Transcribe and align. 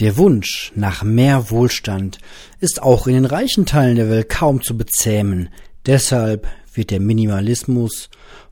Der 0.00 0.16
Wunsch 0.16 0.72
nach 0.74 1.02
mehr 1.02 1.50
Wohlstand 1.50 2.20
ist 2.58 2.80
auch 2.80 3.06
in 3.06 3.12
den 3.12 3.26
reichen 3.26 3.66
Teilen 3.66 3.96
der 3.96 4.08
Welt 4.08 4.30
kaum 4.30 4.62
zu 4.62 4.74
bezähmen. 4.74 5.50
Deshalb 5.84 6.48
wird 6.72 6.90
der 6.90 7.00
Minimalismus 7.00 8.08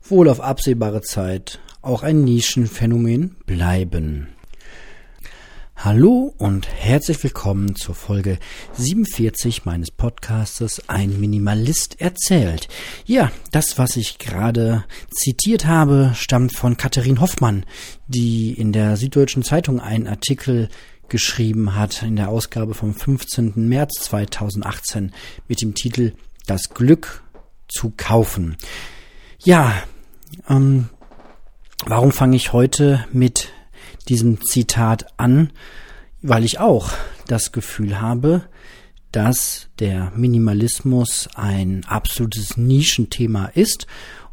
wohl 0.07 0.29
auf 0.29 0.41
absehbare 0.41 1.01
Zeit 1.01 1.59
auch 1.81 2.03
ein 2.03 2.23
Nischenphänomen 2.23 3.35
bleiben. 3.47 4.27
Hallo 5.75 6.35
und 6.37 6.67
herzlich 6.67 7.23
willkommen 7.23 7.75
zur 7.75 7.95
Folge 7.95 8.37
47 8.73 9.65
meines 9.65 9.89
Podcastes 9.89 10.83
Ein 10.87 11.19
Minimalist 11.19 11.99
erzählt. 11.99 12.67
Ja, 13.05 13.31
das, 13.51 13.79
was 13.79 13.95
ich 13.95 14.19
gerade 14.19 14.83
zitiert 15.09 15.65
habe, 15.65 16.11
stammt 16.13 16.55
von 16.55 16.77
Katharin 16.77 17.21
Hoffmann, 17.21 17.65
die 18.07 18.51
in 18.51 18.71
der 18.71 18.97
Süddeutschen 18.97 19.41
Zeitung 19.41 19.79
einen 19.79 20.05
Artikel 20.05 20.69
geschrieben 21.09 21.75
hat 21.75 22.03
in 22.03 22.15
der 22.15 22.29
Ausgabe 22.29 22.73
vom 22.73 22.93
15. 22.93 23.67
März 23.67 24.03
2018 24.03 25.11
mit 25.47 25.61
dem 25.61 25.73
Titel 25.75 26.13
Das 26.47 26.69
Glück 26.69 27.23
zu 27.67 27.93
kaufen. 27.95 28.57
Ja, 29.39 29.73
ähm, 30.47 30.89
warum 31.85 32.11
fange 32.11 32.35
ich 32.35 32.53
heute 32.53 33.05
mit 33.11 33.49
diesem 34.07 34.41
Zitat 34.41 35.07
an? 35.17 35.51
Weil 36.21 36.43
ich 36.43 36.59
auch 36.59 36.91
das 37.27 37.51
Gefühl 37.51 38.01
habe, 38.01 38.43
dass 39.11 39.67
der 39.79 40.11
Minimalismus 40.15 41.29
ein 41.35 41.85
absolutes 41.85 42.57
Nischenthema 42.57 43.45
ist 43.53 43.87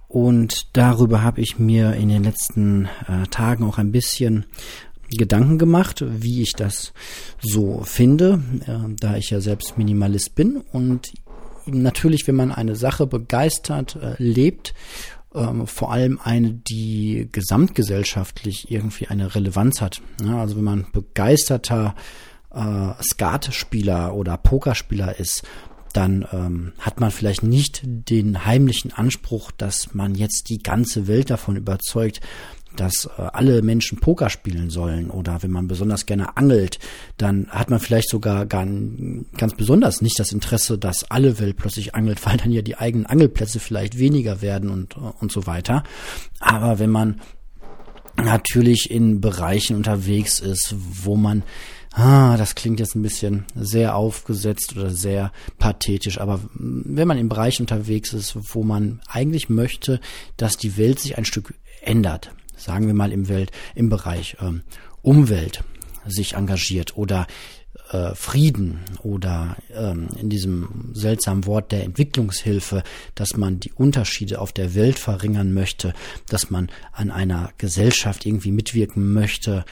und 0.09 0.77
darüber 0.77 1.23
habe 1.23 1.41
ich 1.41 1.59
mir 1.59 1.95
in 1.95 2.09
den 2.09 2.25
letzten 2.25 2.87
äh, 3.09 3.27
Tagen 3.31 3.65
auch 3.65 3.79
ein 3.79 3.93
bisschen 3.93 4.47
Gedanken 5.11 5.59
gemacht, 5.59 6.05
wie 6.07 6.43
ich 6.43 6.53
das 6.57 6.93
so 7.41 7.83
finde, 7.85 8.43
äh, 8.67 8.95
da 8.99 9.17
ich 9.17 9.31
ja 9.31 9.41
selbst 9.41 9.79
Minimalist 9.79 10.35
bin 10.35 10.57
und 10.73 11.13
natürlich, 11.67 12.27
wenn 12.27 12.37
man 12.37 12.53
eine 12.53 12.77
Sache 12.77 13.07
begeistert 13.07 13.97
äh, 13.97 14.15
lebt, 14.19 14.75
äh, 15.35 15.67
vor 15.67 15.93
allem 15.93 16.21
eine, 16.23 16.53
die 16.53 17.29
gesamtgesellschaftlich 17.31 18.71
irgendwie 18.71 19.09
eine 19.09 19.35
Relevanz 19.35 19.81
hat. 19.81 20.01
Ja, 20.25 20.41
also 20.41 20.57
wenn 20.57 20.65
man 20.65 20.87
begeisterter 20.93 21.95
äh, 22.55 23.03
Skatspieler 23.03 24.15
oder 24.15 24.37
Pokerspieler 24.37 25.19
ist, 25.19 25.43
dann 25.93 26.27
ähm, 26.31 26.73
hat 26.79 27.01
man 27.01 27.11
vielleicht 27.11 27.43
nicht 27.43 27.81
den 27.85 28.45
heimlichen 28.45 28.93
Anspruch, 28.93 29.51
dass 29.51 29.95
man 29.95 30.15
jetzt 30.15 30.51
die 30.51 30.59
ganze 30.59 31.07
Welt 31.07 31.31
davon 31.31 31.57
überzeugt, 31.57 32.21
dass 32.77 33.09
äh, 33.19 33.23
alle 33.33 33.63
Menschen 33.63 33.99
Poker 33.99 34.31
spielen 34.31 34.71
sollen 34.71 35.11
oder 35.11 35.43
wenn 35.43 35.51
man 35.51 35.69
besonders 35.69 36.07
gerne 36.07 36.37
angelt, 36.37 36.79
dann 37.17 37.49
hat 37.49 37.71
man 37.71 37.81
vielleicht 37.81 38.09
sogar 38.09 38.47
gar, 38.47 38.67
ganz 38.67 39.55
besonders 39.57 40.03
nicht 40.03 40.19
das 40.19 40.33
Interesse, 40.33 40.79
dass 40.79 41.11
alle 41.11 41.39
Welt 41.39 41.57
plötzlich 41.57 41.95
angelt, 41.95 42.25
weil 42.27 42.37
dann 42.37 42.53
ja 42.53 42.63
die 42.63 42.77
eigenen 42.77 43.07
Angelplätze 43.07 43.61
vielleicht 43.61 43.99
weniger 43.99 44.43
werden 44.43 44.71
und, 44.71 44.97
und 44.97 45.33
so 45.33 45.47
weiter. 45.47 45.85
Aber 46.41 46.79
wenn 46.79 46.91
man 46.91 47.21
natürlich 48.17 48.91
in 48.91 49.21
Bereichen 49.21 49.77
unterwegs 49.77 50.41
ist, 50.41 50.75
wo 50.79 51.17
man 51.17 51.43
Ah, 51.99 52.37
das 52.37 52.55
klingt 52.55 52.79
jetzt 52.79 52.95
ein 52.95 53.01
bisschen 53.01 53.47
sehr 53.55 53.97
aufgesetzt 53.97 54.77
oder 54.77 54.91
sehr 54.91 55.33
pathetisch, 55.59 56.21
aber 56.21 56.41
wenn 56.53 57.09
man 57.09 57.17
im 57.17 57.31
Bereich 57.31 57.59
unterwegs 57.59 58.13
ist, 58.13 58.37
wo 58.55 58.63
man 58.63 59.01
eigentlich 59.09 59.49
möchte, 59.49 60.01
dass 60.37 60.59
die 60.59 60.77
Welt 60.77 61.01
sich 61.01 61.17
ein 61.17 61.25
Stück 61.25 61.55
ändert, 61.81 62.33
sagen 62.57 62.87
wir 62.87 62.95
mal 62.95 63.13
im 63.13 63.29
Welt, 63.29 63.53
im 63.75 63.89
Bereich 63.89 64.37
ähm, 64.41 64.63
Umwelt 65.03 65.63
sich 66.07 66.35
engagiert 66.35 66.97
oder 66.97 67.27
äh, 67.91 68.15
Frieden 68.15 68.81
oder 69.03 69.57
ähm, 69.75 70.09
in 70.21 70.29
diesem 70.29 70.91
seltsamen 70.93 71.47
Wort 71.47 71.73
der 71.73 71.85
Entwicklungshilfe, 71.85 72.83
dass 73.15 73.37
man 73.37 73.61
die 73.61 73.73
Unterschiede 73.73 74.41
auf 74.41 74.53
der 74.53 74.75
Welt 74.75 74.99
verringern 74.99 75.53
möchte, 75.53 75.93
dass 76.29 76.51
man 76.51 76.71
an 76.93 77.11
einer 77.11 77.53
Gesellschaft 77.59 78.27
irgendwie 78.27 78.53
mitwirken 78.53 79.13
möchte, 79.13 79.65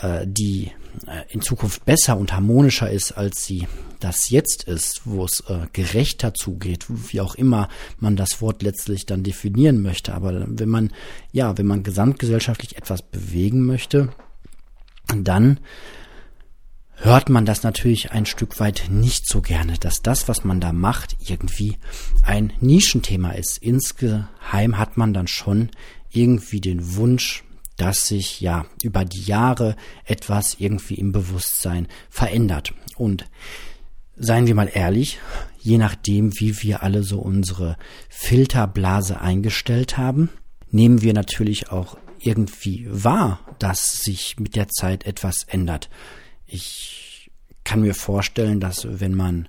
äh, 0.00 0.26
die 0.26 0.72
äh, 1.06 1.32
in 1.32 1.40
Zukunft 1.40 1.84
besser 1.84 2.16
und 2.16 2.32
harmonischer 2.32 2.90
ist, 2.90 3.12
als 3.12 3.44
sie 3.44 3.66
das 4.00 4.30
jetzt 4.30 4.64
ist, 4.64 5.02
wo 5.04 5.24
es 5.24 5.40
äh, 5.48 5.66
gerechter 5.72 6.34
zugeht, 6.34 6.86
wie 6.88 7.20
auch 7.20 7.34
immer 7.36 7.68
man 7.98 8.16
das 8.16 8.40
Wort 8.40 8.62
letztlich 8.62 9.06
dann 9.06 9.22
definieren 9.22 9.82
möchte. 9.82 10.14
Aber 10.14 10.44
wenn 10.46 10.68
man, 10.68 10.92
ja, 11.32 11.56
wenn 11.56 11.66
man 11.66 11.82
gesamtgesellschaftlich 11.82 12.76
etwas 12.76 13.02
bewegen 13.02 13.64
möchte, 13.64 14.10
dann 15.14 15.60
hört 16.96 17.28
man 17.28 17.44
das 17.44 17.62
natürlich 17.62 18.12
ein 18.12 18.26
Stück 18.26 18.60
weit 18.60 18.84
nicht 18.90 19.28
so 19.28 19.40
gerne, 19.40 19.78
dass 19.78 20.02
das, 20.02 20.28
was 20.28 20.44
man 20.44 20.60
da 20.60 20.72
macht, 20.72 21.16
irgendwie 21.20 21.76
ein 22.22 22.52
Nischenthema 22.60 23.32
ist. 23.32 23.58
Insgeheim 23.58 24.78
hat 24.78 24.96
man 24.96 25.12
dann 25.12 25.26
schon 25.26 25.70
irgendwie 26.10 26.60
den 26.60 26.96
Wunsch, 26.96 27.44
dass 27.76 28.06
sich 28.06 28.40
ja 28.40 28.66
über 28.82 29.04
die 29.04 29.22
Jahre 29.22 29.76
etwas 30.04 30.56
irgendwie 30.58 30.94
im 30.94 31.12
Bewusstsein 31.12 31.88
verändert. 32.08 32.72
Und 32.96 33.24
seien 34.16 34.46
wir 34.46 34.54
mal 34.54 34.70
ehrlich, 34.72 35.18
je 35.58 35.78
nachdem, 35.78 36.38
wie 36.38 36.62
wir 36.62 36.82
alle 36.82 37.02
so 37.02 37.18
unsere 37.18 37.76
Filterblase 38.08 39.20
eingestellt 39.20 39.96
haben, 39.96 40.30
nehmen 40.70 41.02
wir 41.02 41.14
natürlich 41.14 41.70
auch 41.70 41.96
irgendwie 42.20 42.86
wahr, 42.88 43.40
dass 43.58 44.02
sich 44.02 44.38
mit 44.38 44.56
der 44.56 44.68
Zeit 44.68 45.04
etwas 45.04 45.44
ändert. 45.46 45.90
Ich 46.46 47.30
kann 47.64 47.80
mir 47.80 47.94
vorstellen, 47.94 48.60
dass 48.60 48.86
wenn 49.00 49.14
man 49.14 49.48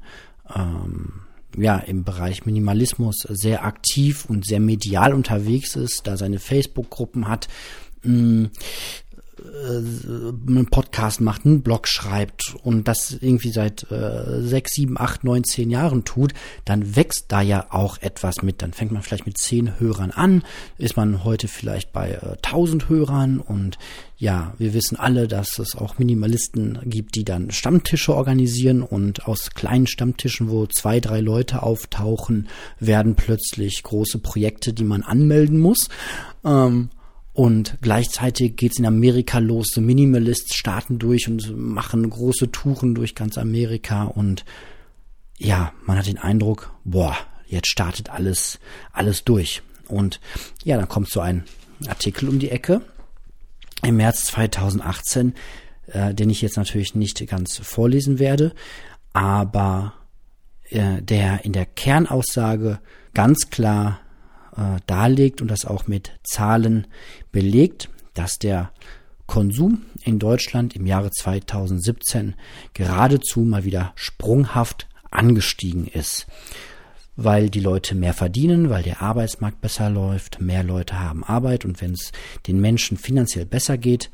ähm, 0.53 1.21
ja 1.57 1.77
im 1.77 2.03
Bereich 2.03 2.45
Minimalismus 2.45 3.27
sehr 3.29 3.65
aktiv 3.65 4.25
und 4.25 4.45
sehr 4.45 4.59
medial 4.59 5.13
unterwegs 5.13 5.75
ist, 5.75 6.07
da 6.07 6.17
seine 6.17 6.39
Facebook-Gruppen 6.39 7.27
hat, 7.27 7.47
äh, 8.03 8.49
einen 10.47 10.67
Podcast 10.69 11.21
macht, 11.21 11.45
einen 11.45 11.61
Blog 11.61 11.87
schreibt 11.87 12.55
und 12.63 12.87
das 12.87 13.17
irgendwie 13.19 13.51
seit 13.51 13.89
äh, 13.91 14.41
sechs, 14.41 14.73
sieben, 14.75 14.99
acht, 14.99 15.23
neun, 15.23 15.43
zehn 15.43 15.69
Jahren 15.69 16.03
tut, 16.05 16.33
dann 16.65 16.95
wächst 16.95 17.25
da 17.29 17.41
ja 17.41 17.67
auch 17.69 17.97
etwas 18.01 18.41
mit. 18.41 18.61
Dann 18.61 18.73
fängt 18.73 18.91
man 18.91 19.01
vielleicht 19.01 19.25
mit 19.25 19.37
zehn 19.37 19.79
Hörern 19.79 20.11
an, 20.11 20.43
ist 20.77 20.97
man 20.97 21.23
heute 21.23 21.47
vielleicht 21.47 21.93
bei 21.93 22.11
äh, 22.11 22.37
tausend 22.41 22.89
Hörern 22.89 23.39
und 23.39 23.77
ja, 24.17 24.53
wir 24.57 24.73
wissen 24.73 24.97
alle, 24.97 25.27
dass 25.27 25.59
es 25.59 25.75
auch 25.75 25.97
Minimalisten 25.99 26.79
gibt, 26.85 27.15
die 27.15 27.25
dann 27.25 27.51
Stammtische 27.51 28.15
organisieren 28.15 28.81
und 28.81 29.27
aus 29.27 29.51
kleinen 29.51 29.87
Stammtischen, 29.87 30.49
wo 30.49 30.67
zwei, 30.67 31.01
drei 31.01 31.19
Leute 31.19 31.63
auftauchen, 31.63 32.47
werden 32.79 33.15
plötzlich 33.15 33.83
große 33.83 34.19
Projekte, 34.19 34.71
die 34.71 34.85
man 34.85 35.03
anmelden 35.03 35.59
muss. 35.59 35.89
Ähm, 36.45 36.89
und 37.35 37.77
gleichzeitig 37.81 38.55
geht's 38.55 38.79
in 38.79 38.85
Amerika 38.85 39.39
los. 39.39 39.67
The 39.73 39.81
Minimalists 39.81 40.55
starten 40.55 40.99
durch 40.99 41.27
und 41.27 41.53
machen 41.57 42.09
große 42.09 42.49
Touren 42.49 42.95
durch 42.95 43.13
ganz 43.13 43.37
Amerika. 43.37 44.03
Und 44.03 44.45
ja, 45.37 45.73
man 45.85 45.97
hat 45.97 46.07
den 46.07 46.17
Eindruck, 46.17 46.71
boah, 46.85 47.17
jetzt 47.45 47.67
startet 47.67 48.09
alles, 48.09 48.57
alles 48.93 49.25
durch. 49.25 49.63
Und 49.89 50.21
ja, 50.63 50.77
dann 50.77 50.87
kommt 50.87 51.09
so 51.09 51.19
ein 51.19 51.43
Artikel 51.87 52.29
um 52.29 52.39
die 52.39 52.51
Ecke 52.51 52.81
im 53.83 53.97
März 53.97 54.23
2018, 54.27 55.33
äh, 55.87 56.13
den 56.13 56.29
ich 56.29 56.41
jetzt 56.41 56.55
natürlich 56.55 56.95
nicht 56.95 57.27
ganz 57.27 57.57
vorlesen 57.57 58.17
werde, 58.17 58.53
aber 59.11 59.93
äh, 60.69 61.01
der 61.01 61.43
in 61.43 61.51
der 61.51 61.65
Kernaussage 61.65 62.79
ganz 63.13 63.49
klar 63.49 63.99
äh, 64.57 64.79
darlegt 64.87 65.41
und 65.41 65.49
das 65.49 65.65
auch 65.65 65.87
mit 65.87 66.11
Zahlen 66.23 66.87
belegt, 67.31 67.89
dass 68.13 68.39
der 68.39 68.71
Konsum 69.27 69.83
in 70.03 70.19
Deutschland 70.19 70.75
im 70.75 70.85
Jahre 70.85 71.11
2017 71.11 72.35
geradezu 72.73 73.41
mal 73.41 73.65
wieder 73.65 73.91
sprunghaft 73.95 74.87
angestiegen 75.09 75.87
ist, 75.87 76.27
weil 77.15 77.49
die 77.49 77.59
Leute 77.59 77.95
mehr 77.95 78.13
verdienen, 78.13 78.69
weil 78.69 78.83
der 78.83 79.01
Arbeitsmarkt 79.01 79.61
besser 79.61 79.89
läuft, 79.89 80.41
mehr 80.41 80.63
Leute 80.63 80.99
haben 80.99 81.23
Arbeit 81.23 81.65
und 81.65 81.81
wenn 81.81 81.93
es 81.93 82.11
den 82.47 82.59
Menschen 82.59 82.97
finanziell 82.97 83.45
besser 83.45 83.77
geht, 83.77 84.11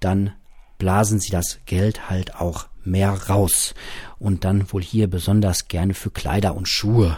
dann 0.00 0.32
blasen 0.78 1.20
sie 1.20 1.30
das 1.30 1.60
Geld 1.66 2.10
halt 2.10 2.36
auch 2.36 2.66
mehr 2.84 3.12
raus 3.12 3.74
und 4.18 4.44
dann 4.44 4.72
wohl 4.72 4.82
hier 4.82 5.08
besonders 5.08 5.68
gerne 5.68 5.94
für 5.94 6.10
Kleider 6.10 6.56
und 6.56 6.68
Schuhe. 6.68 7.16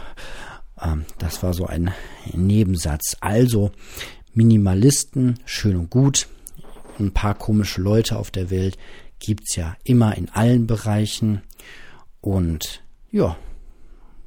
Ähm, 0.81 1.05
das 1.19 1.43
war 1.43 1.53
so 1.53 1.65
ein 1.65 1.91
Nebensatz. 2.33 3.17
Also 3.21 3.71
Minimalisten, 4.33 5.39
schön 5.45 5.75
und 5.75 5.89
gut. 5.89 6.27
Ein 6.99 7.11
paar 7.11 7.35
komische 7.35 7.81
Leute 7.81 8.17
auf 8.17 8.31
der 8.31 8.49
Welt 8.49 8.77
gibt's 9.19 9.55
ja 9.55 9.75
immer 9.83 10.17
in 10.17 10.29
allen 10.29 10.67
Bereichen. 10.67 11.41
Und 12.21 12.83
ja, 13.11 13.37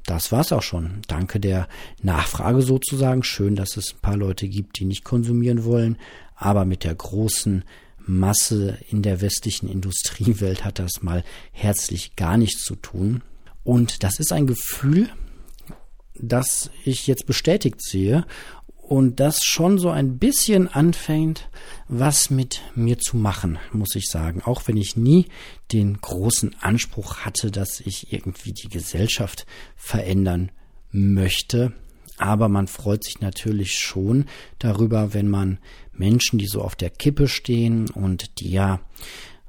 das 0.05 0.31
war's 0.31 0.51
auch 0.51 0.63
schon. 0.63 1.01
Danke 1.07 1.39
der 1.39 1.67
Nachfrage 2.01 2.61
sozusagen. 2.61 3.23
Schön, 3.23 3.55
dass 3.55 3.77
es 3.77 3.93
ein 3.93 4.01
paar 4.01 4.17
Leute 4.17 4.47
gibt, 4.47 4.79
die 4.79 4.85
nicht 4.85 5.03
konsumieren 5.03 5.63
wollen. 5.63 5.97
Aber 6.35 6.65
mit 6.65 6.83
der 6.83 6.95
großen 6.95 7.63
Masse 8.07 8.79
in 8.89 9.03
der 9.03 9.21
westlichen 9.21 9.69
Industriewelt 9.69 10.65
hat 10.65 10.79
das 10.79 11.03
mal 11.03 11.23
herzlich 11.51 12.15
gar 12.15 12.37
nichts 12.37 12.63
zu 12.63 12.75
tun. 12.75 13.21
Und 13.63 14.03
das 14.03 14.19
ist 14.19 14.31
ein 14.33 14.47
Gefühl, 14.47 15.09
das 16.21 16.69
ich 16.85 17.07
jetzt 17.07 17.25
bestätigt 17.25 17.81
sehe 17.81 18.25
und 18.89 19.19
das 19.19 19.43
schon 19.43 19.77
so 19.77 19.89
ein 19.89 20.17
bisschen 20.17 20.67
anfängt, 20.67 21.47
was 21.87 22.31
mit 22.31 22.61
mir 22.73 22.97
zu 22.97 23.17
machen, 23.17 23.59
muss 23.71 23.95
ich 23.95 24.09
sagen. 24.09 24.41
Auch 24.43 24.63
wenn 24.65 24.77
ich 24.77 24.95
nie 24.95 25.27
den 25.71 26.01
großen 26.01 26.55
Anspruch 26.59 27.17
hatte, 27.17 27.51
dass 27.51 27.81
ich 27.81 28.11
irgendwie 28.11 28.51
die 28.51 28.67
Gesellschaft 28.67 29.45
verändern 29.75 30.51
möchte. 30.91 31.73
Aber 32.17 32.49
man 32.49 32.67
freut 32.67 33.03
sich 33.03 33.21
natürlich 33.21 33.77
schon 33.77 34.25
darüber, 34.57 35.13
wenn 35.13 35.29
man 35.29 35.59
Menschen, 35.93 36.39
die 36.39 36.47
so 36.47 36.61
auf 36.61 36.75
der 36.75 36.89
Kippe 36.89 37.27
stehen 37.27 37.89
und 37.91 38.39
die 38.39 38.49
ja 38.49 38.79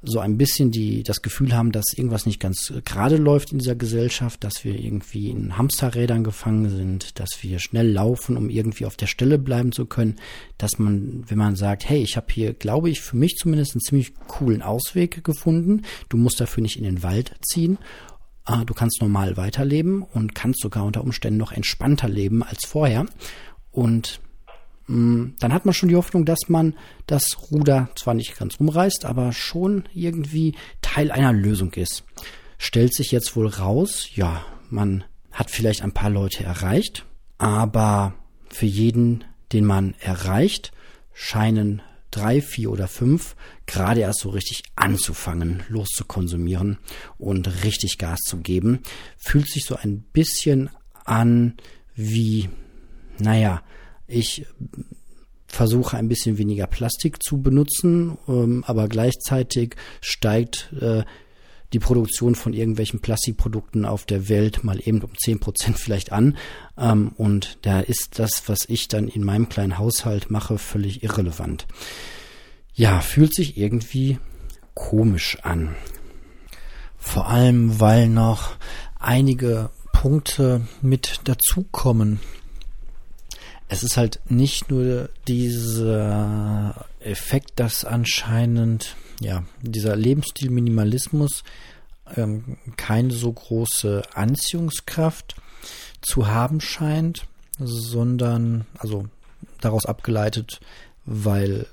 so 0.03 0.19
ein 0.19 0.39
bisschen 0.39 0.71
die 0.71 1.03
das 1.03 1.23
Gefühl 1.23 1.55
haben, 1.55 1.73
dass 1.73 1.93
irgendwas 1.93 2.27
nicht 2.27 2.41
ganz 2.41 2.73
gerade 2.85 3.17
läuft 3.17 3.53
in 3.53 3.59
dieser 3.59 3.75
Gesellschaft, 3.75 4.43
dass 4.43 4.65
wir 4.65 4.79
irgendwie 4.79 5.29
in 5.29 5.59
Hamsterrädern 5.59 6.25
gefangen 6.25 6.71
sind, 6.71 7.19
dass 7.21 7.43
wir 7.43 7.59
schnell 7.59 7.91
laufen, 7.91 8.37
um 8.37 8.49
irgendwie 8.49 8.87
auf 8.87 8.97
der 8.97 9.07
Stelle 9.07 9.39
bleiben 9.39 9.73
zu 9.73 9.87
können, 9.87 10.17
dass 10.59 10.79
man, 10.79 11.25
wenn 11.29 11.39
man 11.39 11.57
sagt, 11.57 11.89
hey, 11.89 12.03
ich 12.03 12.17
habe 12.17 12.27
hier, 12.31 12.55
glaube 12.55 12.89
ich, 12.89 13.01
für 13.01 13.17
mich 13.17 13.37
zumindest 13.37 13.75
einen 13.75 13.83
ziemlich 13.83 14.15
coolen 14.27 14.63
Ausweg 14.63 15.23
gefunden, 15.23 15.83
du 16.09 16.17
musst 16.17 16.41
dafür 16.41 16.63
nicht 16.63 16.77
in 16.77 16.85
den 16.85 17.03
Wald 17.03 17.35
ziehen, 17.43 17.79
ah, 18.45 18.65
du 18.65 18.75
kannst 18.75 19.01
normal 19.01 19.37
weiterleben 19.37 20.03
und 20.03 20.35
kannst 20.35 20.61
sogar 20.61 20.85
unter 20.85 21.03
Umständen 21.03 21.39
noch 21.39 21.53
entspannter 21.53 22.09
leben 22.09 22.43
als 22.43 22.67
vorher. 22.67 23.07
Und 23.71 24.21
dann 24.91 25.53
hat 25.53 25.67
man 25.67 25.73
schon 25.73 25.89
die 25.89 25.95
Hoffnung, 25.95 26.25
dass 26.25 26.49
man 26.49 26.75
das 27.07 27.37
Ruder 27.51 27.91
zwar 27.95 28.15
nicht 28.15 28.37
ganz 28.37 28.57
umreißt, 28.57 29.05
aber 29.05 29.33
schon 29.33 29.85
irgendwie 29.95 30.57
Teil 30.83 31.13
einer 31.13 31.33
Lösung 31.33 31.73
ist. 31.75 32.03
Stellt 32.59 32.93
sich 32.93 33.13
jetzt 33.13 33.37
wohl 33.37 33.47
raus, 33.47 34.09
ja, 34.15 34.45
man 34.69 35.05
hat 35.31 35.51
vielleicht 35.51 35.83
ein 35.83 35.93
paar 35.93 36.11
Leute 36.11 36.43
erreicht, 36.43 37.07
aber 37.39 38.15
für 38.49 38.67
jeden, 38.67 39.23
den 39.53 39.65
man 39.65 39.95
erreicht, 40.01 40.73
scheinen 41.13 41.83
drei, 42.11 42.41
vier 42.41 42.73
oder 42.73 42.89
fünf 42.89 43.37
gerade 43.67 44.01
erst 44.01 44.21
so 44.21 44.31
richtig 44.31 44.65
anzufangen, 44.75 45.63
loszukonsumieren 45.69 46.79
und 47.17 47.63
richtig 47.63 47.99
Gas 47.99 48.19
zu 48.27 48.39
geben. 48.39 48.81
Fühlt 49.19 49.49
sich 49.49 49.65
so 49.65 49.77
ein 49.77 50.03
bisschen 50.13 50.69
an 51.05 51.55
wie, 51.95 52.49
naja, 53.21 53.63
ich 54.11 54.47
versuche 55.47 55.97
ein 55.97 56.09
bisschen 56.09 56.39
weniger 56.39 56.67
Plastik 56.67 57.23
zu 57.23 57.43
benutzen, 57.43 58.17
ähm, 58.29 58.65
aber 58.67 58.89
gleichzeitig 58.89 59.77
steigt 60.01 60.73
äh, 60.81 61.03
die 61.73 61.79
Produktion 61.79 62.35
von 62.35 62.53
irgendwelchen 62.53 63.01
Plastikprodukten 63.01 63.85
auf 63.85 64.05
der 64.05 64.29
Welt 64.29 64.65
mal 64.65 64.81
eben 64.83 65.03
um 65.03 65.11
zehn 65.17 65.39
Prozent 65.39 65.79
vielleicht 65.79 66.13
an. 66.13 66.37
Ähm, 66.77 67.13
und 67.17 67.59
da 67.63 67.81
ist 67.81 68.19
das, 68.19 68.49
was 68.49 68.69
ich 68.69 68.89
dann 68.89 69.09
in 69.09 69.25
meinem 69.25 69.49
kleinen 69.49 69.79
Haushalt 69.79 70.31
mache, 70.31 70.59
völlig 70.59 71.03
irrelevant. 71.03 71.67
Ja, 72.75 73.01
fühlt 73.01 73.35
sich 73.35 73.57
irgendwie 73.57 74.19
komisch 74.75 75.39
an. 75.43 75.75
Vor 76.97 77.29
allem, 77.29 77.81
weil 77.81 78.09
noch 78.09 78.57
einige 78.99 79.71
Punkte 79.93 80.67
mit 80.83 81.21
dazukommen, 81.25 82.21
es 83.71 83.85
ist 83.85 83.97
halt 83.97 84.21
nicht 84.29 84.69
nur 84.69 85.11
dieser 85.29 86.87
Effekt, 86.99 87.53
dass 87.55 87.85
anscheinend 87.85 88.97
ja 89.21 89.45
dieser 89.63 89.95
Lebensstil 89.95 90.51
Minimalismus 90.51 91.45
ähm, 92.17 92.59
keine 92.77 93.13
so 93.13 93.33
große 93.33 94.03
Anziehungskraft 94.13 95.37
zu 96.03 96.27
haben 96.27 96.61
scheint, 96.61 97.27
sondern 97.61 98.67
also 98.77 99.07
daraus 99.61 99.87
abgeleitet, 99.87 100.61
weil 101.05 101.67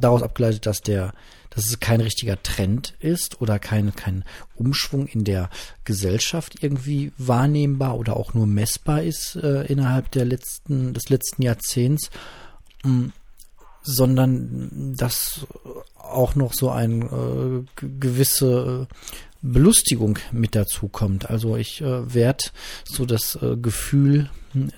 daraus 0.00 0.24
abgeleitet, 0.24 0.66
dass 0.66 0.80
der 0.80 1.14
dass 1.56 1.68
es 1.68 1.80
kein 1.80 2.02
richtiger 2.02 2.40
Trend 2.42 2.94
ist 3.00 3.40
oder 3.40 3.58
kein, 3.58 3.96
kein 3.96 4.24
Umschwung 4.56 5.06
in 5.06 5.24
der 5.24 5.48
Gesellschaft 5.84 6.62
irgendwie 6.62 7.12
wahrnehmbar 7.16 7.98
oder 7.98 8.16
auch 8.16 8.34
nur 8.34 8.46
messbar 8.46 9.02
ist 9.02 9.36
äh, 9.36 9.62
innerhalb 9.62 10.10
der 10.10 10.26
letzten, 10.26 10.92
des 10.92 11.08
letzten 11.08 11.40
Jahrzehnts, 11.40 12.10
mm, 12.84 13.06
sondern 13.82 14.94
dass 14.98 15.46
auch 15.94 16.34
noch 16.34 16.52
so 16.52 16.70
eine 16.70 17.64
äh, 17.74 17.86
gewisse 17.98 18.88
äh, 18.90 18.94
Belustigung 19.40 20.18
mit 20.32 20.54
dazu 20.54 20.88
kommt. 20.88 21.30
Also 21.30 21.56
ich 21.56 21.80
äh, 21.80 22.12
werde 22.12 22.44
so 22.84 23.06
das 23.06 23.36
äh, 23.40 23.56
Gefühl 23.56 24.28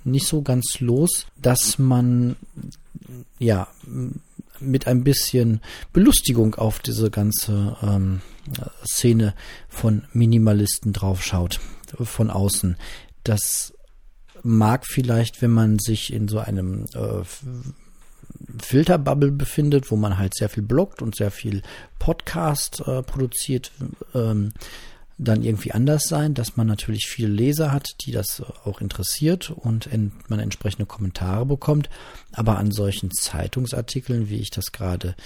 nicht 0.05 0.29
so 0.29 0.43
ganz 0.43 0.79
los, 0.79 1.27
dass 1.41 1.79
man 1.79 2.37
ja 3.39 3.67
mit 4.61 4.87
ein 4.87 5.05
bisschen 5.05 5.61
Belustigung 5.93 6.55
auf 6.55 6.79
diese 6.81 7.11
ganze 7.11 7.77
ähm, 7.83 8.21
Szene 8.85 9.35
von 9.69 10.05
Minimalisten 10.13 10.93
draufschaut, 10.93 11.61
von 12.03 12.31
außen. 12.31 12.77
Das 13.25 13.75
mag 14.43 14.87
vielleicht, 14.87 15.43
wenn 15.43 15.51
man 15.51 15.79
sich 15.79 16.13
in 16.13 16.29
so 16.29 16.39
einem 16.39 16.85
äh, 16.95 17.23
Filterbubble 18.63 19.33
befindet, 19.33 19.91
wo 19.91 19.97
man 19.97 20.19
halt 20.19 20.35
sehr 20.35 20.49
viel 20.49 20.63
bloggt 20.63 21.03
und 21.03 21.17
sehr 21.17 21.31
viel 21.31 21.63
Podcast 21.99 22.81
äh, 22.87 23.03
produziert, 23.03 23.73
ähm, 24.15 24.53
dann 25.19 25.43
irgendwie 25.43 25.73
anders 25.73 26.05
sein, 26.05 26.35
dass 26.35 26.57
man 26.57 26.69
natürlich 26.69 27.07
viele 27.09 27.29
Leser 27.29 27.73
hat, 27.73 27.97
die 28.03 28.13
das 28.13 28.41
auch 28.65 28.81
interessiert 28.81 29.51
und 29.51 29.89
man 30.29 30.39
entsprechende 30.39 30.87
Kommentare 30.87 31.45
bekommt. 31.45 31.91
Aber 32.33 32.59
an 32.59 32.71
solchen 32.71 33.11
Zeitungsartikeln, 33.11 34.31
wie 34.31 34.37
ich 34.37 34.51
das 34.51 34.71
gerade 34.71 35.17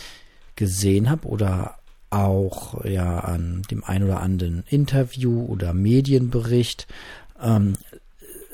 gesehen 0.56 1.10
habe, 1.10 1.28
oder 1.28 1.76
auch 2.08 2.84
ja 2.84 3.20
an 3.20 3.62
dem 3.70 3.84
ein 3.84 4.02
oder 4.02 4.20
anderen 4.20 4.64
Interview 4.68 5.44
oder 5.44 5.72
Medienbericht, 5.74 6.86
ähm, 7.40 7.74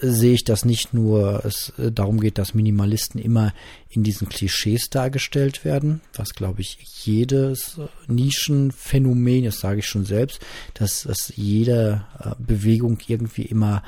sehe 0.00 0.35
ich, 0.35 0.45
dass 0.45 0.65
nicht 0.65 0.95
nur 0.95 1.45
es 1.45 1.73
äh, 1.79 1.91
darum 1.91 2.21
geht, 2.21 2.39
dass 2.39 2.55
Minimalisten 2.55 3.21
immer 3.21 3.53
in 3.91 4.03
diesen 4.03 4.29
Klischees 4.29 4.91
dargestellt 4.91 5.65
werden, 5.65 6.01
was 6.15 6.34
glaube 6.34 6.61
ich 6.61 6.79
jedes 7.05 7.79
äh, 7.79 7.89
Nischenphänomen, 8.13 9.44
das 9.44 9.61
sage 9.61 9.81
ich 9.81 9.87
schon 9.87 10.05
selbst, 10.05 10.41
dass, 10.75 11.03
dass 11.03 11.32
jede 11.37 12.05
äh, 12.20 12.31
Bewegung 12.39 12.99
irgendwie 13.06 13.43
immer 13.43 13.82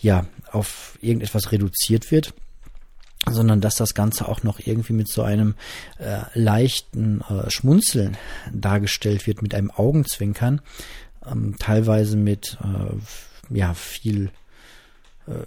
ja 0.00 0.26
auf 0.52 0.98
irgendetwas 1.00 1.52
reduziert 1.52 2.10
wird 2.10 2.34
sondern 3.30 3.60
dass 3.60 3.74
das 3.74 3.94
Ganze 3.94 4.28
auch 4.28 4.42
noch 4.42 4.60
irgendwie 4.64 4.92
mit 4.92 5.08
so 5.08 5.22
einem 5.22 5.54
äh, 5.98 6.20
leichten 6.34 7.20
äh, 7.22 7.50
Schmunzeln 7.50 8.16
dargestellt 8.54 9.26
wird, 9.26 9.42
mit 9.42 9.54
einem 9.54 9.70
Augenzwinkern, 9.70 10.62
ähm, 11.30 11.56
teilweise 11.58 12.16
mit 12.16 12.56
äh, 12.62 13.54
ja 13.54 13.74
viel 13.74 14.30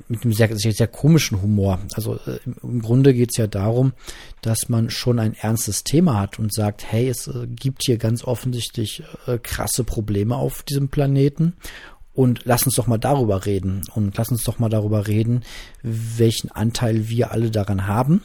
mit 0.07 0.23
einem 0.23 0.33
sehr, 0.33 0.55
sehr, 0.55 0.73
sehr 0.73 0.87
komischen 0.87 1.41
Humor. 1.41 1.79
Also 1.93 2.15
äh, 2.25 2.39
im 2.63 2.81
Grunde 2.81 3.13
geht 3.13 3.29
es 3.31 3.37
ja 3.37 3.47
darum, 3.47 3.93
dass 4.41 4.69
man 4.69 4.89
schon 4.89 5.19
ein 5.19 5.33
ernstes 5.33 5.83
Thema 5.83 6.19
hat 6.19 6.39
und 6.39 6.53
sagt, 6.53 6.83
hey, 6.91 7.09
es 7.09 7.27
äh, 7.27 7.47
gibt 7.47 7.83
hier 7.83 7.97
ganz 7.97 8.23
offensichtlich 8.23 9.03
äh, 9.27 9.37
krasse 9.37 9.83
Probleme 9.83 10.35
auf 10.35 10.63
diesem 10.63 10.89
Planeten 10.89 11.53
und 12.13 12.41
lass 12.43 12.65
uns 12.65 12.75
doch 12.75 12.87
mal 12.87 12.97
darüber 12.97 13.45
reden 13.45 13.81
und 13.95 14.17
lass 14.17 14.29
uns 14.29 14.43
doch 14.43 14.59
mal 14.59 14.69
darüber 14.69 15.07
reden, 15.07 15.43
welchen 15.81 16.51
Anteil 16.51 17.09
wir 17.09 17.31
alle 17.31 17.51
daran 17.51 17.87
haben. 17.87 18.21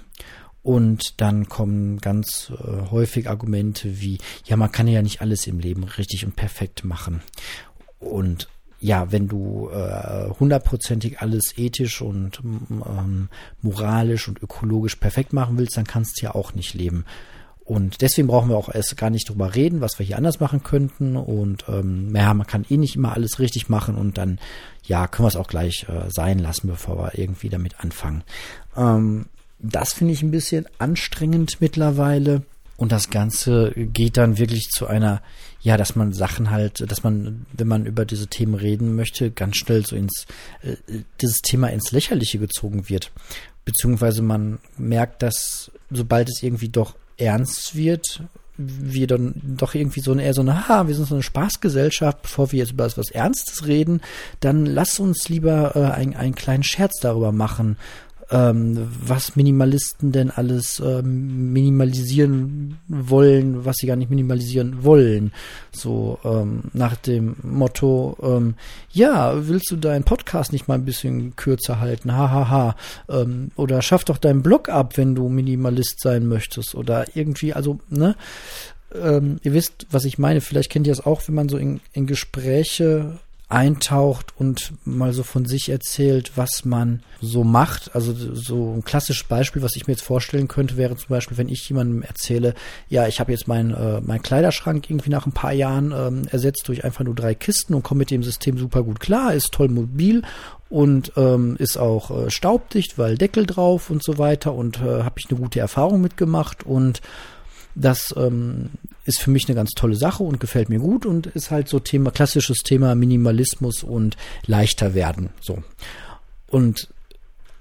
Und 0.63 1.21
dann 1.21 1.49
kommen 1.49 1.99
ganz 1.99 2.51
äh, 2.51 2.91
häufig 2.91 3.29
Argumente 3.29 4.01
wie, 4.01 4.19
ja, 4.45 4.57
man 4.57 4.73
kann 4.73 4.89
ja 4.89 5.01
nicht 5.01 5.21
alles 5.21 5.47
im 5.47 5.61
Leben 5.61 5.85
richtig 5.85 6.27
und 6.27 6.35
perfekt 6.35 6.85
machen. 6.85 7.23
Und 8.01 8.49
ja, 8.81 9.11
wenn 9.11 9.29
du 9.29 9.71
äh, 9.71 10.31
hundertprozentig 10.39 11.21
alles 11.21 11.57
ethisch 11.57 12.03
und 12.03 12.41
ähm, 12.43 13.29
moralisch 13.63 14.29
und 14.29 14.43
ökologisch 14.43 14.97
perfekt 14.97 15.33
machen 15.33 15.57
willst, 15.59 15.77
dann 15.77 15.87
kannst 15.87 16.21
du 16.21 16.27
ja 16.27 16.35
auch 16.35 16.55
nicht 16.55 16.75
leben. 16.75 17.05
Und 17.67 18.01
deswegen 18.01 18.29
brauchen 18.29 18.49
wir 18.49 18.57
auch 18.57 18.73
erst 18.73 18.97
gar 18.97 19.11
nicht 19.11 19.29
drüber 19.29 19.57
reden, 19.57 19.81
was 19.81 19.99
wir 19.99 20.07
hier 20.07 20.17
anders 20.17 20.39
machen 20.39 20.63
könnten. 20.63 21.17
Und 21.17 21.65
ähm, 21.69 22.15
ja, 22.15 22.33
man 22.33 22.47
kann 22.47 22.65
eh 22.71 22.77
nicht 22.77 22.95
immer 22.95 23.15
alles 23.15 23.41
richtig 23.41 23.69
machen 23.69 23.97
und 23.97 24.19
dann, 24.19 24.39
ja, 24.85 25.09
können 25.09 25.25
wir 25.25 25.31
es 25.31 25.37
auch 25.37 25.49
gleich 25.49 25.85
äh, 25.89 26.09
sein 26.09 26.39
lassen, 26.39 26.69
bevor 26.69 26.97
wir 26.97 27.19
irgendwie 27.19 27.49
damit 27.49 27.81
anfangen. 27.81 28.23
Ähm, 28.77 29.27
das 29.59 29.95
finde 29.95 30.13
ich 30.13 30.23
ein 30.23 30.31
bisschen 30.31 30.67
anstrengend 30.79 31.61
mittlerweile. 31.61 32.43
Und 32.77 32.93
das 32.93 33.11
Ganze 33.11 33.73
geht 33.75 34.17
dann 34.17 34.39
wirklich 34.39 34.69
zu 34.69 34.87
einer, 34.87 35.23
ja, 35.67 35.77
dass 35.77 35.97
man 35.97 36.13
Sachen 36.13 36.53
halt, 36.53 36.89
dass 36.89 37.03
man, 37.03 37.45
wenn 37.53 37.67
man 37.67 37.87
über 37.87 38.05
diese 38.05 38.29
Themen 38.29 38.55
reden 38.55 38.95
möchte, 38.95 39.33
ganz 39.33 39.57
schnell 39.57 39.85
so 39.85 39.97
ins, 39.97 40.27
äh, 40.63 40.77
dieses 41.21 41.39
Thema 41.39 41.73
ins 41.73 41.91
Lächerliche 41.91 42.39
gezogen 42.39 42.89
wird. 42.89 43.11
Beziehungsweise 43.65 44.23
man 44.23 44.61
merkt, 44.79 45.25
dass 45.25 45.73
sobald 45.91 46.29
es 46.29 46.41
irgendwie 46.41 46.69
doch 46.69 46.95
ernst 47.17 47.75
wird, 47.75 48.23
wir 48.57 49.09
dann 49.09 49.43
doch 49.59 49.75
irgendwie 49.75 49.99
so 49.99 50.13
eine, 50.13 50.23
eher 50.23 50.35
so 50.35 50.43
eine, 50.43 50.69
ha, 50.69 50.87
wir 50.87 50.95
sind 50.95 51.09
so 51.09 51.17
eine 51.17 51.25
Spaßgesellschaft, 51.25 52.23
bevor 52.23 52.53
wir 52.53 52.61
jetzt 52.61 52.71
über 52.71 52.85
was 52.85 53.11
Ernstes 53.11 53.67
reden, 53.67 54.03
dann 54.39 54.67
lass 54.67 55.01
uns 55.01 55.29
lieber 55.29 55.75
äh, 55.75 55.91
ein, 55.91 56.15
einen 56.15 56.37
kleinen 56.37 56.63
Scherz 56.63 57.01
darüber 57.01 57.33
machen, 57.33 57.77
ähm, 58.31 58.89
was 59.01 59.37
Minimalisten 59.37 60.11
denn 60.13 60.31
alles 60.31 60.81
ähm, 60.81 61.53
minimalisieren 61.53 62.79
wollen, 62.89 63.65
was 63.65 63.77
sie 63.77 63.87
gar 63.87 63.97
nicht 63.97 64.11
minimalisieren 64.11 64.83
wollen. 64.83 65.33
So 65.71 66.19
ähm, 66.25 66.65
nach 66.73 66.97
dem 66.97 67.37
Motto, 67.43 68.17
ähm, 68.23 68.55
ja, 68.91 69.49
willst 69.49 69.71
du 69.71 69.77
deinen 69.77 70.05
Podcast 70.05 70.53
nicht 70.53 70.67
mal 70.67 70.75
ein 70.75 70.85
bisschen 70.85 71.37
kürzer 71.37 71.81
halten? 71.81 72.13
Hahaha. 72.13 72.51
Ha, 72.51 72.77
ha. 73.09 73.21
Ähm, 73.21 73.51
oder 73.57 73.81
schaff 73.83 74.05
doch 74.05 74.19
deinen 74.19 74.43
Blog 74.43 74.69
ab, 74.69 74.97
wenn 74.97 75.15
du 75.15 75.29
Minimalist 75.29 76.01
sein 76.01 76.27
möchtest. 76.27 76.75
Oder 76.75 77.07
irgendwie, 77.15 77.53
also, 77.53 77.79
ne? 77.91 78.17
Ähm, 78.95 79.39
ihr 79.43 79.53
wisst, 79.53 79.87
was 79.91 80.05
ich 80.05 80.19
meine. 80.19 80.41
Vielleicht 80.41 80.71
kennt 80.71 80.87
ihr 80.87 80.93
es 80.93 81.05
auch, 81.05 81.23
wenn 81.27 81.35
man 81.35 81.49
so 81.49 81.59
in, 81.59 81.81
in 81.93 82.07
Gespräche 82.07 83.19
eintaucht 83.49 84.35
und 84.37 84.73
mal 84.85 85.13
so 85.13 85.23
von 85.23 85.47
sich 85.47 85.69
erzählt, 85.69 86.33
was 86.35 86.65
man 86.65 87.03
so 87.21 87.45
macht. 87.45 87.95
Also 87.95 88.13
so 88.13 88.75
ein 88.75 88.83
klassisches 88.83 89.29
Beispiel, 89.29 89.63
was 89.63 89.77
ich 89.77 89.87
mir 89.87 89.93
jetzt 89.93 90.03
vorstellen 90.03 90.49
könnte, 90.49 90.77
wäre 90.77 90.97
zum 90.97 91.09
Beispiel, 91.11 91.39
wenn 91.39 91.49
ich 91.49 91.69
jemandem 91.69 92.03
erzähle, 92.03 92.55
ja, 92.89 93.07
ich 93.07 93.21
habe 93.21 93.31
jetzt 93.31 93.47
meinen 93.47 93.73
äh, 93.73 94.01
mein 94.01 94.21
Kleiderschrank 94.21 94.91
irgendwie 94.91 95.11
nach 95.11 95.27
ein 95.27 95.33
paar 95.33 95.53
Jahren 95.53 95.93
ähm, 95.93 96.27
ersetzt 96.29 96.67
durch 96.67 96.85
einfach 96.85 97.05
nur 97.05 97.15
drei 97.15 97.37
Kisten 97.37 97.75
und 97.75 97.85
komme 97.85 98.01
mit 98.01 98.11
dem 98.11 98.25
System 98.25 98.59
super 98.59 98.83
gut 98.83 98.99
klar, 98.99 99.33
ist 99.33 99.53
toll 99.53 99.69
mobil 99.69 100.23
und 100.69 101.13
ähm, 101.17 101.55
ist 101.61 101.79
auch 101.79 102.11
äh, 102.11 102.31
staubdicht, 102.31 102.99
weil 102.99 103.17
Deckel 103.17 103.47
drauf 103.47 103.91
und 103.91 104.03
so 104.03 104.19
weiter 104.19 104.55
und 104.55 104.81
äh, 104.81 105.05
habe 105.05 105.21
ich 105.21 105.31
eine 105.31 105.39
gute 105.39 105.61
Erfahrung 105.61 106.01
mitgemacht 106.01 106.67
und 106.67 107.01
das 107.77 108.13
ähm, 108.17 108.71
ist 109.07 109.21
für 109.21 109.31
mich 109.31 109.49
eine 109.49 109.55
ganz 109.55 109.71
tolle 109.71 109.97
Sache 109.97 110.23
und 110.23 110.41
gefällt 110.41 110.69
mir 110.69 110.81
gut 110.81 111.07
und 111.07 111.27
ist 111.27 111.51
halt 111.51 111.69
so 111.69 111.79
Thema, 111.79 112.11
klassisches 112.11 112.59
Thema 112.59 112.95
Minimalismus 112.95 113.83
und 113.83 114.17
leichter 114.47 114.95
werden. 114.95 115.31
So. 115.41 115.63
Und 116.49 116.89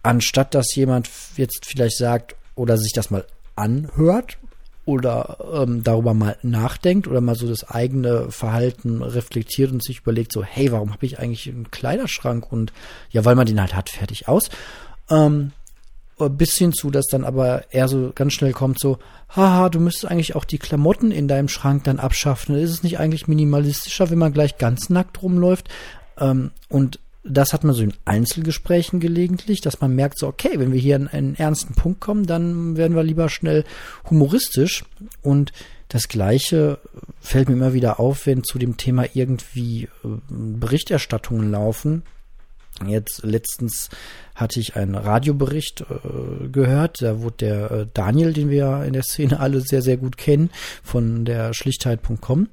anstatt 0.04 0.54
dass 0.54 0.76
jemand 0.76 1.10
jetzt 1.38 1.66
vielleicht 1.66 1.98
sagt 1.98 2.36
oder 2.56 2.78
sich 2.78 2.94
das 2.94 3.10
mal 3.10 3.26
anhört 3.56 4.38
oder 4.86 5.38
ähm, 5.54 5.84
darüber 5.84 6.14
mal 6.14 6.38
nachdenkt 6.44 7.08
oder 7.08 7.22
mal 7.22 7.36
so 7.36 7.48
das 7.48 7.70
eigene 7.70 8.32
Verhalten 8.32 9.02
reflektiert 9.02 9.72
und 9.72 9.84
sich 9.84 10.00
überlegt, 10.00 10.32
so, 10.32 10.44
hey, 10.44 10.72
warum 10.72 10.94
habe 10.94 11.06
ich 11.06 11.20
eigentlich 11.20 11.50
einen 11.50 11.72
Kleiderschrank 11.72 12.52
und 12.52 12.72
ja, 13.10 13.26
weil 13.26 13.36
man 13.36 13.48
den 13.48 13.60
halt 13.60 13.76
hat, 13.76 13.90
fertig 13.90 14.28
aus. 14.28 14.50
Ähm, 15.10 15.52
bis 16.18 16.56
hin 16.56 16.74
zu, 16.74 16.92
dass 16.92 17.06
dann 17.08 17.26
aber 17.26 17.64
er 17.72 17.88
so 17.88 18.12
ganz 18.16 18.34
schnell 18.34 18.54
kommt, 18.54 18.80
so, 18.80 19.00
haha, 19.30 19.70
du 19.70 19.80
müsstest 19.80 20.10
eigentlich 20.10 20.36
auch 20.36 20.46
die 20.46 20.58
Klamotten 20.58 21.12
in 21.12 21.28
deinem 21.28 21.50
Schrank 21.50 21.84
dann 21.84 22.00
abschaffen. 22.00 22.56
Ist 22.56 22.72
es 22.72 22.84
nicht 22.84 23.00
eigentlich 23.00 23.28
minimalistischer, 23.28 24.10
wenn 24.10 24.20
man 24.20 24.34
gleich 24.34 24.58
ganz 24.58 24.90
nackt 24.90 25.22
rumläuft? 25.22 25.70
Ähm, 26.18 26.52
und 26.70 27.00
das 27.24 27.54
hat 27.54 27.64
man 27.64 27.76
so 27.76 27.82
in 27.82 27.94
Einzelgesprächen 28.06 29.00
gelegentlich, 29.00 29.60
dass 29.60 29.82
man 29.82 29.96
merkt, 29.96 30.20
so, 30.20 30.28
okay, 30.28 30.60
wenn 30.60 30.72
wir 30.72 30.80
hier 30.80 30.96
an 30.96 31.08
einen 31.08 31.36
ernsten 31.36 31.74
Punkt 31.74 32.00
kommen, 32.00 32.26
dann 32.26 32.78
werden 32.78 32.96
wir 32.96 33.04
lieber 33.04 33.30
schnell 33.30 33.66
humoristisch. 34.10 34.86
Und 35.22 35.52
das 35.90 36.08
Gleiche 36.08 36.80
fällt 37.20 37.50
mir 37.50 37.56
immer 37.56 37.74
wieder 37.74 38.00
auf, 38.00 38.26
wenn 38.26 38.44
zu 38.44 38.60
dem 38.60 38.78
Thema 38.78 39.06
irgendwie 39.14 39.90
äh, 40.04 40.08
Berichterstattungen 40.30 41.52
laufen. 41.52 42.04
Jetzt 42.86 43.24
letztens 43.24 43.90
hatte 44.36 44.60
ich 44.60 44.76
einen 44.76 44.96
Radiobericht 44.96 45.82
äh, 45.82 46.48
gehört. 46.50 47.02
Da 47.02 47.22
wurde 47.22 47.38
der 47.38 47.72
äh, 47.72 47.88
Daniel, 47.94 48.34
den 48.34 48.50
wir 48.50 48.84
in 48.86 48.94
der 48.94 49.04
Szene 49.04 49.40
alle 49.40 49.62
sehr, 49.62 49.82
sehr 49.82 49.98
gut 49.98 50.18
kennen, 50.18 50.50
von 50.84 51.24
der 51.24 51.54
Schlichtheit.com. 51.54 52.50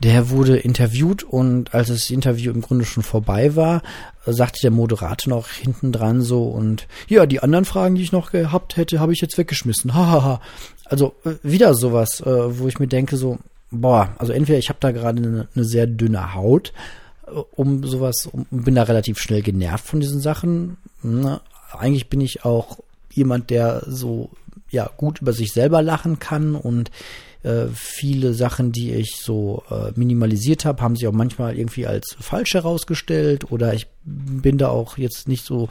Der 0.00 0.30
wurde 0.30 0.58
interviewt 0.58 1.22
und 1.22 1.72
als 1.72 1.88
das 1.88 2.10
Interview 2.10 2.52
im 2.52 2.60
Grunde 2.60 2.84
schon 2.84 3.02
vorbei 3.02 3.56
war, 3.56 3.82
äh, 4.26 4.32
sagte 4.32 4.60
der 4.60 4.70
Moderator 4.70 5.32
noch 5.34 5.48
hinten 5.48 5.92
dran 5.92 6.20
so 6.20 6.44
und 6.44 6.86
ja, 7.08 7.24
die 7.24 7.40
anderen 7.40 7.64
Fragen, 7.64 7.94
die 7.94 8.02
ich 8.02 8.12
noch 8.12 8.32
gehabt 8.32 8.76
hätte, 8.76 9.00
habe 9.00 9.14
ich 9.14 9.22
jetzt 9.22 9.38
weggeschmissen. 9.38 9.94
Hahaha. 9.94 10.42
also 10.84 11.14
äh, 11.24 11.34
wieder 11.42 11.74
sowas, 11.74 12.20
äh, 12.20 12.58
wo 12.58 12.68
ich 12.68 12.78
mir 12.78 12.88
denke 12.88 13.16
so, 13.16 13.38
boah, 13.70 14.14
also 14.18 14.34
entweder 14.34 14.58
ich 14.58 14.68
habe 14.68 14.78
da 14.80 14.90
gerade 14.90 15.22
eine, 15.22 15.48
eine 15.54 15.64
sehr 15.64 15.86
dünne 15.86 16.34
Haut, 16.34 16.74
um 17.54 17.84
sowas, 17.84 18.28
um, 18.30 18.46
bin 18.50 18.74
da 18.74 18.84
relativ 18.84 19.18
schnell 19.18 19.42
genervt 19.42 19.86
von 19.86 20.00
diesen 20.00 20.20
Sachen. 20.20 20.76
Ne? 21.02 21.40
Eigentlich 21.72 22.08
bin 22.08 22.20
ich 22.20 22.44
auch 22.44 22.78
jemand, 23.10 23.50
der 23.50 23.82
so 23.86 24.30
ja 24.70 24.90
gut 24.96 25.20
über 25.20 25.32
sich 25.32 25.52
selber 25.52 25.82
lachen 25.82 26.18
kann 26.18 26.54
und 26.54 26.90
äh, 27.42 27.66
viele 27.74 28.34
Sachen, 28.34 28.72
die 28.72 28.92
ich 28.92 29.16
so 29.16 29.62
äh, 29.70 29.92
minimalisiert 29.96 30.64
habe, 30.64 30.82
haben 30.82 30.96
sich 30.96 31.08
auch 31.08 31.12
manchmal 31.12 31.58
irgendwie 31.58 31.86
als 31.86 32.16
falsch 32.20 32.54
herausgestellt 32.54 33.50
oder 33.50 33.74
ich 33.74 33.86
bin 34.04 34.58
da 34.58 34.68
auch 34.68 34.98
jetzt 34.98 35.28
nicht 35.28 35.44
so 35.44 35.68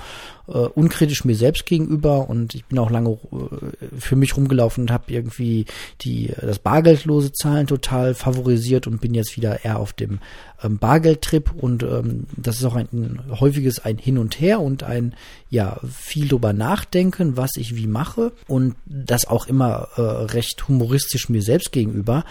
äh, 0.48 0.58
unkritisch 0.58 1.26
mir 1.26 1.36
selbst 1.36 1.66
gegenüber 1.66 2.30
und 2.30 2.56
ich 2.56 2.66
bin 2.66 2.80
auch 2.80 2.90
lange 2.90 3.12
äh, 3.12 4.00
für 4.00 4.16
mich 4.16 4.38
rumgelaufen 4.38 4.84
und 4.84 4.92
habe 4.92 5.12
irgendwie 5.12 5.66
die 6.02 6.34
das 6.40 6.60
bargeldlose 6.60 7.34
Zahlen 7.34 7.68
total 7.68 8.14
favorisiert 8.14 8.88
und 8.88 9.02
bin 9.02 9.14
jetzt 9.14 9.36
wieder 9.36 9.66
eher 9.66 9.80
auf 9.80 9.94
dem 9.94 10.20
ähm, 10.64 10.78
Bargeldtrip 10.78 11.52
und 11.52 11.84
ähm, 11.84 12.28
das 12.38 12.58
ist 12.58 12.66
auch 12.66 12.76
ein, 12.76 12.88
ein 12.94 13.40
häufiges 13.40 13.80
ein 13.80 13.98
Hin 13.98 14.18
und 14.18 14.40
Her 14.40 14.62
und 14.62 14.84
ein 14.84 15.14
ja 15.50 15.80
viel 15.90 16.30
drüber 16.30 16.54
nachdenken, 16.54 17.36
was 17.36 17.52
ich 17.58 17.76
wie 17.76 17.88
mache 17.88 18.32
und 18.48 18.76
das 18.86 19.28
auch 19.28 19.48
immer 19.48 19.90
äh, 19.98 20.02
recht 20.02 20.68
humoristisch 20.68 21.28
mir 21.28 21.42
selbst 21.42 21.72
gegenüber, 21.72 22.24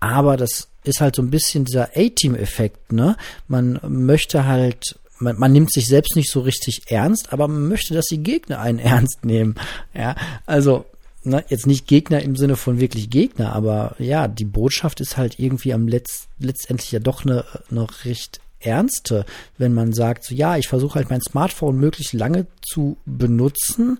aber 0.00 0.36
das 0.36 0.68
ist 0.84 1.00
halt 1.00 1.16
so 1.16 1.22
ein 1.22 1.30
bisschen 1.30 1.64
dieser 1.64 1.90
A-Team-Effekt, 1.96 2.92
ne? 2.92 3.16
Man 3.48 3.80
möchte 3.88 4.44
halt 4.44 4.98
man, 5.24 5.38
man 5.38 5.52
nimmt 5.52 5.72
sich 5.72 5.88
selbst 5.88 6.14
nicht 6.14 6.30
so 6.30 6.40
richtig 6.40 6.82
ernst, 6.86 7.32
aber 7.32 7.48
man 7.48 7.66
möchte, 7.68 7.94
dass 7.94 8.06
die 8.06 8.22
Gegner 8.22 8.60
einen 8.60 8.78
ernst 8.94 9.24
nehmen. 9.24 9.56
Ja, 9.94 10.14
also 10.46 10.84
ne, 11.24 11.44
jetzt 11.48 11.66
nicht 11.66 11.86
Gegner 11.86 12.22
im 12.22 12.36
Sinne 12.36 12.56
von 12.56 12.80
wirklich 12.80 13.10
Gegner, 13.10 13.52
aber 13.52 13.96
ja, 13.98 14.28
die 14.28 14.44
Botschaft 14.44 15.00
ist 15.00 15.16
halt 15.16 15.38
irgendwie 15.38 15.72
am 15.72 15.88
Letz, 15.88 16.28
letztendlich 16.38 16.92
ja 16.92 17.00
doch 17.00 17.24
eine, 17.24 17.44
eine 17.70 17.86
recht 18.04 18.40
ernste, 18.60 19.26
wenn 19.58 19.74
man 19.74 19.92
sagt, 19.92 20.24
so, 20.24 20.34
ja, 20.34 20.56
ich 20.56 20.68
versuche 20.68 20.96
halt 20.96 21.10
mein 21.10 21.20
Smartphone 21.20 21.76
möglichst 21.76 22.14
lange 22.14 22.46
zu 22.62 22.96
benutzen, 23.04 23.98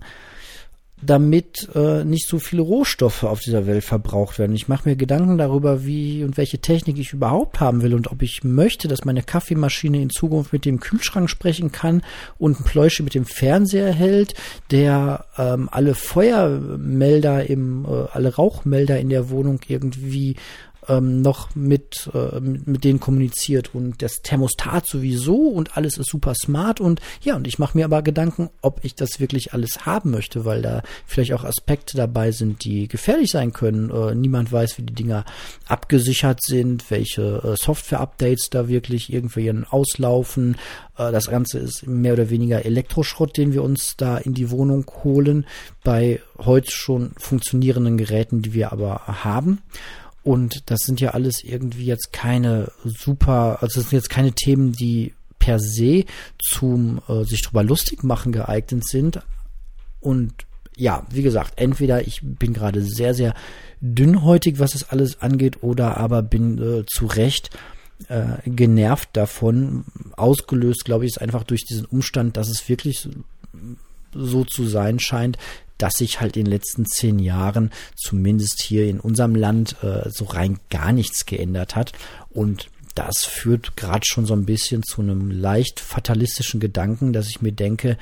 damit 1.01 1.69
äh, 1.75 2.03
nicht 2.03 2.27
so 2.27 2.39
viele 2.39 2.61
Rohstoffe 2.61 3.23
auf 3.23 3.39
dieser 3.39 3.67
Welt 3.67 3.83
verbraucht 3.83 4.39
werden. 4.39 4.55
Ich 4.55 4.67
mache 4.67 4.87
mir 4.87 4.95
Gedanken 4.95 5.37
darüber, 5.37 5.85
wie 5.85 6.23
und 6.23 6.37
welche 6.37 6.59
Technik 6.59 6.97
ich 6.97 7.13
überhaupt 7.13 7.59
haben 7.59 7.81
will 7.81 7.93
und 7.93 8.11
ob 8.11 8.21
ich 8.21 8.43
möchte, 8.43 8.87
dass 8.87 9.05
meine 9.05 9.21
Kaffeemaschine 9.21 10.01
in 10.01 10.09
Zukunft 10.09 10.53
mit 10.53 10.65
dem 10.65 10.79
Kühlschrank 10.79 11.29
sprechen 11.29 11.71
kann 11.71 12.01
und 12.37 12.59
ein 12.59 12.63
Pläusche 12.63 13.03
mit 13.03 13.13
dem 13.13 13.25
Fernseher 13.25 13.91
hält, 13.91 14.35
der 14.71 15.25
ähm, 15.37 15.69
alle 15.71 15.95
Feuermelder 15.95 17.49
im, 17.49 17.85
äh, 17.85 18.07
alle 18.11 18.33
Rauchmelder 18.33 18.97
in 18.99 19.09
der 19.09 19.29
Wohnung 19.29 19.59
irgendwie 19.67 20.37
ähm, 20.87 21.21
noch 21.21 21.55
mit, 21.55 22.09
äh, 22.13 22.39
mit 22.39 22.83
denen 22.83 22.99
kommuniziert 22.99 23.73
und 23.73 24.01
das 24.01 24.21
Thermostat 24.21 24.87
sowieso 24.87 25.35
und 25.35 25.77
alles 25.77 25.97
ist 25.97 26.09
super 26.09 26.33
smart 26.35 26.81
und 26.81 27.01
ja, 27.21 27.35
und 27.35 27.47
ich 27.47 27.59
mache 27.59 27.77
mir 27.77 27.85
aber 27.85 28.01
Gedanken, 28.01 28.49
ob 28.61 28.83
ich 28.83 28.95
das 28.95 29.19
wirklich 29.19 29.53
alles 29.53 29.85
haben 29.85 30.11
möchte, 30.11 30.45
weil 30.45 30.61
da 30.61 30.83
vielleicht 31.05 31.33
auch 31.33 31.43
Aspekte 31.43 31.97
dabei 31.97 32.31
sind, 32.31 32.63
die 32.63 32.87
gefährlich 32.87 33.31
sein 33.31 33.53
können. 33.53 33.89
Äh, 33.89 34.15
niemand 34.15 34.51
weiß, 34.51 34.77
wie 34.77 34.83
die 34.83 34.93
Dinger 34.93 35.25
abgesichert 35.67 36.43
sind, 36.43 36.89
welche 36.91 37.41
äh, 37.43 37.55
Software-Updates 37.55 38.49
da 38.49 38.67
wirklich 38.67 39.11
irgendwie 39.11 39.51
auslaufen. 39.69 40.57
Äh, 40.97 41.11
das 41.11 41.27
Ganze 41.27 41.59
ist 41.59 41.87
mehr 41.87 42.13
oder 42.13 42.29
weniger 42.29 42.65
Elektroschrott, 42.65 43.37
den 43.37 43.53
wir 43.53 43.63
uns 43.63 43.95
da 43.97 44.17
in 44.17 44.33
die 44.33 44.51
Wohnung 44.51 44.85
holen, 45.03 45.45
bei 45.83 46.21
heute 46.37 46.71
schon 46.71 47.11
funktionierenden 47.17 47.97
Geräten, 47.97 48.41
die 48.41 48.53
wir 48.53 48.71
aber 48.71 49.01
haben. 49.07 49.61
Und 50.25 50.71
das 50.71 50.79
sind 50.79 50.99
ja 51.01 51.11
alles 51.11 51.43
irgendwie 51.43 51.85
jetzt 51.85 52.11
keine 52.11 52.71
super, 52.83 53.59
also 53.61 53.79
das 53.79 53.91
sind 53.91 53.99
jetzt 53.99 54.09
keine 54.09 54.31
Themen, 54.31 54.71
die 54.71 55.13
per 55.37 55.59
se 55.59 56.05
zum 56.39 56.99
äh, 57.07 57.25
sich 57.25 57.43
drüber 57.43 57.61
lustig 57.61 58.03
machen 58.03 58.31
geeignet 58.31 58.87
sind. 58.87 59.19
Und 59.99 60.33
ja, 60.75 61.05
wie 61.11 61.21
gesagt, 61.21 61.53
entweder 61.57 62.07
ich 62.07 62.21
bin 62.23 62.53
gerade 62.53 62.81
sehr, 62.81 63.13
sehr 63.13 63.35
dünnhäutig, 63.81 64.57
was 64.57 64.71
das 64.71 64.89
alles 64.89 65.21
angeht, 65.21 65.61
oder 65.61 65.97
aber 65.97 66.23
bin 66.23 66.57
äh, 66.57 66.85
zu 66.87 67.05
Recht 67.05 67.51
äh, 68.07 68.49
genervt 68.49 69.09
davon. 69.13 69.85
Ausgelöst, 70.17 70.85
glaube 70.85 71.05
ich, 71.05 71.11
ist 71.11 71.21
einfach 71.21 71.43
durch 71.43 71.65
diesen 71.65 71.85
Umstand, 71.85 72.35
dass 72.35 72.49
es 72.49 72.67
wirklich 72.67 73.07
so 74.11 74.43
zu 74.43 74.65
sein 74.65 74.97
scheint, 74.97 75.37
dass 75.77 75.95
sich 75.95 76.21
halt 76.21 76.37
in 76.37 76.45
den 76.45 76.51
letzten 76.51 76.85
zehn 76.85 77.19
Jahren, 77.19 77.71
zumindest 77.95 78.61
hier 78.61 78.87
in 78.87 78.99
unserem 78.99 79.35
Land, 79.35 79.77
äh, 79.83 80.09
so 80.09 80.25
rein 80.25 80.59
gar 80.69 80.91
nichts 80.91 81.25
geändert 81.25 81.75
hat. 81.75 81.91
Und 82.29 82.69
das 82.95 83.25
führt 83.25 83.75
gerade 83.75 84.05
schon 84.05 84.25
so 84.25 84.33
ein 84.33 84.45
bisschen 84.45 84.83
zu 84.83 85.01
einem 85.01 85.29
leicht 85.29 85.79
fatalistischen 85.79 86.59
Gedanken, 86.59 87.11
dass 87.11 87.29
ich 87.29 87.41
mir 87.41 87.51
denke, 87.51 87.97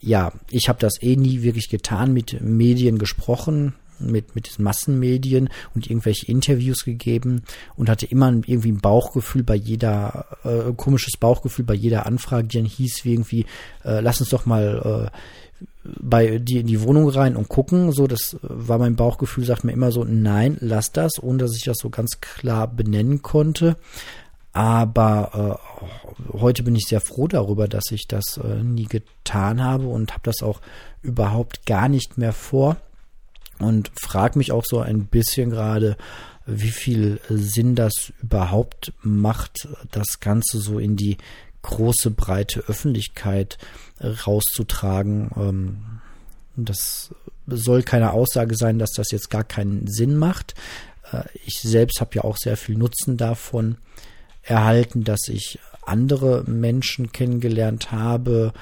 ja, 0.00 0.32
ich 0.50 0.68
habe 0.68 0.80
das 0.80 1.00
eh 1.00 1.14
nie 1.14 1.42
wirklich 1.42 1.68
getan, 1.68 2.12
mit 2.12 2.40
Medien 2.40 2.98
gesprochen, 2.98 3.74
mit, 4.00 4.34
mit 4.34 4.58
Massenmedien 4.58 5.48
und 5.76 5.88
irgendwelche 5.88 6.26
Interviews 6.26 6.84
gegeben 6.84 7.44
und 7.76 7.88
hatte 7.88 8.06
immer 8.06 8.32
irgendwie 8.32 8.72
ein 8.72 8.80
Bauchgefühl 8.80 9.44
bei 9.44 9.54
jeder, 9.54 10.26
äh, 10.44 10.72
komisches 10.76 11.16
Bauchgefühl 11.16 11.64
bei 11.64 11.74
jeder 11.74 12.06
Anfrage, 12.06 12.48
die 12.48 12.58
dann 12.58 12.66
hieß 12.66 13.04
wie 13.04 13.12
irgendwie, 13.12 13.46
äh, 13.84 14.00
lass 14.00 14.20
uns 14.20 14.30
doch 14.30 14.44
mal 14.44 15.10
äh, 15.12 15.16
bei 15.84 16.38
die 16.38 16.58
in 16.58 16.66
die 16.66 16.82
Wohnung 16.82 17.08
rein 17.08 17.36
und 17.36 17.48
gucken. 17.48 17.92
So, 17.92 18.06
das 18.06 18.36
war 18.42 18.78
mein 18.78 18.96
Bauchgefühl, 18.96 19.44
sagt 19.44 19.64
mir 19.64 19.72
immer 19.72 19.92
so, 19.92 20.04
nein, 20.04 20.56
lass 20.60 20.92
das, 20.92 21.22
ohne 21.22 21.38
dass 21.38 21.56
ich 21.56 21.64
das 21.64 21.78
so 21.78 21.90
ganz 21.90 22.20
klar 22.20 22.68
benennen 22.68 23.22
konnte. 23.22 23.76
Aber 24.52 25.58
äh, 26.32 26.38
heute 26.38 26.62
bin 26.62 26.76
ich 26.76 26.84
sehr 26.86 27.00
froh 27.00 27.26
darüber, 27.26 27.68
dass 27.68 27.90
ich 27.90 28.06
das 28.06 28.36
äh, 28.36 28.62
nie 28.62 28.84
getan 28.84 29.62
habe 29.62 29.86
und 29.86 30.12
habe 30.12 30.22
das 30.24 30.42
auch 30.42 30.60
überhaupt 31.00 31.66
gar 31.66 31.88
nicht 31.88 32.18
mehr 32.18 32.32
vor. 32.32 32.76
Und 33.58 33.90
frage 34.00 34.38
mich 34.38 34.52
auch 34.52 34.64
so 34.64 34.80
ein 34.80 35.06
bisschen 35.06 35.50
gerade, 35.50 35.96
wie 36.46 36.70
viel 36.70 37.20
Sinn 37.28 37.74
das 37.74 38.12
überhaupt 38.20 38.92
macht, 39.02 39.68
das 39.90 40.20
Ganze 40.20 40.58
so 40.58 40.78
in 40.78 40.96
die 40.96 41.16
große, 41.62 42.10
breite 42.10 42.60
Öffentlichkeit 42.66 43.56
rauszutragen. 44.02 45.30
Ähm, 45.36 45.78
das 46.56 47.14
soll 47.46 47.82
keine 47.82 48.12
Aussage 48.12 48.56
sein, 48.56 48.78
dass 48.78 48.92
das 48.92 49.10
jetzt 49.10 49.30
gar 49.30 49.44
keinen 49.44 49.86
Sinn 49.86 50.16
macht. 50.16 50.54
Äh, 51.12 51.24
ich 51.44 51.60
selbst 51.60 52.00
habe 52.00 52.14
ja 52.14 52.24
auch 52.24 52.36
sehr 52.36 52.56
viel 52.56 52.76
Nutzen 52.76 53.16
davon 53.16 53.76
erhalten, 54.42 55.04
dass 55.04 55.28
ich 55.28 55.58
andere 55.84 56.44
Menschen 56.44 57.12
kennengelernt 57.12 57.90
habe, 57.90 58.52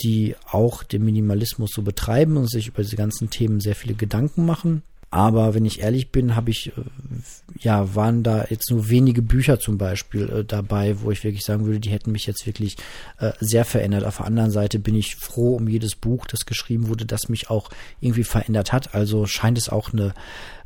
die 0.00 0.34
auch 0.50 0.82
den 0.82 1.04
Minimalismus 1.04 1.70
so 1.74 1.82
betreiben 1.82 2.36
und 2.36 2.50
sich 2.50 2.68
über 2.68 2.82
diese 2.82 2.96
ganzen 2.96 3.30
Themen 3.30 3.60
sehr 3.60 3.74
viele 3.74 3.94
Gedanken 3.94 4.46
machen. 4.46 4.82
Aber 5.12 5.54
wenn 5.54 5.64
ich 5.64 5.80
ehrlich 5.80 6.12
bin, 6.12 6.36
habe 6.36 6.50
ich, 6.50 6.68
äh, 6.68 6.82
ja, 7.58 7.96
waren 7.96 8.22
da 8.22 8.46
jetzt 8.48 8.70
nur 8.70 8.88
wenige 8.88 9.22
Bücher 9.22 9.58
zum 9.58 9.76
Beispiel 9.76 10.30
äh, 10.30 10.44
dabei, 10.44 11.00
wo 11.00 11.10
ich 11.10 11.24
wirklich 11.24 11.44
sagen 11.44 11.66
würde, 11.66 11.80
die 11.80 11.90
hätten 11.90 12.12
mich 12.12 12.26
jetzt 12.26 12.46
wirklich 12.46 12.76
äh, 13.18 13.32
sehr 13.40 13.64
verändert. 13.64 14.04
Auf 14.04 14.18
der 14.18 14.26
anderen 14.26 14.52
Seite 14.52 14.78
bin 14.78 14.94
ich 14.94 15.16
froh 15.16 15.56
um 15.56 15.66
jedes 15.66 15.96
Buch, 15.96 16.26
das 16.26 16.46
geschrieben 16.46 16.86
wurde, 16.86 17.06
das 17.06 17.28
mich 17.28 17.50
auch 17.50 17.70
irgendwie 18.00 18.22
verändert 18.22 18.72
hat. 18.72 18.94
Also 18.94 19.26
scheint 19.26 19.58
es 19.58 19.68
auch 19.68 19.92
eine 19.92 20.14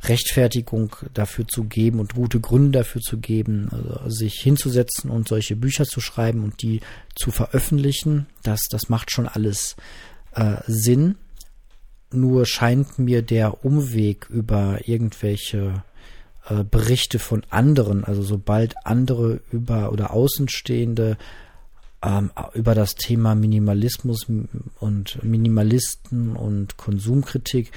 Rechtfertigung 0.03 0.95
dafür 1.15 1.47
zu 1.47 1.63
geben 1.63 1.99
und 1.99 2.13
gute 2.13 2.39
Gründe 2.39 2.77
dafür 2.79 3.01
zu 3.01 3.17
geben, 3.17 3.69
also 3.71 4.09
sich 4.11 4.35
hinzusetzen 4.35 5.09
und 5.09 5.27
solche 5.27 5.55
Bücher 5.55 5.85
zu 5.85 6.01
schreiben 6.01 6.43
und 6.43 6.61
die 6.61 6.81
zu 7.15 7.31
veröffentlichen. 7.31 8.27
Das, 8.43 8.59
das 8.69 8.89
macht 8.89 9.09
schon 9.09 9.27
alles 9.27 9.75
äh, 10.35 10.57
Sinn. 10.67 11.15
Nur 12.15 12.45
scheint 12.45 12.97
mir 12.97 13.21
der 13.21 13.65
Umweg 13.65 14.27
über 14.29 14.79
irgendwelche 14.87 15.83
äh, 16.47 16.63
Berichte 16.63 17.19
von 17.19 17.43
anderen, 17.49 18.03
also 18.03 18.21
sobald 18.21 18.75
andere 18.85 19.41
über 19.51 19.91
oder 19.91 20.11
Außenstehende 20.11 21.17
ähm, 22.03 22.31
über 22.53 22.75
das 22.75 22.95
Thema 22.95 23.35
Minimalismus 23.35 24.27
und 24.79 25.23
Minimalisten 25.23 26.35
und 26.35 26.77
Konsumkritik 26.77 27.71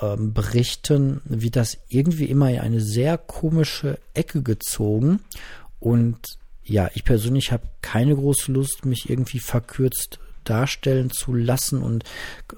ähm, 0.00 0.32
berichten, 0.32 1.20
wird 1.24 1.56
das 1.56 1.78
irgendwie 1.88 2.26
immer 2.26 2.50
in 2.50 2.60
eine 2.60 2.80
sehr 2.80 3.18
komische 3.18 3.98
Ecke 4.14 4.42
gezogen. 4.42 5.20
Und 5.80 6.18
ja, 6.64 6.90
ich 6.94 7.04
persönlich 7.04 7.52
habe 7.52 7.64
keine 7.82 8.14
große 8.14 8.50
Lust, 8.50 8.86
mich 8.86 9.10
irgendwie 9.10 9.40
verkürzt 9.40 10.18
darstellen 10.44 11.10
zu 11.10 11.34
lassen 11.34 11.82
und 11.82 12.04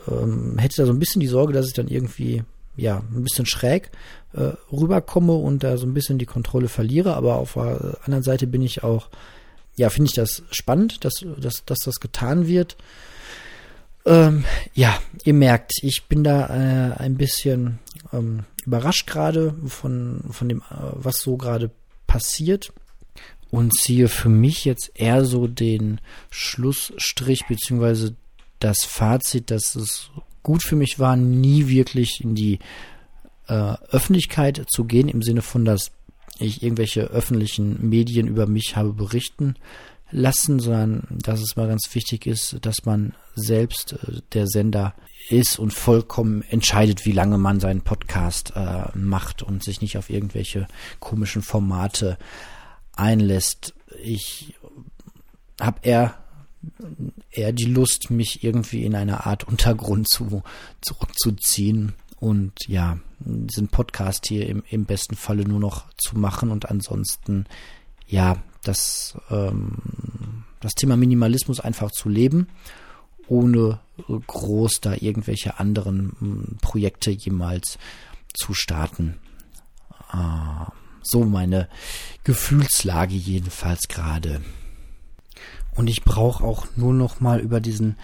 ähm, 0.08 0.58
hätte 0.58 0.76
da 0.78 0.86
so 0.86 0.92
ein 0.92 0.98
bisschen 0.98 1.20
die 1.20 1.26
Sorge, 1.26 1.52
dass 1.52 1.68
ich 1.68 1.74
dann 1.74 1.88
irgendwie 1.88 2.44
ja 2.76 2.98
ein 2.98 3.24
bisschen 3.24 3.46
schräg 3.46 3.90
äh, 4.34 4.52
rüberkomme 4.70 5.32
und 5.32 5.64
da 5.64 5.76
so 5.76 5.86
ein 5.86 5.94
bisschen 5.94 6.18
die 6.18 6.26
Kontrolle 6.26 6.68
verliere. 6.68 7.14
Aber 7.14 7.36
auf 7.36 7.54
der 7.54 7.98
anderen 8.04 8.22
Seite 8.22 8.46
bin 8.46 8.62
ich 8.62 8.82
auch, 8.82 9.08
ja, 9.76 9.90
finde 9.90 10.08
ich 10.10 10.14
das 10.14 10.42
spannend, 10.50 11.04
dass, 11.04 11.24
dass, 11.38 11.64
dass 11.64 11.78
das 11.78 11.96
getan 12.00 12.46
wird. 12.46 12.76
Ähm, 14.04 14.44
ja, 14.74 14.98
ihr 15.24 15.34
merkt, 15.34 15.72
ich 15.82 16.04
bin 16.08 16.22
da 16.22 16.46
äh, 16.46 16.94
ein 16.96 17.16
bisschen 17.16 17.78
ähm, 18.12 18.44
überrascht 18.64 19.06
gerade 19.06 19.54
von, 19.66 20.22
von 20.30 20.48
dem, 20.48 20.60
äh, 20.60 20.74
was 20.92 21.18
so 21.18 21.36
gerade 21.36 21.70
passiert 22.06 22.72
und 23.50 23.74
ziehe 23.74 24.08
für 24.08 24.28
mich 24.28 24.64
jetzt 24.64 24.90
eher 24.94 25.24
so 25.24 25.46
den 25.46 26.00
Schlussstrich 26.30 27.46
beziehungsweise 27.46 28.16
das 28.58 28.84
Fazit, 28.84 29.50
dass 29.50 29.74
es 29.74 30.10
gut 30.42 30.62
für 30.62 30.76
mich 30.76 30.98
war, 30.98 31.16
nie 31.16 31.68
wirklich 31.68 32.20
in 32.22 32.34
die 32.34 32.58
äh, 33.48 33.74
Öffentlichkeit 33.90 34.64
zu 34.68 34.84
gehen, 34.84 35.08
im 35.08 35.22
Sinne 35.22 35.42
von, 35.42 35.64
dass 35.64 35.92
ich 36.38 36.62
irgendwelche 36.62 37.02
öffentlichen 37.02 37.88
Medien 37.88 38.26
über 38.28 38.46
mich 38.46 38.76
habe 38.76 38.92
berichten 38.92 39.54
lassen, 40.10 40.60
sondern 40.60 41.06
dass 41.10 41.40
es 41.40 41.56
mal 41.56 41.66
ganz 41.66 41.88
wichtig 41.94 42.26
ist, 42.26 42.58
dass 42.62 42.84
man 42.84 43.14
selbst 43.34 43.94
äh, 43.94 44.20
der 44.32 44.46
Sender 44.46 44.94
ist 45.28 45.58
und 45.58 45.72
vollkommen 45.72 46.42
entscheidet, 46.42 47.04
wie 47.04 47.12
lange 47.12 47.38
man 47.38 47.58
seinen 47.58 47.80
Podcast 47.80 48.52
äh, 48.54 48.84
macht 48.94 49.42
und 49.42 49.64
sich 49.64 49.80
nicht 49.80 49.98
auf 49.98 50.10
irgendwelche 50.10 50.68
komischen 51.00 51.42
Formate 51.42 52.18
einlässt. 52.96 53.74
Ich 54.02 54.54
habe 55.60 55.80
eher 55.82 56.18
eher 57.30 57.52
die 57.52 57.64
Lust, 57.64 58.10
mich 58.10 58.42
irgendwie 58.42 58.84
in 58.84 58.94
eine 58.94 59.26
Art 59.26 59.44
Untergrund 59.44 60.08
zu, 60.08 60.42
zurückzuziehen 60.80 61.92
und 62.18 62.52
ja, 62.66 62.98
diesen 63.20 63.68
Podcast 63.68 64.26
hier 64.26 64.48
im, 64.48 64.62
im 64.68 64.84
besten 64.84 65.16
Falle 65.16 65.46
nur 65.46 65.60
noch 65.60 65.84
zu 65.96 66.18
machen 66.18 66.50
und 66.50 66.70
ansonsten 66.70 67.46
ja, 68.08 68.42
das, 68.62 69.16
ähm, 69.30 70.44
das 70.60 70.74
Thema 70.74 70.96
Minimalismus 70.96 71.60
einfach 71.60 71.90
zu 71.90 72.08
leben, 72.08 72.48
ohne 73.28 73.80
groß 74.26 74.80
da 74.80 74.94
irgendwelche 74.94 75.58
anderen 75.58 76.12
hm, 76.18 76.58
Projekte 76.60 77.10
jemals 77.10 77.78
zu 78.32 78.54
starten. 78.54 79.18
Äh, 80.12 80.70
so 81.06 81.24
meine 81.24 81.68
Gefühlslage 82.24 83.14
jedenfalls 83.14 83.88
gerade. 83.88 84.40
Und 85.74 85.88
ich 85.88 86.04
brauche 86.04 86.42
auch 86.42 86.66
nur 86.76 86.94
noch 86.94 87.20
mal 87.20 87.40
über 87.40 87.60
diesen 87.60 87.96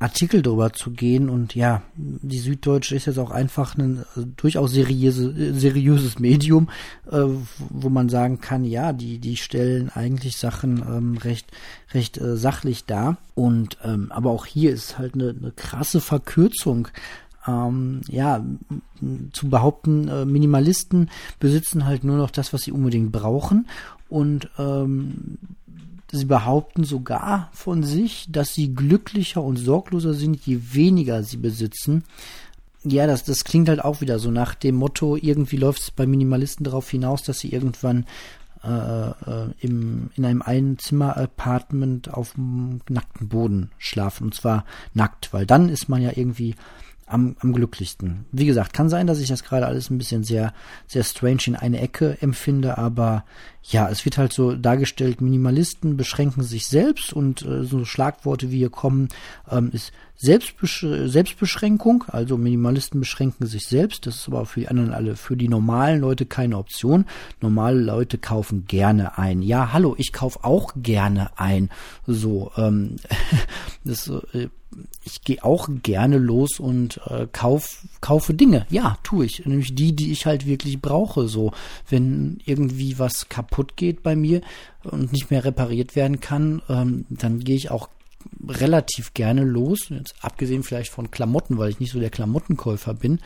Artikel 0.00 0.40
drüber 0.40 0.72
zu 0.72 0.92
gehen 0.92 1.28
und 1.28 1.54
ja, 1.54 1.82
die 1.94 2.38
Süddeutsche 2.38 2.96
ist 2.96 3.04
jetzt 3.04 3.18
auch 3.18 3.30
einfach 3.30 3.76
ein 3.76 4.06
äh, 4.16 4.22
durchaus 4.34 4.72
seriöse, 4.72 5.52
seriöses 5.52 6.18
Medium, 6.18 6.70
äh, 7.10 7.24
wo 7.68 7.90
man 7.90 8.08
sagen 8.08 8.40
kann, 8.40 8.64
ja, 8.64 8.94
die 8.94 9.18
die 9.18 9.36
stellen 9.36 9.90
eigentlich 9.90 10.38
Sachen 10.38 10.78
ähm, 10.78 11.18
recht 11.18 11.48
recht 11.92 12.16
äh, 12.16 12.38
sachlich 12.38 12.86
dar 12.86 13.18
und 13.34 13.76
ähm, 13.84 14.10
aber 14.10 14.30
auch 14.30 14.46
hier 14.46 14.72
ist 14.72 14.96
halt 14.96 15.12
eine, 15.14 15.34
eine 15.38 15.52
krasse 15.52 16.00
Verkürzung 16.00 16.88
ähm, 17.50 18.00
ja, 18.08 18.44
zu 19.32 19.48
behaupten, 19.48 20.08
äh, 20.08 20.24
Minimalisten 20.24 21.10
besitzen 21.38 21.86
halt 21.86 22.04
nur 22.04 22.16
noch 22.16 22.30
das, 22.30 22.52
was 22.52 22.62
sie 22.62 22.72
unbedingt 22.72 23.12
brauchen 23.12 23.66
und 24.08 24.48
ähm, 24.58 25.38
sie 26.12 26.24
behaupten 26.24 26.84
sogar 26.84 27.50
von 27.52 27.82
sich, 27.82 28.26
dass 28.30 28.54
sie 28.54 28.74
glücklicher 28.74 29.42
und 29.42 29.56
sorgloser 29.56 30.14
sind, 30.14 30.44
je 30.44 30.60
weniger 30.72 31.22
sie 31.22 31.36
besitzen. 31.36 32.04
Ja, 32.82 33.06
das, 33.06 33.24
das 33.24 33.44
klingt 33.44 33.68
halt 33.68 33.84
auch 33.84 34.00
wieder 34.00 34.18
so 34.18 34.30
nach 34.30 34.54
dem 34.54 34.76
Motto, 34.76 35.16
irgendwie 35.16 35.56
läuft 35.56 35.82
es 35.82 35.90
bei 35.90 36.06
Minimalisten 36.06 36.64
darauf 36.64 36.88
hinaus, 36.88 37.22
dass 37.22 37.38
sie 37.40 37.52
irgendwann 37.52 38.06
äh, 38.62 39.10
äh, 39.10 39.46
im, 39.60 40.10
in 40.16 40.24
einem 40.26 40.42
Einzimmer-Apartment 40.42 42.12
auf 42.12 42.34
dem 42.34 42.80
nackten 42.90 43.28
Boden 43.28 43.70
schlafen. 43.78 44.24
Und 44.24 44.34
zwar 44.34 44.64
nackt, 44.92 45.32
weil 45.32 45.46
dann 45.46 45.70
ist 45.70 45.88
man 45.88 46.02
ja 46.02 46.10
irgendwie 46.14 46.54
am, 47.10 47.36
am 47.40 47.52
glücklichsten. 47.52 48.24
Wie 48.32 48.46
gesagt, 48.46 48.72
kann 48.72 48.88
sein, 48.88 49.06
dass 49.06 49.20
ich 49.20 49.28
das 49.28 49.44
gerade 49.44 49.66
alles 49.66 49.90
ein 49.90 49.98
bisschen 49.98 50.24
sehr, 50.24 50.52
sehr 50.86 51.04
strange 51.04 51.42
in 51.46 51.56
eine 51.56 51.80
Ecke 51.80 52.16
empfinde, 52.20 52.78
aber 52.78 53.24
ja, 53.62 53.88
es 53.88 54.04
wird 54.04 54.16
halt 54.16 54.32
so 54.32 54.54
dargestellt, 54.54 55.20
Minimalisten 55.20 55.96
beschränken 55.96 56.42
sich 56.42 56.66
selbst 56.66 57.12
und 57.12 57.42
äh, 57.42 57.64
so 57.64 57.84
Schlagworte 57.84 58.50
wie 58.50 58.58
hier 58.58 58.70
kommen, 58.70 59.08
ähm, 59.50 59.70
ist 59.72 59.92
Selbstbesch 60.22 60.86
Selbstbeschränkung, 61.06 62.04
also 62.08 62.36
Minimalisten 62.36 63.00
beschränken 63.00 63.46
sich 63.46 63.66
selbst, 63.66 64.06
das 64.06 64.16
ist 64.16 64.28
aber 64.28 64.44
für 64.44 64.60
die 64.60 64.68
anderen 64.68 64.92
alle, 64.92 65.16
für 65.16 65.34
die 65.34 65.48
normalen 65.48 65.98
Leute 65.98 66.26
keine 66.26 66.58
Option. 66.58 67.06
Normale 67.40 67.80
Leute 67.80 68.18
kaufen 68.18 68.66
gerne 68.66 69.16
ein. 69.16 69.40
Ja, 69.40 69.72
hallo, 69.72 69.94
ich 69.96 70.12
kaufe 70.12 70.44
auch 70.44 70.74
gerne 70.76 71.30
ein. 71.38 71.70
So, 72.06 72.52
ähm, 72.58 72.96
das 73.84 74.08
äh, 74.34 74.48
ich 75.04 75.22
gehe 75.22 75.42
auch 75.42 75.68
gerne 75.82 76.18
los 76.18 76.60
und 76.60 77.00
äh, 77.06 77.26
kauf, 77.32 77.84
kaufe 78.00 78.34
Dinge. 78.34 78.66
Ja, 78.70 78.98
tue 79.02 79.26
ich. 79.26 79.44
Nämlich 79.44 79.74
die, 79.74 79.94
die 79.94 80.12
ich 80.12 80.26
halt 80.26 80.46
wirklich 80.46 80.80
brauche. 80.80 81.28
So, 81.28 81.52
wenn 81.88 82.38
irgendwie 82.44 82.98
was 82.98 83.28
kaputt 83.28 83.76
geht 83.76 84.02
bei 84.02 84.14
mir 84.16 84.40
und 84.84 85.12
nicht 85.12 85.30
mehr 85.30 85.44
repariert 85.44 85.96
werden 85.96 86.20
kann, 86.20 86.62
ähm, 86.68 87.06
dann 87.08 87.40
gehe 87.40 87.56
ich 87.56 87.70
auch 87.70 87.88
relativ 88.48 89.14
gerne 89.14 89.44
los, 89.44 89.88
jetzt 89.90 90.14
abgesehen 90.20 90.62
vielleicht 90.62 90.90
von 90.90 91.10
Klamotten, 91.10 91.58
weil 91.58 91.70
ich 91.70 91.80
nicht 91.80 91.92
so 91.92 92.00
der 92.00 92.10
Klamottenkäufer 92.10 92.94
bin, 92.94 93.20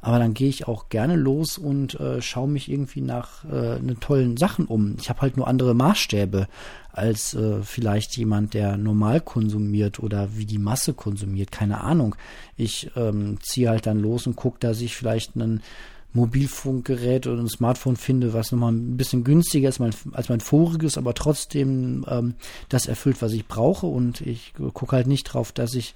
aber 0.00 0.18
dann 0.18 0.34
gehe 0.34 0.48
ich 0.48 0.66
auch 0.66 0.88
gerne 0.88 1.16
los 1.16 1.58
und 1.58 1.98
äh, 2.00 2.22
schaue 2.22 2.48
mich 2.48 2.70
irgendwie 2.70 3.00
nach 3.00 3.44
äh, 3.44 3.78
ne 3.80 3.96
tollen 4.00 4.36
Sachen 4.36 4.66
um. 4.66 4.96
Ich 5.00 5.08
habe 5.08 5.20
halt 5.22 5.36
nur 5.36 5.48
andere 5.48 5.74
Maßstäbe 5.74 6.48
als 6.92 7.34
äh, 7.34 7.62
vielleicht 7.62 8.16
jemand, 8.16 8.54
der 8.54 8.76
normal 8.76 9.20
konsumiert 9.20 10.00
oder 10.00 10.36
wie 10.36 10.46
die 10.46 10.58
Masse 10.58 10.94
konsumiert, 10.94 11.52
keine 11.52 11.82
Ahnung. 11.82 12.16
Ich 12.56 12.90
ähm, 12.96 13.38
ziehe 13.42 13.68
halt 13.68 13.86
dann 13.86 14.00
los 14.00 14.26
und 14.26 14.36
gucke, 14.36 14.58
dass 14.60 14.80
ich 14.80 14.96
vielleicht 14.96 15.36
einen 15.36 15.62
Mobilfunkgerät 16.12 17.26
oder 17.26 17.40
ein 17.40 17.48
Smartphone 17.48 17.96
finde, 17.96 18.32
was 18.32 18.50
nochmal 18.52 18.72
ein 18.72 18.96
bisschen 18.96 19.24
günstiger 19.24 19.68
ist 19.68 19.78
mein, 19.78 19.94
als 20.12 20.28
mein 20.28 20.40
voriges, 20.40 20.98
aber 20.98 21.14
trotzdem 21.14 22.04
ähm, 22.08 22.34
das 22.68 22.86
erfüllt, 22.86 23.22
was 23.22 23.32
ich 23.32 23.46
brauche. 23.46 23.86
Und 23.86 24.20
ich 24.20 24.52
gucke 24.74 24.96
halt 24.96 25.06
nicht 25.06 25.24
drauf, 25.24 25.52
dass 25.52 25.74
ich 25.74 25.94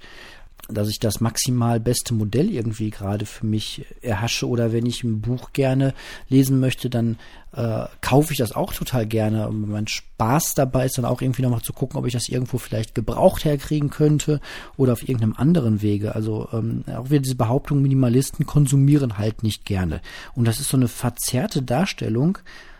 dass 0.69 0.89
ich 0.89 0.99
das 0.99 1.21
maximal 1.21 1.79
beste 1.79 2.13
Modell 2.13 2.49
irgendwie 2.49 2.89
gerade 2.89 3.25
für 3.25 3.45
mich 3.45 3.85
erhasche 4.01 4.47
oder 4.47 4.73
wenn 4.73 4.85
ich 4.85 5.03
ein 5.03 5.21
Buch 5.21 5.53
gerne 5.53 5.93
lesen 6.27 6.59
möchte, 6.59 6.89
dann 6.89 7.17
äh, 7.53 7.85
kaufe 8.01 8.33
ich 8.33 8.39
das 8.39 8.53
auch 8.53 8.73
total 8.73 9.05
gerne. 9.05 9.47
Und 9.47 9.69
mein 9.69 9.87
Spaß 9.87 10.55
dabei 10.55 10.85
ist 10.85 10.97
dann 10.97 11.05
auch 11.05 11.21
irgendwie 11.21 11.43
nochmal 11.43 11.61
zu 11.61 11.73
gucken, 11.73 11.97
ob 11.97 12.05
ich 12.05 12.13
das 12.13 12.29
irgendwo 12.29 12.57
vielleicht 12.57 12.95
gebraucht 12.95 13.45
herkriegen 13.45 13.89
könnte 13.89 14.41
oder 14.75 14.93
auf 14.93 15.03
irgendeinem 15.03 15.35
anderen 15.37 15.81
Wege. 15.81 16.15
Also 16.15 16.47
ähm, 16.51 16.83
auch 16.95 17.09
wieder 17.09 17.21
diese 17.21 17.35
Behauptung, 17.35 17.81
Minimalisten 17.81 18.45
konsumieren 18.45 19.17
halt 19.17 19.43
nicht 19.43 19.65
gerne. 19.65 20.01
Und 20.33 20.45
das 20.45 20.59
ist 20.59 20.69
so 20.69 20.77
eine 20.77 20.87
verzerrte 20.87 21.61
Darstellung, 21.61 22.39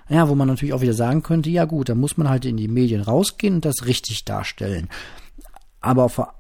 ja, 0.10 0.30
wo 0.30 0.36
man 0.36 0.48
natürlich 0.48 0.74
auch 0.74 0.82
wieder 0.82 0.94
sagen 0.94 1.24
könnte, 1.24 1.50
ja 1.50 1.66
gut, 1.66 1.90
da 1.90 1.96
muss 1.96 2.18
man 2.18 2.30
halt 2.30 2.46
in 2.46 2.58
die 2.58 2.68
Medien 2.68 3.02
rausgehen 3.02 3.56
und 3.56 3.66
das 3.66 3.86
richtig 3.86 4.24
darstellen. 4.24 4.90
Aber 5.82 6.04
auf 6.04 6.16
der 6.16 6.35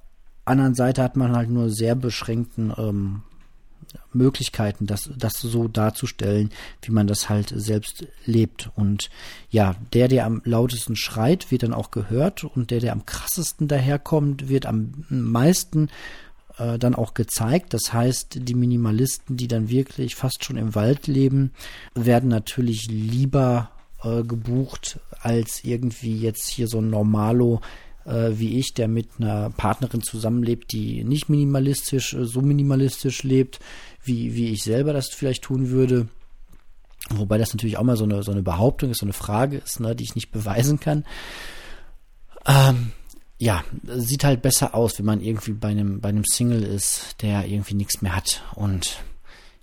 anderen 0.45 0.75
Seite 0.75 1.03
hat 1.03 1.15
man 1.15 1.35
halt 1.35 1.49
nur 1.49 1.69
sehr 1.69 1.95
beschränkten 1.95 2.73
ähm, 2.77 3.23
Möglichkeiten, 4.13 4.87
das, 4.87 5.09
das 5.15 5.33
so 5.33 5.67
darzustellen, 5.67 6.51
wie 6.81 6.91
man 6.91 7.07
das 7.07 7.29
halt 7.29 7.53
selbst 7.55 8.07
lebt. 8.25 8.71
Und 8.75 9.09
ja, 9.49 9.75
der, 9.93 10.07
der 10.07 10.25
am 10.25 10.41
lautesten 10.45 10.95
schreit, 10.95 11.51
wird 11.51 11.63
dann 11.63 11.73
auch 11.73 11.91
gehört 11.91 12.43
und 12.43 12.71
der, 12.71 12.79
der 12.79 12.93
am 12.93 13.05
krassesten 13.05 13.67
daherkommt, 13.67 14.49
wird 14.49 14.65
am 14.65 15.05
meisten 15.09 15.89
äh, 16.57 16.77
dann 16.79 16.95
auch 16.95 17.13
gezeigt. 17.13 17.73
Das 17.73 17.93
heißt, 17.93 18.39
die 18.47 18.55
Minimalisten, 18.55 19.37
die 19.37 19.47
dann 19.47 19.69
wirklich 19.69 20.15
fast 20.15 20.43
schon 20.43 20.57
im 20.57 20.75
Wald 20.75 21.07
leben, 21.07 21.51
werden 21.93 22.29
natürlich 22.29 22.87
lieber 22.87 23.71
äh, 24.03 24.23
gebucht 24.23 24.99
als 25.19 25.63
irgendwie 25.63 26.17
jetzt 26.17 26.47
hier 26.47 26.67
so 26.67 26.79
ein 26.79 26.89
Normalo, 26.89 27.61
äh, 28.05 28.31
wie 28.35 28.59
ich, 28.59 28.73
der 28.73 28.87
mit 28.87 29.09
einer 29.19 29.49
Partnerin 29.51 30.01
zusammenlebt, 30.01 30.71
die 30.71 31.03
nicht 31.03 31.29
minimalistisch, 31.29 32.13
äh, 32.13 32.25
so 32.25 32.41
minimalistisch 32.41 33.23
lebt, 33.23 33.59
wie, 34.03 34.35
wie 34.35 34.49
ich 34.49 34.63
selber 34.63 34.93
das 34.93 35.09
vielleicht 35.09 35.43
tun 35.43 35.69
würde. 35.69 36.07
Wobei 37.09 37.37
das 37.37 37.53
natürlich 37.53 37.77
auch 37.77 37.83
mal 37.83 37.97
so 37.97 38.03
eine, 38.03 38.23
so 38.23 38.31
eine 38.31 38.41
Behauptung 38.41 38.91
ist, 38.91 38.99
so 38.99 39.05
eine 39.05 39.13
Frage 39.13 39.57
ist, 39.57 39.79
ne, 39.79 39.95
die 39.95 40.03
ich 40.03 40.15
nicht 40.15 40.31
beweisen 40.31 40.79
kann. 40.79 41.05
Ähm, 42.47 42.91
ja, 43.37 43.63
sieht 43.83 44.23
halt 44.23 44.41
besser 44.41 44.73
aus, 44.73 44.97
wenn 44.97 45.05
man 45.05 45.21
irgendwie 45.21 45.53
bei 45.53 45.69
einem, 45.69 45.99
bei 45.99 46.09
einem 46.09 46.23
Single 46.25 46.63
ist, 46.63 47.21
der 47.21 47.45
irgendwie 47.45 47.75
nichts 47.75 48.01
mehr 48.01 48.15
hat. 48.15 48.43
Und 48.55 49.03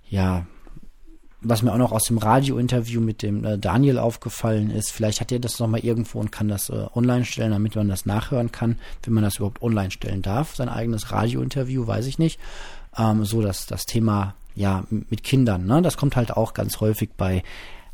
ja, 0.09 0.45
was 1.43 1.61
mir 1.61 1.73
auch 1.73 1.77
noch 1.77 1.91
aus 1.91 2.05
dem 2.05 2.17
Radiointerview 2.17 3.01
mit 3.01 3.21
dem 3.21 3.43
äh, 3.45 3.57
Daniel 3.57 3.99
aufgefallen 3.99 4.69
ist, 4.69 4.91
vielleicht 4.91 5.21
hat 5.21 5.31
er 5.31 5.39
das 5.39 5.59
nochmal 5.59 5.81
irgendwo 5.81 6.19
und 6.19 6.31
kann 6.31 6.47
das 6.47 6.69
äh, 6.69 6.85
online 6.95 7.25
stellen, 7.25 7.51
damit 7.51 7.75
man 7.75 7.87
das 7.87 8.05
nachhören 8.05 8.51
kann, 8.51 8.77
wenn 9.03 9.13
man 9.13 9.23
das 9.23 9.37
überhaupt 9.37 9.61
online 9.61 9.91
stellen 9.91 10.21
darf. 10.21 10.55
Sein 10.55 10.69
eigenes 10.69 11.11
Radiointerview, 11.11 11.85
weiß 11.85 12.07
ich 12.07 12.19
nicht. 12.19 12.39
Ähm, 12.97 13.25
so, 13.25 13.41
dass 13.41 13.65
das 13.65 13.85
Thema, 13.85 14.35
ja, 14.55 14.83
mit 14.89 15.23
Kindern, 15.23 15.65
ne, 15.65 15.81
das 15.81 15.97
kommt 15.97 16.15
halt 16.15 16.31
auch 16.31 16.53
ganz 16.53 16.79
häufig 16.79 17.11
bei 17.17 17.43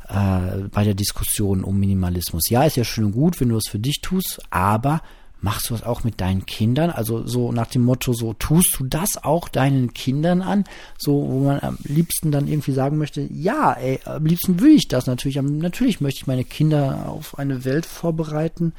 äh, 0.08 0.68
bei 0.72 0.84
der 0.84 0.94
Diskussion 0.94 1.62
um 1.64 1.78
Minimalismus. 1.78 2.50
Ja, 2.50 2.64
ist 2.64 2.76
ja 2.76 2.84
schön 2.84 3.06
und 3.06 3.12
gut, 3.12 3.40
wenn 3.40 3.48
du 3.48 3.56
es 3.56 3.68
für 3.68 3.78
dich 3.78 4.00
tust, 4.00 4.40
aber 4.50 5.02
Machst 5.42 5.70
du 5.70 5.74
das 5.74 5.82
auch 5.82 6.04
mit 6.04 6.20
deinen 6.20 6.44
Kindern? 6.44 6.90
Also 6.90 7.26
so 7.26 7.52
nach 7.52 7.66
dem 7.66 7.82
Motto, 7.82 8.12
so 8.12 8.34
tust 8.34 8.78
du 8.78 8.84
das 8.84 9.22
auch 9.22 9.48
deinen 9.48 9.94
Kindern 9.94 10.42
an? 10.42 10.64
So, 10.98 11.12
wo 11.12 11.40
man 11.40 11.60
am 11.60 11.78
liebsten 11.84 12.30
dann 12.30 12.46
irgendwie 12.46 12.72
sagen 12.72 12.98
möchte, 12.98 13.22
ja, 13.22 13.72
ey, 13.72 14.00
am 14.04 14.26
liebsten 14.26 14.60
will 14.60 14.76
ich 14.76 14.88
das 14.88 15.06
natürlich. 15.06 15.40
Natürlich 15.40 16.00
möchte 16.00 16.20
ich 16.20 16.26
meine 16.26 16.44
Kinder 16.44 17.06
auf 17.08 17.38
eine 17.38 17.64
Welt 17.64 17.86
vorbereiten, 17.86 18.74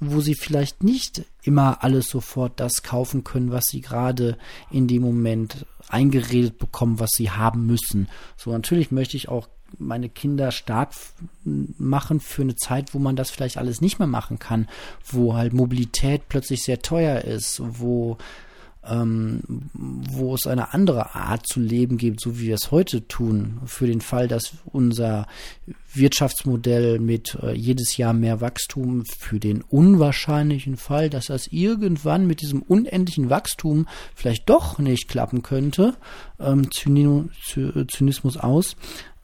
wo 0.00 0.20
sie 0.20 0.34
vielleicht 0.34 0.82
nicht 0.82 1.24
immer 1.42 1.82
alles 1.82 2.08
sofort 2.08 2.60
das 2.60 2.82
kaufen 2.82 3.24
können, 3.24 3.52
was 3.52 3.64
sie 3.70 3.80
gerade 3.80 4.36
in 4.70 4.88
dem 4.88 5.02
Moment 5.02 5.64
eingeredet 5.88 6.58
bekommen, 6.58 7.00
was 7.00 7.10
sie 7.16 7.30
haben 7.30 7.66
müssen. 7.66 8.08
So, 8.36 8.50
natürlich 8.50 8.90
möchte 8.90 9.16
ich 9.16 9.28
auch 9.28 9.48
meine 9.78 10.08
Kinder 10.08 10.50
stark 10.50 10.90
machen 11.44 12.20
für 12.20 12.42
eine 12.42 12.56
Zeit, 12.56 12.94
wo 12.94 12.98
man 12.98 13.16
das 13.16 13.30
vielleicht 13.30 13.56
alles 13.56 13.80
nicht 13.80 13.98
mehr 13.98 14.08
machen 14.08 14.38
kann, 14.38 14.68
wo 15.04 15.34
halt 15.34 15.52
Mobilität 15.52 16.28
plötzlich 16.28 16.62
sehr 16.62 16.82
teuer 16.82 17.22
ist, 17.22 17.60
wo 17.62 18.18
ähm, 18.84 19.40
wo 19.74 20.34
es 20.34 20.46
eine 20.46 20.74
andere 20.74 21.14
Art 21.14 21.46
zu 21.46 21.60
leben 21.60 21.98
gibt, 21.98 22.20
so 22.20 22.38
wie 22.38 22.46
wir 22.48 22.56
es 22.56 22.72
heute 22.72 23.06
tun, 23.06 23.60
für 23.64 23.86
den 23.86 24.00
Fall, 24.00 24.26
dass 24.26 24.54
unser 24.64 25.28
Wirtschaftsmodell 25.94 26.98
mit 26.98 27.38
äh, 27.42 27.52
jedes 27.52 27.96
Jahr 27.96 28.12
mehr 28.12 28.40
Wachstum, 28.40 29.04
für 29.04 29.38
den 29.38 29.62
unwahrscheinlichen 29.62 30.76
Fall, 30.76 31.10
dass 31.10 31.26
das 31.26 31.46
irgendwann 31.46 32.26
mit 32.26 32.40
diesem 32.40 32.62
unendlichen 32.62 33.30
Wachstum 33.30 33.86
vielleicht 34.16 34.50
doch 34.50 34.78
nicht 34.78 35.08
klappen 35.08 35.42
könnte, 35.42 35.94
ähm, 36.40 36.68
Zynismus 36.72 38.36
aus, 38.36 38.76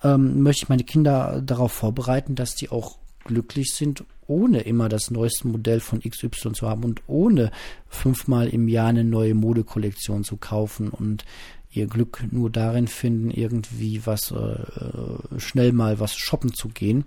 ähm, 0.02 0.42
möchte 0.42 0.64
ich 0.64 0.68
meine 0.68 0.84
Kinder 0.84 1.42
darauf 1.44 1.72
vorbereiten, 1.72 2.34
dass 2.34 2.54
die 2.54 2.70
auch 2.70 2.98
glücklich 3.24 3.74
sind, 3.74 4.04
ohne 4.26 4.60
immer 4.60 4.88
das 4.88 5.10
neueste 5.10 5.48
Modell 5.48 5.80
von 5.80 6.00
XY 6.00 6.52
zu 6.52 6.68
haben 6.68 6.84
und 6.84 7.02
ohne 7.06 7.50
fünfmal 7.88 8.48
im 8.48 8.68
Jahr 8.68 8.88
eine 8.88 9.04
neue 9.04 9.34
Modekollektion 9.34 10.24
zu 10.24 10.36
kaufen 10.36 10.88
und 10.88 11.24
ihr 11.70 11.86
Glück 11.86 12.24
nur 12.30 12.50
darin 12.50 12.88
finden, 12.88 13.30
irgendwie 13.30 14.06
was 14.06 14.30
äh, 14.30 15.38
schnell 15.38 15.72
mal 15.72 16.00
was 16.00 16.16
shoppen 16.16 16.52
zu 16.54 16.68
gehen 16.68 17.04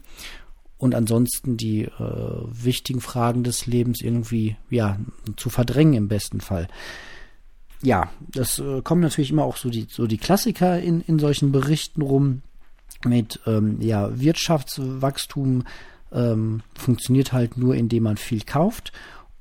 und 0.78 0.96
ansonsten 0.96 1.58
die 1.58 1.84
äh, 1.84 1.90
wichtigen 2.00 3.02
Fragen 3.02 3.44
des 3.44 3.68
Lebens 3.68 4.02
irgendwie 4.02 4.56
ja 4.70 4.98
zu 5.38 5.50
verdrängen 5.50 5.94
im 5.94 6.08
besten 6.08 6.42
Fall. 6.42 6.68
Ja, 7.84 8.12
das 8.34 8.60
äh, 8.60 8.82
kommen 8.84 9.02
natürlich 9.02 9.32
immer 9.32 9.44
auch 9.44 9.58
so 9.58 9.70
die 9.70 9.88
so 9.90 10.08
die 10.08 10.18
Klassiker 10.18 10.80
in 10.80 11.02
in 11.02 11.20
solchen 11.20 11.52
Berichten 11.52 12.02
rum 12.02 12.42
mit 13.06 13.40
ähm, 13.46 13.78
ja, 13.82 14.20
Wirtschaftswachstum 14.20 15.64
ähm, 16.12 16.62
funktioniert 16.76 17.34
halt 17.34 17.58
nur, 17.58 17.76
indem 17.76 18.04
man 18.04 18.18
viel 18.18 18.42
kauft. 18.42 18.92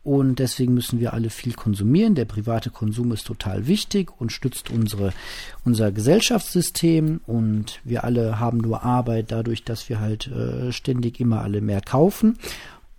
Und 0.03 0.38
deswegen 0.38 0.73
müssen 0.73 0.99
wir 0.99 1.12
alle 1.12 1.29
viel 1.29 1.53
konsumieren. 1.53 2.14
Der 2.14 2.25
private 2.25 2.70
Konsum 2.70 3.12
ist 3.12 3.27
total 3.27 3.66
wichtig 3.66 4.11
und 4.18 4.33
stützt 4.33 4.70
unsere, 4.70 5.12
unser 5.64 5.92
Gesellschaftssystem. 5.92 7.20
Und 7.27 7.81
wir 7.85 8.05
alle 8.05 8.40
haben 8.40 8.59
nur 8.59 8.83
Arbeit 8.83 9.31
dadurch, 9.31 9.62
dass 9.62 9.88
wir 9.90 10.01
halt 10.01 10.27
äh, 10.29 10.73
ständig 10.73 11.20
immer 11.20 11.42
alle 11.42 11.61
mehr 11.61 11.83
kaufen. 11.83 12.38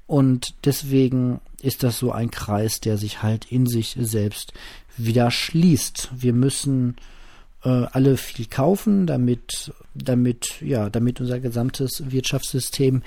Und 0.06 0.54
deswegen 0.66 1.40
ist 1.62 1.84
das 1.84 1.98
so 1.98 2.12
ein 2.12 2.30
Kreis, 2.30 2.82
der 2.82 2.98
sich 2.98 3.24
halt 3.24 3.52
in 3.52 3.66
sich 3.66 3.96
selbst 4.00 4.54
wieder 4.96 5.32
schließt. 5.32 6.12
Wir 6.16 6.34
müssen 6.34 6.98
äh, 7.64 7.70
alle 7.70 8.18
viel 8.18 8.46
kaufen, 8.46 9.08
damit, 9.08 9.74
damit, 9.94 10.62
ja, 10.62 10.90
damit 10.90 11.22
unser 11.22 11.40
gesamtes 11.40 12.12
Wirtschaftssystem 12.12 13.04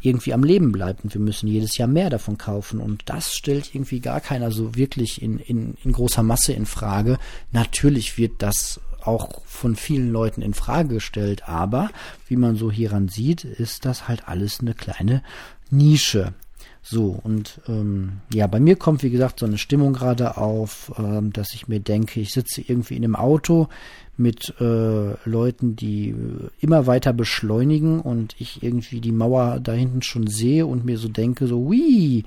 irgendwie 0.00 0.34
am 0.34 0.44
Leben 0.44 0.72
bleibt 0.72 1.04
und 1.04 1.14
wir 1.14 1.20
müssen 1.20 1.48
jedes 1.48 1.76
Jahr 1.78 1.88
mehr 1.88 2.10
davon 2.10 2.38
kaufen 2.38 2.80
und 2.80 3.02
das 3.06 3.34
stellt 3.34 3.74
irgendwie 3.74 4.00
gar 4.00 4.20
keiner 4.20 4.50
so 4.52 4.74
wirklich 4.76 5.22
in, 5.22 5.38
in, 5.38 5.74
in 5.82 5.92
großer 5.92 6.22
Masse 6.22 6.52
in 6.52 6.66
Frage. 6.66 7.18
Natürlich 7.50 8.18
wird 8.18 8.34
das 8.38 8.80
auch 9.02 9.44
von 9.46 9.76
vielen 9.76 10.10
Leuten 10.10 10.42
in 10.42 10.54
Frage 10.54 10.94
gestellt, 10.94 11.48
aber 11.48 11.90
wie 12.28 12.36
man 12.36 12.56
so 12.56 12.70
hieran 12.70 13.08
sieht, 13.08 13.44
ist 13.44 13.84
das 13.84 14.08
halt 14.08 14.28
alles 14.28 14.60
eine 14.60 14.74
kleine 14.74 15.22
Nische. 15.70 16.34
So, 16.88 17.18
und 17.24 17.60
ähm, 17.66 18.20
ja, 18.32 18.46
bei 18.46 18.60
mir 18.60 18.76
kommt, 18.76 19.02
wie 19.02 19.10
gesagt, 19.10 19.40
so 19.40 19.46
eine 19.46 19.58
Stimmung 19.58 19.92
gerade 19.92 20.36
auf, 20.36 20.92
ähm, 20.96 21.32
dass 21.32 21.52
ich 21.52 21.66
mir 21.66 21.80
denke, 21.80 22.20
ich 22.20 22.32
sitze 22.32 22.60
irgendwie 22.60 22.94
in 22.94 23.02
einem 23.02 23.16
Auto 23.16 23.66
mit 24.16 24.54
äh, 24.60 25.28
Leuten, 25.28 25.74
die 25.74 26.14
immer 26.60 26.86
weiter 26.86 27.12
beschleunigen 27.12 28.00
und 28.00 28.36
ich 28.38 28.62
irgendwie 28.62 29.00
die 29.00 29.10
Mauer 29.10 29.58
da 29.58 29.72
hinten 29.72 30.02
schon 30.02 30.28
sehe 30.28 30.64
und 30.64 30.84
mir 30.84 30.96
so 30.96 31.08
denke, 31.08 31.48
so, 31.48 31.72
wie, 31.72 32.24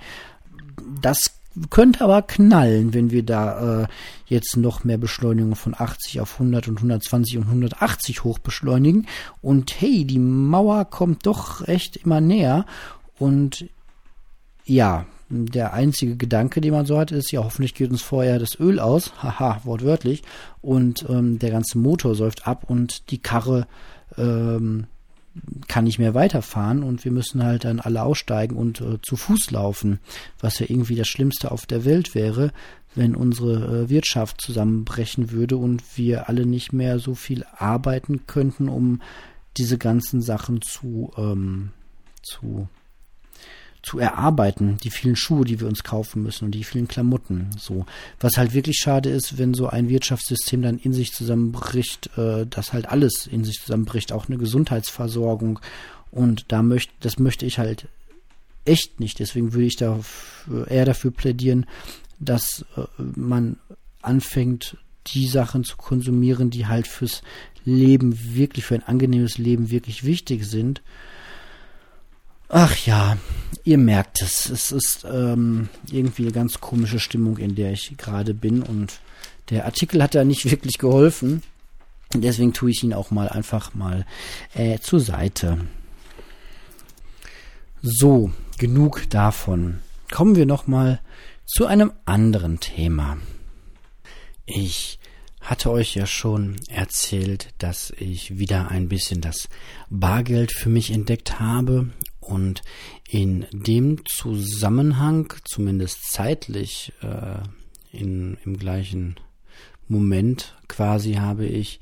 das 1.02 1.40
könnte 1.70 2.04
aber 2.04 2.22
knallen, 2.22 2.94
wenn 2.94 3.12
wir 3.12 3.24
da 3.24 3.84
äh, 3.84 3.88
jetzt 4.26 4.58
noch 4.58 4.84
mehr 4.84 4.98
Beschleunigung 4.98 5.56
von 5.56 5.74
80 5.74 6.20
auf 6.20 6.34
100 6.34 6.68
und 6.68 6.78
120 6.80 7.38
und 7.38 7.46
180 7.46 8.26
hoch 8.26 8.40
beschleunigen. 8.40 9.08
Und 9.42 9.80
hey, 9.80 10.04
die 10.04 10.20
Mauer 10.20 10.84
kommt 10.84 11.26
doch 11.26 11.66
echt 11.66 11.96
immer 11.96 12.20
näher. 12.20 12.66
Und 13.18 13.70
ja, 14.70 15.06
der 15.30 15.74
einzige 15.74 16.16
Gedanke, 16.16 16.62
den 16.62 16.74
man 16.74 16.86
so 16.86 16.98
hat, 16.98 17.12
ist, 17.12 17.32
ja, 17.32 17.44
hoffentlich 17.44 17.76
geht 17.76 17.92
uns 17.92 18.02
vorher 18.02 18.40
das 18.40 18.60
Öl 18.60 18.80
aus, 18.80 19.14
haha, 19.22 19.62
wortwörtlich, 19.64 20.24
und 20.62 21.06
ähm, 21.10 21.40
der 21.40 21.52
ganze 21.52 21.78
Motor 21.78 22.16
säuft 22.16 22.48
ab 22.48 22.66
und 22.68 23.12
die 23.12 23.20
Karre 23.20 23.68
ähm, 24.18 24.88
kann 25.68 25.86
nicht 25.86 26.00
mehr 26.00 26.16
weiterfahren 26.16 26.84
und 26.84 27.06
wir 27.06 27.12
müssen 27.12 27.44
halt 27.44 27.64
dann 27.64 27.80
alle 27.80 28.04
aussteigen 28.04 28.56
und 28.56 28.82
äh, 28.82 28.98
zu 29.02 29.16
Fuß 29.16 29.52
laufen, 29.52 30.00
was 30.40 30.60
ja 30.60 30.66
irgendwie 30.68 30.96
das 30.96 31.08
Schlimmste 31.08 31.52
auf 31.52 31.66
der 31.66 31.86
Welt 31.86 32.14
wäre, 32.16 32.52
wenn 32.96 33.16
unsere 33.16 33.84
äh, 33.84 33.90
Wirtschaft 33.90 34.42
zusammenbrechen 34.42 35.32
würde 35.32 35.58
und 35.58 35.98
wir 35.98 36.30
alle 36.30 36.46
nicht 36.46 36.74
mehr 36.74 37.00
so 37.00 37.16
viel 37.16 37.46
arbeiten 37.56 38.26
könnten, 38.28 38.70
um 38.70 39.02
diese 39.58 39.78
ganzen 39.78 40.22
Sachen 40.22 40.62
zu, 40.62 41.12
ähm, 41.18 41.70
zu 42.24 42.68
zu 43.82 44.00
erarbeiten, 44.00 44.78
die 44.84 44.90
vielen 44.90 45.16
Schuhe, 45.16 45.46
die 45.46 45.60
wir 45.60 45.68
uns 45.68 45.84
kaufen 45.84 46.24
müssen 46.24 46.46
und 46.46 46.52
die 46.52 46.64
vielen 46.64 46.88
Klamotten. 46.88 47.50
So, 47.58 47.86
was 48.20 48.38
halt 48.38 48.54
wirklich 48.54 48.78
schade 48.78 49.10
ist, 49.10 49.38
wenn 49.38 49.54
so 49.54 49.68
ein 49.68 49.90
Wirtschaftssystem 49.90 50.62
dann 50.62 50.78
in 50.78 50.94
sich 50.94 51.14
zusammenbricht, 51.14 52.10
äh, 52.18 52.46
dass 52.46 52.74
halt 52.74 52.90
alles 52.90 53.28
in 53.28 53.46
sich 53.46 53.62
zusammenbricht, 53.62 54.12
auch 54.12 54.28
eine 54.28 54.38
Gesundheitsversorgung. 54.38 55.60
Und 56.12 56.46
da 56.50 56.62
möchte, 56.62 56.92
das 57.00 57.20
möchte 57.20 57.46
ich 57.46 57.60
halt 57.60 57.88
echt 58.66 59.00
nicht. 59.00 59.20
Deswegen 59.20 59.54
würde 59.54 59.68
ich 59.68 59.78
da 59.78 60.00
eher 60.68 60.86
dafür 60.86 61.12
plädieren, 61.12 61.66
dass 62.20 62.66
äh, 62.76 62.84
man 62.98 63.58
anfängt, 64.02 64.78
die 65.08 65.28
Sachen 65.28 65.64
zu 65.64 65.78
konsumieren, 65.78 66.50
die 66.50 66.68
halt 66.68 66.88
fürs 66.88 67.22
Leben 67.64 68.36
wirklich, 68.36 68.66
für 68.66 68.76
ein 68.76 68.84
angenehmes 68.84 69.38
Leben 69.38 69.72
wirklich 69.72 70.04
wichtig 70.04 70.46
sind 70.46 70.82
Ach 72.52 72.76
ja, 72.88 73.16
ihr 73.64 73.78
merkt 73.78 74.24
es. 74.24 74.50
Es 74.50 74.72
ist 74.72 75.06
ähm, 75.06 75.70
irgendwie 75.92 76.24
eine 76.24 76.32
ganz 76.32 76.60
komische 76.60 77.00
Stimmung, 77.00 77.38
in 77.38 77.54
der 77.54 77.72
ich 77.72 77.96
gerade 77.96 78.34
bin. 78.34 78.64
Und 78.64 79.02
der 79.52 79.66
Artikel 79.66 80.02
hat 80.02 80.16
da 80.16 80.24
nicht 80.24 80.46
wirklich 80.52 80.80
geholfen. 80.80 81.44
Deswegen 82.12 82.54
tue 82.54 82.72
ich 82.72 82.84
ihn 82.84 82.94
auch 82.94 83.12
mal 83.12 83.30
einfach 83.30 83.76
mal 83.76 84.04
äh, 84.56 84.80
zur 84.80 85.00
Seite. 85.00 85.60
So, 87.84 88.32
genug 88.58 89.08
davon. 89.12 89.80
Kommen 90.12 90.36
wir 90.36 90.48
noch 90.48 90.66
mal 90.66 91.02
zu 91.46 91.68
einem 91.68 91.94
anderen 92.06 92.60
Thema. 92.60 93.18
Ich 94.48 94.98
hatte 95.40 95.70
euch 95.70 95.94
ja 95.94 96.08
schon 96.08 96.56
erzählt, 96.68 97.50
dass 97.60 97.94
ich 98.00 98.40
wieder 98.40 98.70
ein 98.70 98.90
bisschen 98.90 99.22
das 99.22 99.50
Bargeld 99.92 100.52
für 100.52 100.70
mich 100.70 100.90
entdeckt 100.90 101.40
habe 101.40 101.90
und 102.30 102.62
in 103.10 103.48
dem 103.52 104.06
Zusammenhang, 104.06 105.34
zumindest 105.46 106.12
zeitlich, 106.12 106.94
äh, 107.02 107.40
in, 107.92 108.38
im 108.46 108.58
gleichen 108.58 109.16
Moment 109.88 110.56
quasi, 110.68 111.14
habe 111.14 111.48
ich 111.48 111.80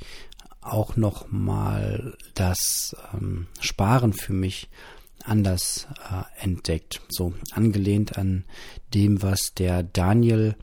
auch 0.62 0.96
noch 0.96 1.30
mal 1.30 2.18
das 2.34 2.96
ähm, 3.14 3.48
Sparen 3.60 4.14
für 4.14 4.34
mich 4.34 4.70
anders 5.24 5.88
äh, 6.10 6.44
entdeckt. 6.44 7.02
So 7.10 7.34
angelehnt 7.52 8.18
an 8.18 8.46
dem, 8.94 9.22
was 9.22 9.54
der 9.54 9.84
Daniel 9.84 10.56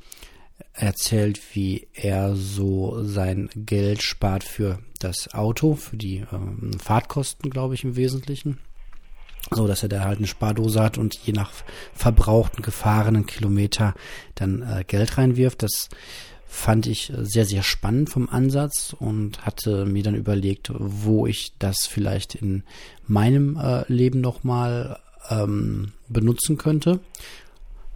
erzählt, 0.72 1.40
wie 1.54 1.88
er 1.92 2.36
so 2.36 3.04
sein 3.04 3.50
Geld 3.54 4.02
spart 4.02 4.44
für 4.44 4.78
das 4.98 5.34
Auto, 5.34 5.74
für 5.74 5.98
die 5.98 6.24
ähm, 6.32 6.72
Fahrtkosten, 6.82 7.50
glaube 7.50 7.74
ich, 7.74 7.84
im 7.84 7.96
Wesentlichen 7.96 8.58
so 9.54 9.66
dass 9.66 9.82
er 9.82 9.88
da 9.88 10.04
halt 10.04 10.18
eine 10.18 10.26
Spardose 10.26 10.82
hat 10.82 10.98
und 10.98 11.14
je 11.16 11.32
nach 11.32 11.52
verbrauchten 11.92 12.62
gefahrenen 12.62 13.26
Kilometer 13.26 13.94
dann 14.34 14.62
äh, 14.62 14.84
Geld 14.84 15.18
reinwirft. 15.18 15.62
Das 15.62 15.88
fand 16.46 16.86
ich 16.86 17.12
sehr, 17.18 17.46
sehr 17.46 17.62
spannend 17.62 18.10
vom 18.10 18.28
Ansatz 18.28 18.94
und 18.98 19.44
hatte 19.44 19.86
mir 19.86 20.04
dann 20.04 20.14
überlegt, 20.14 20.70
wo 20.74 21.26
ich 21.26 21.52
das 21.58 21.86
vielleicht 21.86 22.36
in 22.36 22.62
meinem 23.06 23.56
äh, 23.56 23.84
Leben 23.92 24.20
nochmal 24.20 25.00
ähm, 25.30 25.92
benutzen 26.08 26.56
könnte, 26.56 27.00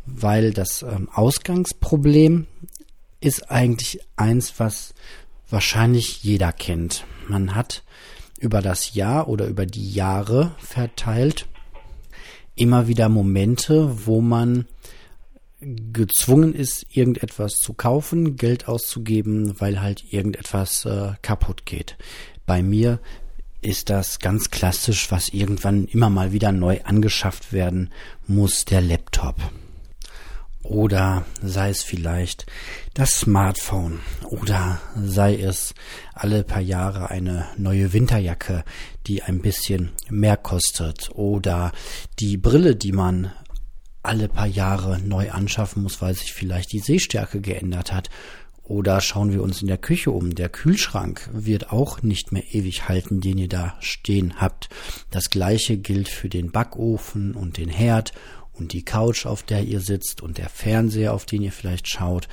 weil 0.07 0.53
das 0.53 0.83
ähm, 0.83 1.09
Ausgangsproblem 1.13 2.47
ist 3.21 3.51
eigentlich 3.51 4.01
eins, 4.17 4.55
was 4.59 4.95
wahrscheinlich 5.51 6.23
jeder 6.25 6.53
kennt. 6.53 7.05
Man 7.29 7.55
hat 7.55 7.83
über 8.39 8.63
das 8.63 8.95
Jahr 8.95 9.29
oder 9.29 9.47
über 9.47 9.67
die 9.67 9.93
Jahre 9.93 10.53
verteilt 10.59 11.47
immer 12.55 12.89
wieder 12.89 13.09
Momente, 13.09 14.07
wo 14.07 14.21
man 14.21 14.67
gezwungen 15.61 16.55
ist, 16.55 16.87
irgendetwas 16.91 17.55
zu 17.55 17.73
kaufen, 17.73 18.37
Geld 18.37 18.69
auszugeben, 18.69 19.61
weil 19.61 19.81
halt 19.81 20.05
irgendetwas 20.13 20.85
äh, 20.85 21.13
kaputt 21.23 21.67
geht. 21.67 21.97
Bei 22.47 22.63
mir 22.63 23.01
ist 23.61 23.91
das 23.91 24.21
ganz 24.21 24.51
klassisch, 24.51 25.11
was 25.11 25.31
irgendwann 25.31 25.87
immer 25.87 26.11
mal 26.11 26.33
wieder 26.33 26.53
neu 26.53 26.81
angeschafft 26.85 27.53
werden 27.53 27.91
muss, 28.27 28.65
der 28.65 28.81
Laptop. 28.81 29.37
Oder 30.63 31.25
sei 31.41 31.71
es 31.71 31.83
vielleicht 31.83 32.47
das 32.93 33.11
Smartphone 33.13 34.01
oder 34.25 34.81
sei 34.97 35.37
es 35.37 35.75
alle 36.15 36.45
paar 36.45 36.61
Jahre 36.61 37.11
eine 37.11 37.47
neue 37.57 37.93
Winterjacke, 37.93 38.65
die 39.07 39.23
ein 39.23 39.41
bisschen 39.41 39.93
mehr 40.11 40.37
kostet 40.37 41.11
oder 41.15 41.73
die 42.19 42.37
Brille, 42.37 42.77
die 42.77 42.93
man 42.93 43.33
alle 44.03 44.29
paar 44.29 44.47
Jahre 44.47 45.01
neu 45.01 45.31
anschaffen 45.31 45.83
muss, 45.83 46.01
weil 46.03 46.15
sich 46.15 46.33
vielleicht 46.33 46.73
die 46.73 46.81
Sehstärke 46.81 47.41
geändert 47.41 47.93
hat. 47.93 48.11
Oder 48.63 49.01
schauen 49.01 49.33
wir 49.33 49.43
uns 49.43 49.63
in 49.63 49.69
der 49.69 49.79
Küche 49.79 50.11
um. 50.11 50.35
Der 50.35 50.51
Kühlschrank 50.51 51.31
wird 51.33 51.73
auch 51.73 52.03
nicht 52.03 52.33
mehr 52.33 52.43
ewig 52.53 52.87
halten, 52.87 53.23
den 53.23 53.39
ihr 53.39 53.49
da 53.49 53.75
stehen 53.81 54.35
habt. 54.41 54.69
Das 55.11 55.31
gleiche 55.31 55.79
gilt 55.79 56.09
für 56.09 56.29
den 56.29 56.51
Backofen 56.53 57.35
und 57.35 57.57
den 57.57 57.71
Herd 57.71 58.13
und 58.59 58.73
die 58.73 58.85
Couch, 58.85 59.27
auf 59.27 59.43
der 59.43 59.65
ihr 59.65 59.81
sitzt 59.81 60.23
und 60.23 60.39
der 60.39 60.49
Fernseher, 60.49 61.15
auf 61.15 61.27
den 61.27 61.43
ihr 61.43 61.53
vielleicht 61.53 61.89
schaut. 61.89 62.29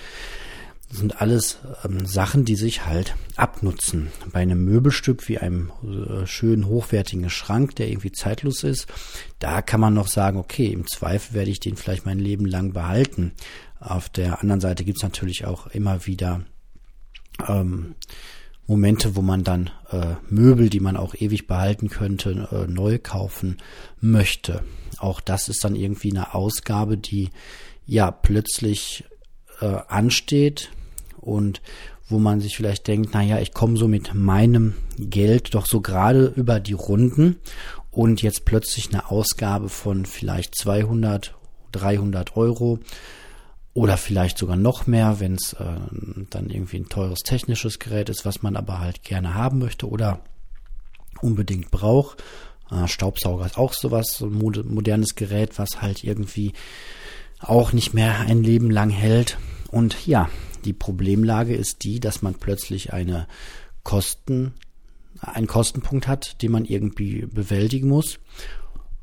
Sind 0.90 1.20
alles 1.20 1.58
ähm, 1.84 2.06
Sachen, 2.06 2.46
die 2.46 2.56
sich 2.56 2.86
halt 2.86 3.16
abnutzen. 3.36 4.12
Bei 4.32 4.42
einem 4.42 4.64
Möbelstück 4.64 5.28
wie 5.28 5.40
einem 5.40 5.72
äh, 5.84 6.28
schönen, 6.28 6.68
hochwertigen 6.68 7.30
Schrank, 7.30 7.76
der 7.76 7.90
irgendwie 7.90 8.12
zeitlos 8.12 8.64
ist, 8.64 8.88
da 9.40 9.62
kann 9.62 9.80
man 9.80 9.94
noch 9.94 10.08
sagen, 10.08 10.38
okay, 10.38 10.68
im 10.68 10.86
Zweifel 10.88 11.34
werde 11.34 11.52
ich 11.52 11.60
den 11.60 11.76
vielleicht 11.76 12.06
mein 12.06 12.20
Leben 12.20 12.46
lang 12.46 12.72
behalten. 12.72 13.34
Auf 13.80 14.10
der 14.10 14.42
anderen 14.42 14.62
Seite 14.62 14.86
gibt's 14.86 15.04
natürlich 15.04 15.46
auch 15.46 15.68
immer 15.68 16.06
wieder 16.06 16.46
ähm, 17.48 17.96
Momente, 18.68 19.16
wo 19.16 19.22
man 19.22 19.44
dann 19.44 19.70
äh, 19.92 20.16
Möbel, 20.30 20.70
die 20.70 20.80
man 20.80 20.98
auch 20.98 21.14
ewig 21.16 21.48
behalten 21.48 21.90
könnte, 21.90 22.48
äh, 22.52 22.72
neu 22.72 22.98
kaufen 23.00 23.58
möchte. 24.02 24.64
Auch 25.00 25.22
das 25.22 25.50
ist 25.50 25.64
dann 25.64 25.76
irgendwie 25.76 26.12
eine 26.12 26.34
Ausgabe, 26.34 26.98
die 26.98 27.30
ja 27.86 28.12
plötzlich 28.12 29.04
äh, 29.62 29.78
ansteht 29.88 30.72
und 31.20 31.62
wo 32.08 32.20
man 32.20 32.40
sich 32.40 32.56
vielleicht 32.56 32.88
denkt, 32.88 33.12
na 33.14 33.24
ja, 33.24 33.40
ich 33.40 33.54
komme 33.54 33.78
so 33.78 33.88
mit 33.88 34.14
meinem 34.14 34.76
Geld 34.98 35.56
doch 35.56 35.66
so 35.66 35.82
gerade 35.82 36.26
über 36.36 36.60
die 36.60 36.74
Runden 36.74 37.38
und 37.92 38.22
jetzt 38.22 38.46
plötzlich 38.46 38.90
eine 38.90 39.10
Ausgabe 39.10 39.70
von 39.70 40.06
vielleicht 40.06 40.56
200, 40.56 41.34
300 41.72 42.38
Euro 42.38 42.80
oder 43.74 43.98
vielleicht 43.98 44.38
sogar 44.38 44.56
noch 44.56 44.88
mehr, 44.88 45.20
wenn 45.20 45.36
es 45.36 45.54
äh, 45.54 45.66
dann 46.30 46.50
irgendwie 46.50 46.78
ein 46.78 46.90
teures 46.90 47.20
technisches 47.20 47.80
Gerät 47.80 48.10
ist, 48.10 48.26
was 48.26 48.42
man 48.42 48.56
aber 48.56 48.80
halt 48.80 49.04
gerne 49.04 49.34
haben 49.34 49.60
möchte 49.60 49.90
oder 49.90 50.22
unbedingt 51.22 51.72
braucht. 51.72 52.24
Äh, 52.72 52.88
Staubsauger 52.88 53.46
ist 53.46 53.58
auch 53.58 53.74
sowas, 53.74 54.08
so 54.18 54.28
ein 54.28 54.74
modernes 54.74 55.16
Gerät, 55.16 55.58
was 55.58 55.82
halt 55.82 56.04
irgendwie 56.04 56.54
auch 57.40 57.74
nicht 57.74 57.94
mehr 57.94 58.22
ein 58.22 58.44
Leben 58.44 58.72
lang 58.72 58.90
hält. 58.90 59.38
Und 59.70 60.08
ja, 60.08 60.30
die 60.64 60.74
Problemlage 60.74 61.56
ist 61.56 61.84
die, 61.84 62.00
dass 62.00 62.22
man 62.22 62.36
plötzlich 62.36 62.94
eine 62.94 63.28
Kosten, 63.84 64.54
einen 65.22 65.48
Kostenpunkt 65.48 66.08
hat, 66.08 66.42
den 66.42 66.52
man 66.52 66.66
irgendwie 66.66 67.26
bewältigen 67.26 67.90
muss. 67.90 68.20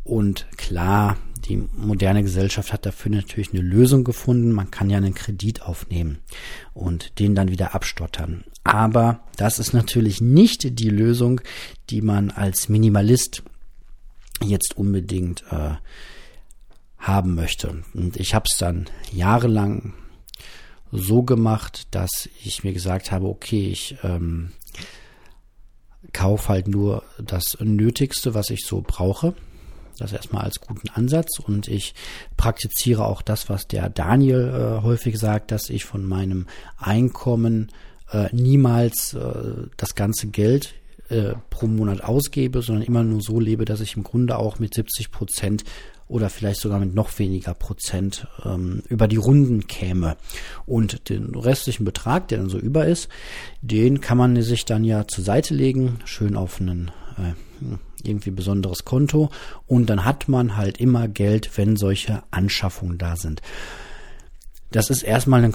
Und 0.04 0.46
klar, 0.56 1.16
die 1.44 1.56
moderne 1.76 2.22
Gesellschaft 2.22 2.72
hat 2.72 2.86
dafür 2.86 3.12
natürlich 3.12 3.52
eine 3.52 3.62
Lösung 3.62 4.04
gefunden. 4.04 4.52
Man 4.52 4.70
kann 4.70 4.90
ja 4.90 4.96
einen 4.96 5.14
Kredit 5.14 5.62
aufnehmen 5.62 6.18
und 6.74 7.18
den 7.18 7.34
dann 7.34 7.50
wieder 7.50 7.74
abstottern. 7.74 8.44
Aber 8.64 9.20
das 9.36 9.58
ist 9.58 9.72
natürlich 9.72 10.20
nicht 10.20 10.78
die 10.78 10.90
Lösung, 10.90 11.40
die 11.90 12.00
man 12.00 12.30
als 12.30 12.68
Minimalist 12.68 13.42
jetzt 14.42 14.76
unbedingt 14.76 15.44
äh, 15.50 15.74
haben 16.98 17.34
möchte. 17.34 17.82
Und 17.94 18.16
ich 18.16 18.34
habe 18.34 18.46
es 18.50 18.58
dann 18.58 18.86
jahrelang 19.12 19.94
so 20.92 21.22
gemacht, 21.22 21.88
dass 21.90 22.28
ich 22.44 22.64
mir 22.64 22.72
gesagt 22.72 23.10
habe, 23.10 23.26
okay, 23.26 23.68
ich 23.70 23.96
ähm, 24.02 24.52
kaufe 26.12 26.48
halt 26.50 26.68
nur 26.68 27.02
das 27.18 27.56
Nötigste, 27.60 28.34
was 28.34 28.50
ich 28.50 28.64
so 28.66 28.82
brauche 28.86 29.34
Das 29.98 30.12
erstmal 30.12 30.44
als 30.44 30.60
guten 30.60 30.88
Ansatz 30.90 31.38
und 31.38 31.68
ich 31.68 31.94
praktiziere 32.36 33.06
auch 33.06 33.22
das, 33.22 33.48
was 33.48 33.66
der 33.66 33.88
Daniel 33.88 34.78
äh, 34.80 34.82
häufig 34.82 35.18
sagt, 35.18 35.50
dass 35.50 35.70
ich 35.70 35.84
von 35.84 36.04
meinem 36.04 36.46
Einkommen 36.76 37.72
äh, 38.10 38.28
niemals 38.32 39.14
äh, 39.14 39.68
das 39.76 39.94
ganze 39.94 40.28
Geld 40.28 40.74
äh, 41.12 41.34
pro 41.50 41.66
Monat 41.66 42.02
ausgebe, 42.02 42.62
sondern 42.62 42.84
immer 42.84 43.04
nur 43.04 43.20
so 43.20 43.38
lebe, 43.38 43.64
dass 43.64 43.80
ich 43.80 43.96
im 43.96 44.02
Grunde 44.02 44.38
auch 44.38 44.58
mit 44.58 44.74
70 44.74 45.10
Prozent 45.10 45.64
oder 46.08 46.28
vielleicht 46.28 46.60
sogar 46.60 46.78
mit 46.78 46.94
noch 46.94 47.18
weniger 47.18 47.54
Prozent 47.54 48.26
ähm, 48.44 48.82
über 48.88 49.08
die 49.08 49.16
Runden 49.16 49.66
käme. 49.66 50.16
Und 50.66 51.08
den 51.08 51.34
restlichen 51.34 51.84
Betrag, 51.84 52.28
der 52.28 52.38
dann 52.38 52.48
so 52.48 52.58
über 52.58 52.86
ist, 52.86 53.08
den 53.60 54.00
kann 54.00 54.18
man 54.18 54.40
sich 54.42 54.64
dann 54.64 54.84
ja 54.84 55.06
zur 55.06 55.24
Seite 55.24 55.54
legen, 55.54 56.00
schön 56.04 56.36
auf 56.36 56.60
einen 56.60 56.90
äh, 57.18 57.34
irgendwie 58.02 58.30
besonderes 58.30 58.84
Konto 58.84 59.30
und 59.66 59.88
dann 59.88 60.04
hat 60.04 60.28
man 60.28 60.56
halt 60.56 60.78
immer 60.78 61.08
Geld, 61.08 61.56
wenn 61.56 61.76
solche 61.76 62.22
Anschaffungen 62.30 62.98
da 62.98 63.16
sind. 63.16 63.40
Das 64.70 64.90
ist 64.90 65.02
erstmal 65.02 65.44
ein 65.44 65.54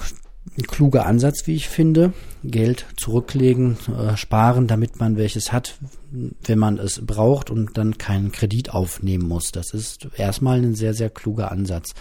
ein 0.58 0.64
kluger 0.64 1.06
Ansatz, 1.06 1.48
wie 1.48 1.56
ich 1.56 1.68
finde. 1.68 2.14
Geld 2.44 2.86
zurücklegen, 2.96 3.78
äh, 3.88 4.16
sparen, 4.16 4.68
damit 4.68 5.00
man 5.00 5.18
welches 5.18 5.52
hat, 5.52 5.78
wenn 6.12 6.60
man 6.60 6.78
es 6.78 7.06
braucht 7.06 7.50
und 7.50 7.78
dann 7.78 7.98
keinen 7.98 8.32
Kredit 8.32 8.70
aufnehmen 8.70 9.28
muss. 9.28 9.52
Das 9.52 9.74
ist 9.74 10.08
erstmal 10.16 10.60
ein 10.60 10.76
sehr, 10.76 10.94
sehr 10.94 11.10
kluger 11.10 11.52
Ansatz. 11.52 11.94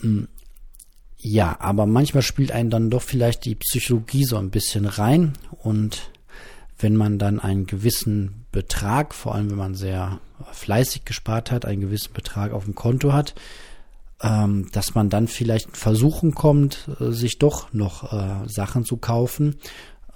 Hm, 0.00 0.28
ja, 1.18 1.56
aber 1.60 1.86
manchmal 1.86 2.22
spielt 2.22 2.52
einen 2.52 2.70
dann 2.70 2.90
doch 2.90 3.02
vielleicht 3.02 3.44
die 3.44 3.54
Psychologie 3.54 4.24
so 4.24 4.36
ein 4.36 4.50
bisschen 4.50 4.84
rein 4.84 5.32
und 5.62 6.10
wenn 6.78 6.96
man 6.96 7.18
dann 7.18 7.40
einen 7.40 7.66
gewissen 7.66 8.44
Betrag, 8.52 9.14
vor 9.14 9.34
allem 9.34 9.50
wenn 9.50 9.56
man 9.56 9.74
sehr 9.74 10.20
fleißig 10.52 11.04
gespart 11.04 11.50
hat, 11.50 11.64
einen 11.64 11.80
gewissen 11.80 12.12
Betrag 12.12 12.52
auf 12.52 12.64
dem 12.64 12.74
Konto 12.74 13.12
hat, 13.12 13.34
ähm, 14.24 14.68
dass 14.72 14.94
man 14.94 15.10
dann 15.10 15.28
vielleicht 15.28 15.76
versuchen 15.76 16.34
kommt, 16.34 16.88
äh, 16.98 17.10
sich 17.10 17.38
doch 17.38 17.72
noch 17.72 18.12
äh, 18.12 18.48
Sachen 18.48 18.84
zu 18.84 18.96
kaufen, 18.96 19.56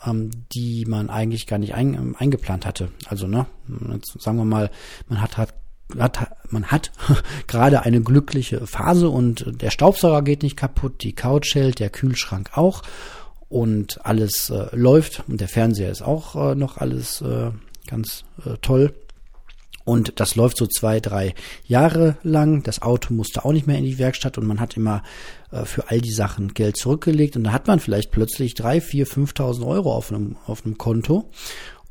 ähm, 0.05 0.31
die 0.53 0.87
man 0.87 1.11
eigentlich 1.11 1.47
gar 1.47 1.59
nicht 1.59 1.75
ein, 1.75 2.16
eingeplant 2.16 2.64
hatte. 2.64 2.90
Also, 3.07 3.27
ne, 3.27 3.47
jetzt 3.92 4.21
sagen 4.21 4.38
wir 4.38 4.44
mal, 4.44 4.71
man 5.09 5.21
hat, 5.21 5.37
hat 5.37 5.55
hat, 5.99 6.37
man 6.51 6.66
hat 6.66 6.92
gerade 7.47 7.81
eine 7.81 8.03
glückliche 8.03 8.66
Phase 8.66 9.09
und 9.09 9.62
der 9.62 9.71
Staubsauger 9.71 10.21
geht 10.21 10.42
nicht 10.42 10.59
kaputt, 10.59 11.03
die 11.03 11.14
Couch 11.14 11.55
hält, 11.55 11.79
der 11.79 11.88
Kühlschrank 11.88 12.51
auch 12.59 12.83
und 13.49 14.05
alles 14.05 14.51
äh, 14.51 14.68
läuft 14.77 15.25
und 15.29 15.40
der 15.40 15.49
Fernseher 15.49 15.90
ist 15.90 16.03
auch 16.03 16.51
äh, 16.51 16.55
noch 16.55 16.77
alles 16.77 17.23
äh, 17.23 17.53
ganz 17.87 18.25
äh, 18.44 18.59
toll. 18.61 18.92
Und 19.88 20.20
das 20.20 20.37
läuft 20.37 20.59
so 20.59 20.66
zwei, 20.66 21.01
drei 21.01 21.35
Jahre 21.66 22.18
lang. 22.22 22.62
Das 22.62 22.83
Auto 22.83 23.14
musste 23.14 23.46
auch 23.46 23.53
nicht 23.53 23.66
mehr 23.66 23.79
in 23.79 23.87
die 23.87 23.98
Werkstatt 23.98 24.37
und 24.37 24.46
man 24.46 24.61
hat 24.61 24.77
immer 24.77 25.03
äh, 25.51 25.64
für 25.64 25.88
all 25.88 26.03
die 26.03 26.12
Sachen 26.12 26.53
Geld 26.53 26.77
zurückgelegt. 26.77 27.37
Und 27.37 27.44
da 27.44 27.53
hat 27.53 27.68
man 27.68 27.81
vielleicht 27.81 28.11
plötzlich 28.11 28.53
drei, 28.53 28.83
vier, 28.83 29.07
fünftausend 29.07 29.66
Euro 29.66 29.94
auf 29.94 30.12
einem, 30.12 30.37
auf 30.46 30.66
einem 30.66 30.77
Konto 30.77 31.31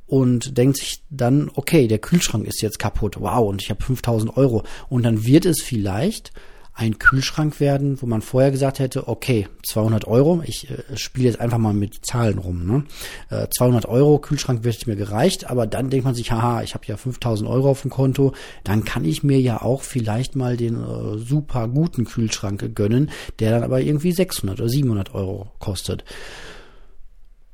und 0.05 0.59
denkt 0.59 0.77
sich 0.77 1.01
dann, 1.09 1.49
okay, 1.55 1.87
der 1.87 1.97
Kühlschrank 1.97 2.45
ist 2.45 2.61
jetzt 2.61 2.77
kaputt. 2.77 3.19
Wow, 3.19 3.49
und 3.49 3.63
ich 3.63 3.71
habe 3.71 3.83
5000 3.83 4.37
Euro. 4.37 4.61
Und 4.89 5.01
dann 5.01 5.25
wird 5.25 5.47
es 5.47 5.63
vielleicht 5.63 6.31
ein 6.77 6.99
Kühlschrank 6.99 7.59
werden, 7.59 7.99
wo 8.01 8.05
man 8.05 8.21
vorher 8.21 8.51
gesagt 8.51 8.77
hätte, 8.77 9.07
okay, 9.07 9.47
200 9.65 10.05
Euro, 10.05 10.43
ich 10.45 10.69
äh, 10.69 10.95
spiele 10.95 11.25
jetzt 11.27 11.39
einfach 11.39 11.57
mal 11.57 11.73
mit 11.73 12.05
Zahlen 12.05 12.37
rum, 12.37 12.67
ne? 12.67 12.83
Äh, 13.31 13.47
200 13.49 13.87
Euro 13.87 14.19
Kühlschrank 14.19 14.63
wird 14.63 14.85
mir 14.85 14.95
gereicht, 14.95 15.49
aber 15.49 15.65
dann 15.65 15.89
denkt 15.89 16.05
man 16.05 16.13
sich, 16.13 16.31
haha, 16.31 16.61
ich 16.61 16.75
habe 16.75 16.85
ja 16.85 16.95
5000 16.95 17.49
Euro 17.49 17.71
auf 17.71 17.81
dem 17.81 17.89
Konto, 17.89 18.33
dann 18.63 18.85
kann 18.85 19.05
ich 19.05 19.23
mir 19.23 19.41
ja 19.41 19.63
auch 19.63 19.81
vielleicht 19.81 20.35
mal 20.35 20.55
den 20.55 20.75
äh, 20.75 21.17
super 21.17 21.67
guten 21.67 22.05
Kühlschrank 22.05 22.75
gönnen, 22.75 23.09
der 23.39 23.49
dann 23.49 23.63
aber 23.63 23.81
irgendwie 23.81 24.11
600 24.11 24.59
oder 24.59 24.69
700 24.69 25.15
Euro 25.15 25.51
kostet. 25.57 26.05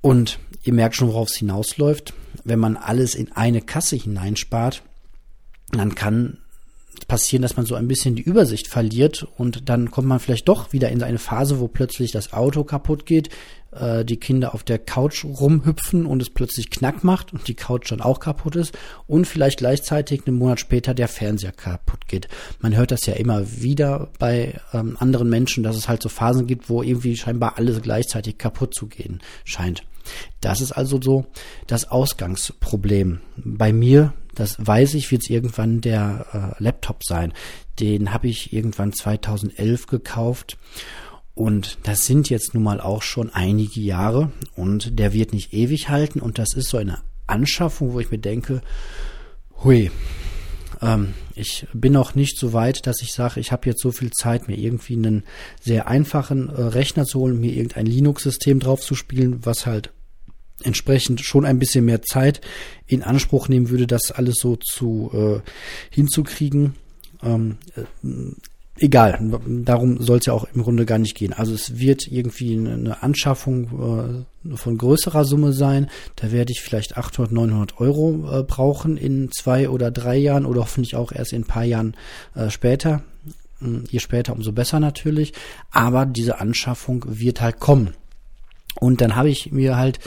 Und 0.01 0.37
ihr 0.63 0.73
merkt 0.73 0.97
schon, 0.97 1.07
worauf 1.07 1.29
es 1.29 1.35
hinausläuft. 1.35 2.13
Wenn 2.43 2.59
man 2.59 2.75
alles 2.75 3.15
in 3.15 3.31
eine 3.31 3.61
Kasse 3.61 3.95
hineinspart, 3.95 4.83
dann 5.71 5.95
kann 5.95 6.39
passieren, 7.07 7.41
dass 7.41 7.57
man 7.57 7.65
so 7.65 7.75
ein 7.75 7.87
bisschen 7.87 8.15
die 8.15 8.21
Übersicht 8.21 8.67
verliert 8.67 9.27
und 9.37 9.69
dann 9.69 9.91
kommt 9.91 10.07
man 10.07 10.19
vielleicht 10.19 10.47
doch 10.47 10.73
wieder 10.73 10.89
in 10.89 11.03
eine 11.03 11.19
Phase, 11.19 11.59
wo 11.59 11.67
plötzlich 11.67 12.11
das 12.11 12.33
Auto 12.33 12.63
kaputt 12.63 13.05
geht, 13.05 13.29
äh, 13.71 14.05
die 14.05 14.17
Kinder 14.17 14.53
auf 14.53 14.63
der 14.63 14.79
Couch 14.79 15.25
rumhüpfen 15.25 16.05
und 16.05 16.21
es 16.21 16.29
plötzlich 16.29 16.69
knack 16.69 17.03
macht 17.03 17.33
und 17.33 17.47
die 17.47 17.55
Couch 17.55 17.91
dann 17.91 18.01
auch 18.01 18.19
kaputt 18.19 18.55
ist 18.55 18.77
und 19.07 19.25
vielleicht 19.25 19.59
gleichzeitig 19.59 20.25
einen 20.25 20.37
Monat 20.37 20.59
später 20.59 20.93
der 20.93 21.07
Fernseher 21.07 21.51
kaputt 21.51 22.07
geht. 22.07 22.27
Man 22.59 22.75
hört 22.75 22.91
das 22.91 23.05
ja 23.05 23.13
immer 23.13 23.61
wieder 23.61 24.09
bei 24.19 24.59
ähm, 24.73 24.97
anderen 24.99 25.29
Menschen, 25.29 25.63
dass 25.63 25.75
es 25.75 25.89
halt 25.89 26.01
so 26.01 26.09
Phasen 26.09 26.47
gibt, 26.47 26.69
wo 26.69 26.83
irgendwie 26.83 27.15
scheinbar 27.15 27.57
alles 27.57 27.81
gleichzeitig 27.81 28.37
kaputt 28.37 28.73
zu 28.73 28.87
gehen 28.87 29.21
scheint. 29.43 29.83
Das 30.41 30.61
ist 30.61 30.71
also 30.71 30.99
so 31.01 31.25
das 31.67 31.85
Ausgangsproblem. 31.85 33.21
Bei 33.37 33.73
mir, 33.73 34.13
das 34.35 34.55
weiß 34.59 34.93
ich, 34.95 35.11
wird 35.11 35.23
es 35.23 35.29
irgendwann 35.29 35.81
der 35.81 36.55
äh, 36.59 36.63
Laptop 36.63 37.03
sein. 37.03 37.33
Den 37.79 38.13
habe 38.13 38.27
ich 38.27 38.53
irgendwann 38.53 38.93
2011 38.93 39.87
gekauft. 39.87 40.57
Und 41.35 41.79
das 41.83 42.05
sind 42.05 42.29
jetzt 42.29 42.53
nun 42.53 42.63
mal 42.63 42.79
auch 42.79 43.01
schon 43.01 43.31
einige 43.31 43.81
Jahre 43.81 44.31
und 44.55 44.99
der 44.99 45.13
wird 45.13 45.33
nicht 45.33 45.51
ewig 45.51 45.89
halten 45.89 46.19
und 46.19 46.37
das 46.37 46.53
ist 46.53 46.69
so 46.69 46.77
eine 46.77 46.99
Anschaffung, 47.25 47.93
wo 47.93 47.99
ich 47.99 48.11
mir 48.11 48.19
denke, 48.19 48.61
hui, 49.63 49.89
ähm, 50.83 51.13
ich 51.35 51.65
bin 51.73 51.93
noch 51.93 52.13
nicht 52.13 52.37
so 52.37 52.53
weit, 52.53 52.85
dass 52.85 53.01
ich 53.01 53.13
sage, 53.13 53.39
ich 53.39 53.51
habe 53.51 53.67
jetzt 53.69 53.81
so 53.81 53.91
viel 53.91 54.11
Zeit, 54.11 54.47
mir 54.47 54.57
irgendwie 54.57 54.95
einen 54.95 55.23
sehr 55.61 55.87
einfachen 55.87 56.49
äh, 56.49 56.61
Rechner 56.61 57.05
zu 57.05 57.19
holen, 57.19 57.39
mir 57.39 57.53
irgendein 57.53 57.85
Linux-System 57.85 58.59
drauf 58.59 58.81
zu 58.81 58.93
spielen, 58.93 59.45
was 59.45 59.65
halt 59.65 59.91
entsprechend 60.61 61.21
schon 61.21 61.45
ein 61.45 61.59
bisschen 61.59 61.85
mehr 61.85 62.01
Zeit 62.01 62.41
in 62.85 63.03
Anspruch 63.03 63.47
nehmen 63.47 63.69
würde, 63.69 63.87
das 63.87 64.11
alles 64.11 64.35
so 64.39 64.55
zu 64.57 65.11
äh, 65.13 65.49
hinzukriegen. 65.89 66.75
Ähm, 67.21 67.57
äh, 67.75 67.83
egal, 68.79 69.19
darum 69.45 70.01
soll 70.01 70.19
es 70.19 70.25
ja 70.25 70.33
auch 70.33 70.47
im 70.53 70.63
Grunde 70.63 70.85
gar 70.85 70.97
nicht 70.97 71.15
gehen. 71.15 71.33
Also 71.33 71.53
es 71.53 71.79
wird 71.79 72.07
irgendwie 72.07 72.57
eine 72.57 73.03
Anschaffung 73.03 74.25
äh, 74.45 74.55
von 74.55 74.77
größerer 74.77 75.25
Summe 75.25 75.53
sein. 75.53 75.89
Da 76.15 76.31
werde 76.31 76.51
ich 76.51 76.61
vielleicht 76.61 76.97
800, 76.97 77.31
900 77.31 77.79
Euro 77.79 78.39
äh, 78.39 78.43
brauchen 78.43 78.97
in 78.97 79.31
zwei 79.31 79.69
oder 79.69 79.91
drei 79.91 80.17
Jahren 80.17 80.45
oder 80.45 80.61
hoffentlich 80.61 80.95
auch 80.95 81.11
erst 81.11 81.33
in 81.33 81.41
ein 81.41 81.47
paar 81.47 81.65
Jahren 81.65 81.95
äh, 82.35 82.49
später. 82.49 83.03
Hm, 83.59 83.85
je 83.89 83.99
später, 83.99 84.33
umso 84.33 84.51
besser 84.51 84.79
natürlich. 84.79 85.33
Aber 85.71 86.05
diese 86.05 86.39
Anschaffung 86.39 87.05
wird 87.07 87.41
halt 87.41 87.59
kommen. 87.59 87.95
Und 88.79 89.01
dann 89.01 89.15
habe 89.15 89.29
ich 89.29 89.51
mir 89.51 89.77
halt 89.77 89.99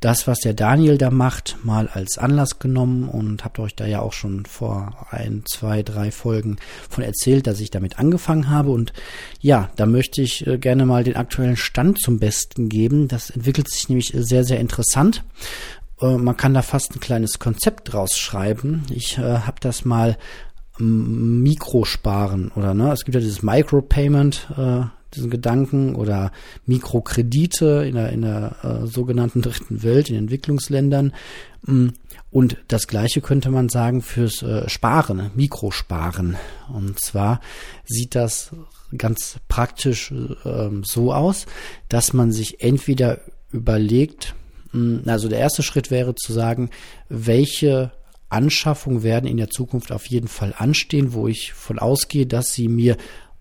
das, 0.00 0.26
was 0.26 0.40
der 0.40 0.54
Daniel 0.54 0.98
da 0.98 1.10
macht, 1.10 1.56
mal 1.62 1.88
als 1.88 2.18
Anlass 2.18 2.58
genommen 2.58 3.08
und 3.08 3.44
habt 3.44 3.58
euch 3.58 3.74
da 3.74 3.86
ja 3.86 4.00
auch 4.00 4.12
schon 4.12 4.44
vor 4.44 5.06
ein, 5.10 5.42
zwei, 5.46 5.82
drei 5.82 6.10
Folgen 6.10 6.56
von 6.88 7.04
erzählt, 7.04 7.46
dass 7.46 7.60
ich 7.60 7.70
damit 7.70 7.98
angefangen 7.98 8.50
habe. 8.50 8.70
Und 8.70 8.92
ja, 9.40 9.70
da 9.76 9.86
möchte 9.86 10.22
ich 10.22 10.46
äh, 10.46 10.58
gerne 10.58 10.84
mal 10.86 11.04
den 11.04 11.16
aktuellen 11.16 11.56
Stand 11.56 12.00
zum 12.00 12.18
Besten 12.18 12.68
geben. 12.68 13.08
Das 13.08 13.30
entwickelt 13.30 13.70
sich 13.70 13.88
nämlich 13.88 14.12
sehr, 14.14 14.44
sehr 14.44 14.60
interessant. 14.60 15.24
Äh, 16.00 16.16
man 16.16 16.36
kann 16.36 16.54
da 16.54 16.62
fast 16.62 16.94
ein 16.94 17.00
kleines 17.00 17.38
Konzept 17.38 17.92
draus 17.92 18.18
schreiben. 18.18 18.84
Ich 18.90 19.18
äh, 19.18 19.22
habe 19.22 19.56
das 19.60 19.84
mal 19.84 20.16
Mikrosparen 20.78 22.50
oder 22.56 22.74
ne, 22.74 22.90
es 22.92 23.04
gibt 23.04 23.14
ja 23.14 23.20
dieses 23.20 23.42
Micropayment, 23.42 24.48
äh, 24.56 24.82
diesen 25.14 25.30
Gedanken 25.30 25.94
oder 25.94 26.32
Mikrokredite 26.66 27.84
in 27.86 27.94
der, 27.94 28.10
in 28.10 28.22
der 28.22 28.56
äh, 28.62 28.86
sogenannten 28.86 29.42
dritten 29.42 29.82
Welt, 29.82 30.10
in 30.10 30.16
Entwicklungsländern. 30.16 31.12
Mm, 31.62 31.88
und 32.30 32.56
das 32.68 32.88
Gleiche 32.88 33.20
könnte 33.20 33.50
man 33.50 33.68
sagen 33.68 34.02
fürs 34.02 34.42
äh, 34.42 34.68
Sparen? 34.68 35.30
Mikrosparen. 35.34 36.36
Und 36.72 36.98
zwar 36.98 37.40
sieht 37.84 38.14
das 38.14 38.50
ganz 38.96 39.38
praktisch 39.48 40.12
äh, 40.12 40.70
so 40.82 41.12
aus, 41.12 41.46
dass 41.88 42.12
man 42.12 42.32
sich 42.32 42.60
entweder 42.60 43.20
überlegt, 43.52 44.34
mm, 44.72 44.98
also 45.06 45.28
der 45.28 45.38
erste 45.38 45.62
Schritt 45.62 45.90
wäre 45.90 46.14
zu 46.14 46.32
sagen, 46.32 46.70
welche 47.08 47.92
Anschaffungen 48.28 49.02
werden 49.02 49.30
in 49.30 49.36
der 49.36 49.50
Zukunft 49.50 49.92
auf 49.92 50.06
jeden 50.06 50.28
Fall 50.28 50.54
anstehen, 50.56 51.12
wo 51.12 51.28
ich 51.28 51.52
von 51.52 51.78
ausgehe, 51.78 52.26
dass 52.26 52.52
sie 52.52 52.68
mir 52.68 52.96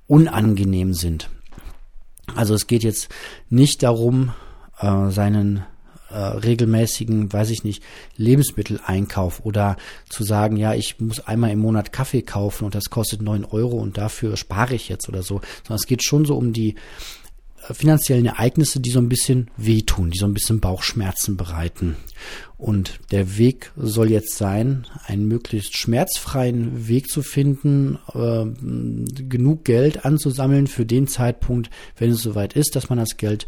unangenehm 0.08 0.94
sind. 0.94 1.30
Also 2.36 2.54
es 2.54 2.68
geht 2.68 2.84
jetzt 2.84 3.10
nicht 3.50 3.84
darum, 3.84 4.34
äh, 4.80 5.10
seinen 5.10 5.66
äh, 6.10 6.18
regelmäßigen, 6.18 7.34
weiß 7.34 7.50
ich 7.50 7.64
nicht, 7.64 7.84
Lebensmitteleinkauf 8.18 9.46
oder 9.46 9.78
zu 10.10 10.24
sagen, 10.24 10.58
ja, 10.58 10.74
ich 10.74 11.00
muss 11.00 11.20
einmal 11.20 11.52
im 11.52 11.60
Monat 11.60 11.92
Kaffee 11.92 12.22
kaufen 12.22 12.66
und 12.66 12.76
das 12.76 12.90
kostet 12.90 13.22
neun 13.22 13.46
Euro 13.46 13.78
und 13.78 13.98
dafür 13.98 14.38
spare 14.38 14.76
ich 14.76 14.90
jetzt 14.90 15.10
oder 15.10 15.24
so, 15.24 15.42
sondern 15.64 15.76
es 15.76 15.88
geht 15.88 16.04
schon 16.06 16.26
so 16.26 16.38
um 16.38 16.54
die 16.54 16.76
finanziellen 17.72 18.26
Ereignisse, 18.26 18.80
die 18.80 18.90
so 18.90 19.00
ein 19.00 19.10
bisschen 19.10 19.50
wehtun, 19.58 20.12
die 20.12 20.18
so 20.18 20.26
ein 20.26 20.34
bisschen 20.34 20.60
Bauchschmerzen 20.60 21.38
bereiten. 21.38 21.96
Und 22.58 23.00
der 23.12 23.38
Weg 23.38 23.72
soll 23.76 24.10
jetzt 24.12 24.38
sein, 24.38 24.88
einen 25.06 25.28
möglichst 25.28 25.78
schmerzfreien 25.78 26.88
Weg 26.88 27.10
zu 27.10 27.22
finden, 27.22 28.00
äh, 28.14 28.46
genug 29.24 29.66
Geld 29.66 30.06
anzusammeln 30.06 30.68
für 30.68 30.86
den 30.86 31.08
Zeitpunkt, 31.08 31.70
wenn 31.98 32.12
es 32.12 32.22
soweit 32.22 32.54
ist, 32.54 32.76
dass 32.76 32.90
man 32.90 33.00
das 33.00 33.18
Geld 33.18 33.48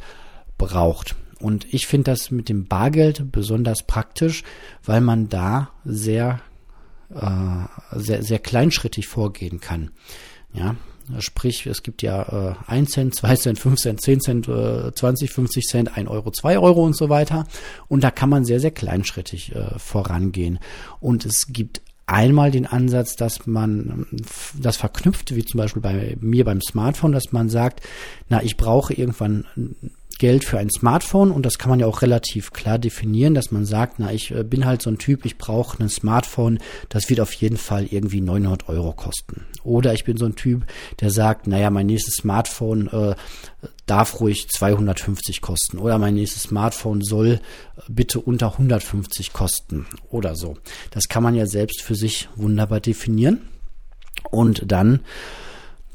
braucht. 0.58 1.16
Und 1.40 1.74
ich 1.74 1.88
finde 1.88 2.12
das 2.12 2.32
mit 2.32 2.50
dem 2.50 2.68
Bargeld 2.68 3.32
besonders 3.32 3.84
praktisch, 3.84 4.44
weil 4.84 5.02
man 5.02 5.30
da 5.30 5.72
sehr, 5.84 6.42
äh, 7.14 7.98
sehr, 8.00 8.24
sehr 8.24 8.40
kleinschrittig 8.40 9.08
vorgehen 9.08 9.60
kann. 9.60 9.92
Ja, 10.54 10.76
Sprich, 11.20 11.66
es 11.68 11.84
gibt 11.84 12.02
ja 12.02 12.56
äh, 12.68 12.72
1 12.72 12.92
Cent, 12.92 13.16
2 13.16 13.36
Cent, 13.36 13.60
5 13.60 13.80
Cent, 13.80 14.02
10 14.02 14.22
Cent, 14.22 14.48
äh, 14.48 14.92
20, 14.94 15.32
50 15.32 15.66
Cent, 15.66 15.98
1 15.98 16.10
Euro, 16.10 16.32
2 16.32 16.60
Euro 16.60 16.84
und 16.84 16.96
so 16.96 17.10
weiter. 17.10 17.46
Und 17.88 18.04
da 18.04 18.12
kann 18.12 18.30
man 18.30 18.46
sehr, 18.46 18.60
sehr 18.60 18.72
kleinschrittig 18.72 19.56
äh, 19.56 19.78
vorangehen. 19.78 20.60
Und 21.00 21.26
es 21.26 21.48
gibt 21.48 21.82
einmal 22.08 22.52
den 22.52 22.66
Ansatz, 22.66 23.16
dass 23.16 23.48
man 23.48 24.08
ähm, 24.12 24.18
das 24.60 24.78
verknüpft, 24.78 25.36
wie 25.36 25.46
zum 25.46 25.60
Beispiel 25.60 25.82
bei 25.82 26.18
mir 26.20 26.46
beim 26.46 26.62
Smartphone, 26.62 27.12
dass 27.12 27.32
man 27.32 27.50
sagt, 27.50 27.82
na, 28.30 28.44
ich 28.44 28.58
brauche 28.58 28.94
irgendwann 28.94 29.46
Geld 30.18 30.46
für 30.46 30.58
ein 30.58 30.70
Smartphone 30.70 31.32
und 31.32 31.46
das 31.46 31.58
kann 31.58 31.70
man 31.70 31.80
ja 31.80 31.88
auch 31.88 32.02
relativ 32.02 32.54
klar 32.54 32.80
definieren, 32.80 33.34
dass 33.34 33.52
man 33.52 33.66
sagt, 33.66 34.00
na, 34.00 34.14
ich 34.14 34.32
äh, 34.32 34.44
bin 34.44 34.66
halt 34.66 34.82
so 34.82 34.90
ein 34.90 34.98
Typ, 34.98 35.26
ich 35.26 35.38
brauche 35.38 35.84
ein 35.84 35.90
Smartphone, 35.90 36.60
das 36.90 37.10
wird 37.10 37.20
auf 37.20 37.34
jeden 37.34 37.58
Fall 37.58 37.86
irgendwie 37.86 38.22
900 38.22 38.70
Euro 38.70 38.94
kosten. 38.94 39.46
Oder 39.64 39.94
ich 39.94 40.06
bin 40.06 40.18
so 40.18 40.26
ein 40.26 40.36
Typ, 40.36 40.66
der 41.02 41.10
sagt, 41.10 41.48
naja, 41.48 41.70
mein 41.70 41.88
nächstes 41.88 42.16
Smartphone 42.16 42.88
äh, 42.88 43.16
darf 43.86 44.20
ruhig 44.20 44.48
250 44.50 45.42
kosten 45.42 45.78
oder 45.78 45.98
mein 45.98 46.16
nächstes 46.16 46.44
Smartphone 46.44 47.02
soll 47.02 47.40
äh, 47.78 47.82
bitte 47.90 48.20
unter 48.20 48.54
150 48.54 49.34
kosten 49.34 49.86
oder 50.10 50.36
so. 50.36 50.58
Das 50.92 51.08
kann 51.10 51.24
man 51.24 51.36
ja 51.36 51.46
selbst 51.46 51.82
für 51.82 51.96
sich 51.96 52.30
wunderbar 52.36 52.80
definieren 52.80 53.42
und 54.32 54.72
dann 54.72 55.02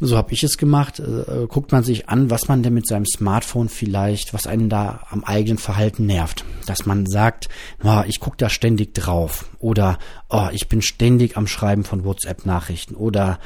so 0.01 0.17
habe 0.17 0.33
ich 0.33 0.43
es 0.43 0.57
gemacht. 0.57 0.99
Äh, 0.99 1.47
guckt 1.47 1.73
man 1.73 1.85
sich 1.85 2.09
an, 2.09 2.31
was 2.31 2.49
man 2.49 2.63
denn 2.63 2.75
mit 2.75 2.87
seinem 2.87 3.07
Smartphone 3.07 3.69
vielleicht, 3.69 4.33
was 4.35 4.47
einen 4.47 4.69
da 4.69 5.07
am 5.11 5.25
eigenen 5.25 5.59
Verhalten 5.59 6.07
nervt. 6.07 6.45
Dass 6.67 6.87
man 6.87 7.07
sagt, 7.07 7.49
oh, 7.85 8.03
ich 8.07 8.19
gucke 8.19 8.39
da 8.39 8.49
ständig 8.49 8.95
drauf 8.95 9.47
oder 9.59 9.99
oh, 10.31 10.49
ich 10.53 10.69
bin 10.69 10.83
ständig 10.83 11.37
am 11.37 11.47
Schreiben 11.47 11.85
von 11.85 12.05
WhatsApp-Nachrichten 12.05 12.95
oder 12.95 13.39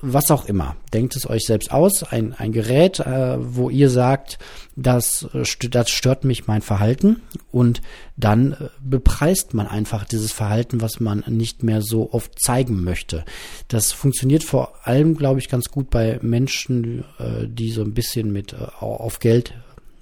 was 0.00 0.30
auch 0.30 0.46
immer. 0.46 0.76
Denkt 0.92 1.16
es 1.16 1.28
euch 1.28 1.44
selbst 1.44 1.72
aus, 1.72 2.02
ein, 2.02 2.34
ein 2.34 2.52
Gerät, 2.52 3.00
äh, 3.00 3.36
wo 3.38 3.68
ihr 3.68 3.90
sagt, 3.90 4.38
das, 4.76 5.26
äh, 5.34 5.68
das 5.68 5.90
stört 5.90 6.24
mich 6.24 6.46
mein 6.46 6.62
Verhalten 6.62 7.22
und 7.50 7.82
dann 8.16 8.52
äh, 8.52 8.68
bepreist 8.80 9.54
man 9.54 9.66
einfach 9.66 10.04
dieses 10.04 10.32
Verhalten, 10.32 10.80
was 10.80 11.00
man 11.00 11.24
nicht 11.26 11.62
mehr 11.62 11.82
so 11.82 12.12
oft 12.12 12.40
zeigen 12.40 12.84
möchte. 12.84 13.24
Das 13.68 13.92
funktioniert 13.92 14.44
vor 14.44 14.86
allem, 14.86 15.16
glaube 15.16 15.40
ich, 15.40 15.48
ganz 15.48 15.68
gut 15.70 15.90
bei 15.90 16.18
Menschen, 16.22 17.04
äh, 17.18 17.46
die 17.48 17.70
so 17.70 17.82
ein 17.82 17.94
bisschen 17.94 18.32
mit 18.32 18.52
äh, 18.52 18.56
auf 18.78 19.18
Geld 19.18 19.54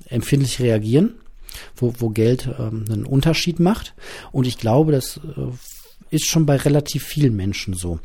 empfindlich 0.08 0.60
reagieren, 0.60 1.14
wo, 1.76 1.94
wo 1.98 2.10
Geld 2.10 2.48
ähm, 2.58 2.84
einen 2.88 3.06
Unterschied 3.06 3.60
macht. 3.60 3.94
Und 4.30 4.46
ich 4.46 4.58
glaube, 4.58 4.92
das 4.92 5.20
äh, 5.36 6.14
ist 6.14 6.26
schon 6.26 6.46
bei 6.46 6.56
relativ 6.56 7.04
vielen 7.04 7.34
Menschen 7.34 7.74
so. 7.74 7.98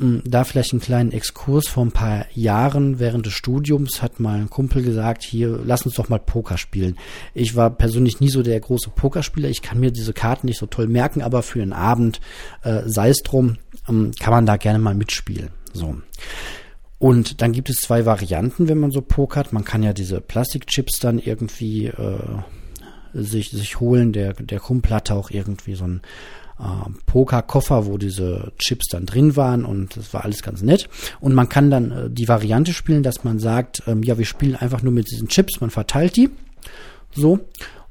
Hm, 0.00 0.22
da 0.24 0.44
vielleicht 0.44 0.72
einen 0.72 0.80
kleinen 0.80 1.12
Exkurs. 1.12 1.68
Vor 1.68 1.84
ein 1.84 1.92
paar 1.92 2.24
Jahren 2.34 2.98
während 2.98 3.26
des 3.26 3.34
Studiums 3.34 4.00
hat 4.00 4.18
mal 4.18 4.40
ein 4.40 4.48
Kumpel 4.48 4.82
gesagt, 4.82 5.22
hier, 5.22 5.60
lass 5.62 5.84
uns 5.84 5.96
doch 5.96 6.08
mal 6.08 6.18
Poker 6.18 6.56
spielen. 6.56 6.96
Ich 7.34 7.54
war 7.54 7.68
persönlich 7.68 8.18
nie 8.18 8.30
so 8.30 8.42
der 8.42 8.58
große 8.58 8.90
Pokerspieler. 8.90 9.50
Ich 9.50 9.60
kann 9.60 9.78
mir 9.78 9.90
diese 9.90 10.14
Karten 10.14 10.46
nicht 10.46 10.58
so 10.58 10.66
toll 10.66 10.86
merken, 10.86 11.20
aber 11.20 11.42
für 11.42 11.60
einen 11.60 11.74
Abend, 11.74 12.20
äh, 12.62 12.82
sei 12.86 13.10
es 13.10 13.18
drum, 13.18 13.58
ähm, 13.88 14.12
kann 14.18 14.32
man 14.32 14.46
da 14.46 14.56
gerne 14.56 14.78
mal 14.78 14.94
mitspielen. 14.94 15.50
So. 15.74 15.96
Und 16.98 17.42
dann 17.42 17.52
gibt 17.52 17.68
es 17.68 17.76
zwei 17.76 18.06
Varianten, 18.06 18.68
wenn 18.68 18.78
man 18.78 18.90
so 18.90 19.02
pokert. 19.02 19.52
Man 19.52 19.64
kann 19.64 19.82
ja 19.82 19.92
diese 19.92 20.22
Plastikchips 20.22 20.98
dann 20.98 21.18
irgendwie 21.18 21.86
äh, 21.86 22.38
sich, 23.12 23.50
sich 23.50 23.80
holen. 23.80 24.12
Der, 24.12 24.34
der 24.34 24.60
Kumpel 24.60 24.92
hatte 24.92 25.14
auch 25.14 25.30
irgendwie 25.30 25.74
so 25.74 25.84
ein 25.84 26.00
äh, 26.58 26.90
Pokerkoffer, 27.06 27.86
wo 27.86 27.98
diese 27.98 28.52
Chips 28.58 28.88
dann 28.88 29.06
drin 29.06 29.36
waren 29.36 29.64
und 29.64 29.96
das 29.96 30.12
war 30.12 30.24
alles 30.24 30.42
ganz 30.42 30.62
nett. 30.62 30.88
Und 31.20 31.34
man 31.34 31.48
kann 31.48 31.70
dann 31.70 31.90
äh, 31.90 32.10
die 32.10 32.28
Variante 32.28 32.72
spielen, 32.72 33.02
dass 33.02 33.24
man 33.24 33.38
sagt, 33.38 33.82
ähm, 33.86 34.02
ja, 34.02 34.18
wir 34.18 34.26
spielen 34.26 34.56
einfach 34.56 34.82
nur 34.82 34.92
mit 34.92 35.10
diesen 35.10 35.28
Chips, 35.28 35.60
man 35.60 35.70
verteilt 35.70 36.16
die. 36.16 36.30
So. 37.12 37.40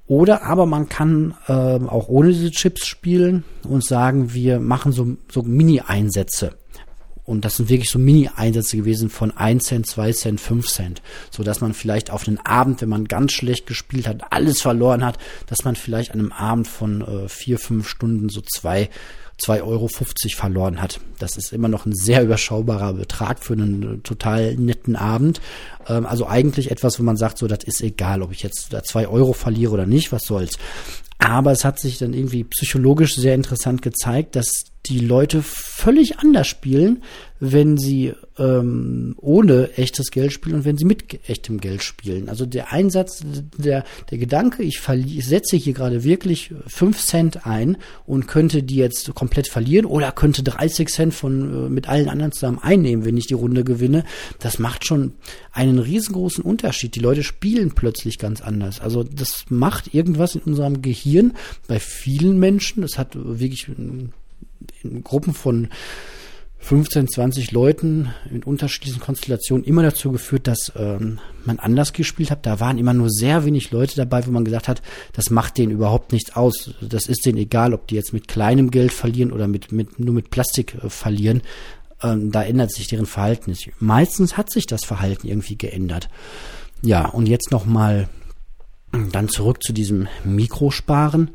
Oder 0.08 0.44
aber 0.44 0.66
man 0.66 0.90
kann 0.90 1.36
ähm, 1.48 1.88
auch 1.88 2.08
ohne 2.08 2.30
diese 2.30 2.50
Chips 2.50 2.88
spielen 2.88 3.44
und 3.64 3.86
sagen, 3.86 4.34
wir 4.34 4.60
machen 4.60 4.92
so, 4.92 5.18
so 5.32 5.44
Mini-Einsätze. 5.44 6.56
Und 7.30 7.46
das 7.46 7.58
sind 7.58 7.70
wirklich 7.70 7.92
so 7.92 8.00
Mini-Einsätze 8.00 8.78
gewesen 8.78 9.10
von 9.10 9.30
1 9.30 9.64
Cent, 9.64 9.86
2 9.88 10.14
Cent, 10.14 10.42
5 10.42 10.68
Cent. 10.68 11.02
So 11.30 11.44
dass 11.44 11.62
man 11.62 11.74
vielleicht 11.74 12.10
auf 12.10 12.28
einen 12.28 12.40
Abend, 12.40 12.82
wenn 12.82 12.90
man 12.90 13.06
ganz 13.06 13.34
schlecht 13.34 13.68
gespielt 13.68 14.08
hat, 14.08 14.32
alles 14.32 14.62
verloren 14.62 15.06
hat, 15.06 15.20
dass 15.46 15.64
man 15.64 15.76
vielleicht 15.76 16.12
an 16.12 16.20
einem 16.20 16.32
Abend 16.32 16.68
von 16.68 17.02
äh, 17.02 17.30
vier, 17.30 17.60
fünf 17.60 17.88
Stunden 17.88 18.30
so 18.30 18.42
zwei 18.42 18.90
2,50 19.40 19.64
Euro 19.64 19.88
verloren 19.88 20.82
hat. 20.82 21.00
Das 21.18 21.38
ist 21.38 21.54
immer 21.54 21.70
noch 21.70 21.86
ein 21.86 21.94
sehr 21.96 22.24
überschaubarer 22.24 22.94
Betrag 22.94 23.40
für 23.40 23.54
einen 23.54 23.84
äh, 23.84 23.98
total 24.00 24.56
netten 24.56 24.96
Abend. 24.96 25.40
Ähm, 25.88 26.06
also 26.06 26.28
eigentlich 26.28 26.72
etwas, 26.72 27.00
wo 27.00 27.04
man 27.04 27.16
sagt, 27.16 27.38
so, 27.38 27.48
das 27.48 27.64
ist 27.64 27.82
egal, 27.82 28.22
ob 28.22 28.32
ich 28.32 28.44
jetzt 28.44 28.74
da 28.74 28.84
2 28.84 29.08
Euro 29.08 29.34
verliere 29.34 29.72
oder 29.72 29.86
nicht, 29.86 30.12
was 30.12 30.24
soll's. 30.24 30.58
Aber 31.20 31.52
es 31.52 31.64
hat 31.64 31.80
sich 31.80 32.00
dann 32.00 32.14
irgendwie 32.14 32.44
psychologisch 32.46 33.16
sehr 33.16 33.36
interessant 33.36 33.82
gezeigt, 33.82 34.36
dass 34.36 34.66
die 34.86 35.00
Leute 35.00 35.42
völlig 35.44 36.20
anders 36.20 36.48
spielen, 36.48 37.04
wenn 37.42 37.78
sie 37.78 38.14
ähm, 38.38 39.16
ohne 39.18 39.72
echtes 39.78 40.12
Geld 40.12 40.34
spielen 40.34 40.58
und 40.58 40.66
wenn 40.66 40.78
sie 40.78 40.86
mit 40.86 41.30
echtem 41.30 41.60
Geld 41.60 41.84
spielen. 41.84 42.28
Also 42.28 42.46
der 42.46 42.74
Einsatz, 42.74 43.24
der, 43.58 43.86
der 44.10 44.18
Gedanke, 44.18 44.64
ich, 44.64 44.82
ich 44.90 45.26
setze 45.26 45.56
hier 45.56 45.74
gerade 45.74 46.04
wirklich 46.04 46.54
fünf 46.68 47.02
Cent 47.02 47.46
ein 47.46 47.78
und 48.06 48.28
könnte 48.28 48.64
die 48.64 48.76
jetzt 48.76 49.14
komplett 49.16 49.48
verlieren 49.48 49.86
oder 49.86 50.12
könnte 50.12 50.44
30 50.44 50.90
Cent 50.90 51.14
von 51.14 51.68
äh, 51.68 51.70
mit 51.70 51.88
allen 51.88 52.10
anderen 52.10 52.32
zusammen 52.32 52.60
einnehmen, 52.60 53.06
wenn 53.06 53.18
ich 53.18 53.28
die 53.28 53.36
Runde 53.36 53.64
gewinne, 53.64 54.04
das 54.40 54.60
macht 54.60 54.86
schon 54.86 55.14
einen 55.52 55.80
riesengroßen 55.80 56.44
Unterschied. 56.44 56.96
Die 56.96 57.02
Leute 57.02 57.24
spielen 57.24 57.72
plötzlich 57.72 58.18
ganz 58.18 58.42
anders. 58.42 58.82
Also 58.82 59.04
das 59.04 59.46
macht 59.50 59.94
irgendwas 59.94 60.36
in 60.36 60.42
unserem 60.42 60.82
Gehirn 60.82 61.34
bei 61.68 61.80
vielen 61.80 62.38
Menschen. 62.38 62.82
Das 62.82 62.98
hat 62.98 63.12
wirklich 63.16 63.68
in, 63.68 64.12
in 64.84 65.04
Gruppen 65.04 65.34
von 65.34 65.70
15, 66.62 67.08
20 67.08 67.52
Leuten 67.52 68.14
in 68.30 68.44
unterschiedlichen 68.44 69.00
Konstellationen 69.00 69.66
immer 69.66 69.82
dazu 69.82 70.12
geführt, 70.12 70.46
dass 70.46 70.72
ähm, 70.76 71.20
man 71.46 71.58
anders 71.58 71.94
gespielt 71.94 72.32
hat. 72.32 72.46
Da 72.46 72.60
waren 72.60 72.78
immer 72.78 72.94
nur 72.94 73.10
sehr 73.10 73.46
wenig 73.46 73.72
Leute 73.72 73.96
dabei, 73.96 74.28
wo 74.28 74.32
man 74.32 74.44
gesagt 74.44 74.68
hat, 74.68 74.82
das 75.14 75.30
macht 75.30 75.58
denen 75.58 75.72
überhaupt 75.72 76.12
nichts 76.12 76.36
aus. 76.36 76.72
Das 76.82 77.08
ist 77.08 77.26
denen 77.26 77.38
egal, 77.38 77.74
ob 77.74 77.88
die 77.88 77.96
jetzt 77.96 78.14
mit 78.14 78.28
kleinem 78.28 78.72
Geld 78.72 78.92
verlieren 78.92 79.32
oder 79.32 79.48
mit, 79.48 79.72
mit 79.72 80.00
nur 80.00 80.14
mit 80.14 80.32
Plastik 80.32 80.76
äh, 80.76 80.90
verlieren. 80.90 81.42
Ähm, 82.04 82.32
da 82.32 82.44
ändert 82.44 82.72
sich 82.72 82.88
deren 82.88 83.06
Verhalten 83.06 83.50
nicht. 83.52 83.72
Meistens 83.80 84.36
hat 84.36 84.52
sich 84.52 84.68
das 84.68 84.84
Verhalten 84.84 85.28
irgendwie 85.28 85.58
geändert. 85.58 86.10
Ja, 86.82 87.08
und 87.08 87.28
jetzt 87.28 87.52
noch 87.52 87.66
mal 87.66 88.10
dann 88.92 89.30
zurück 89.30 89.64
zu 89.64 89.72
diesem 89.72 90.08
Mikrosparen. 90.24 91.32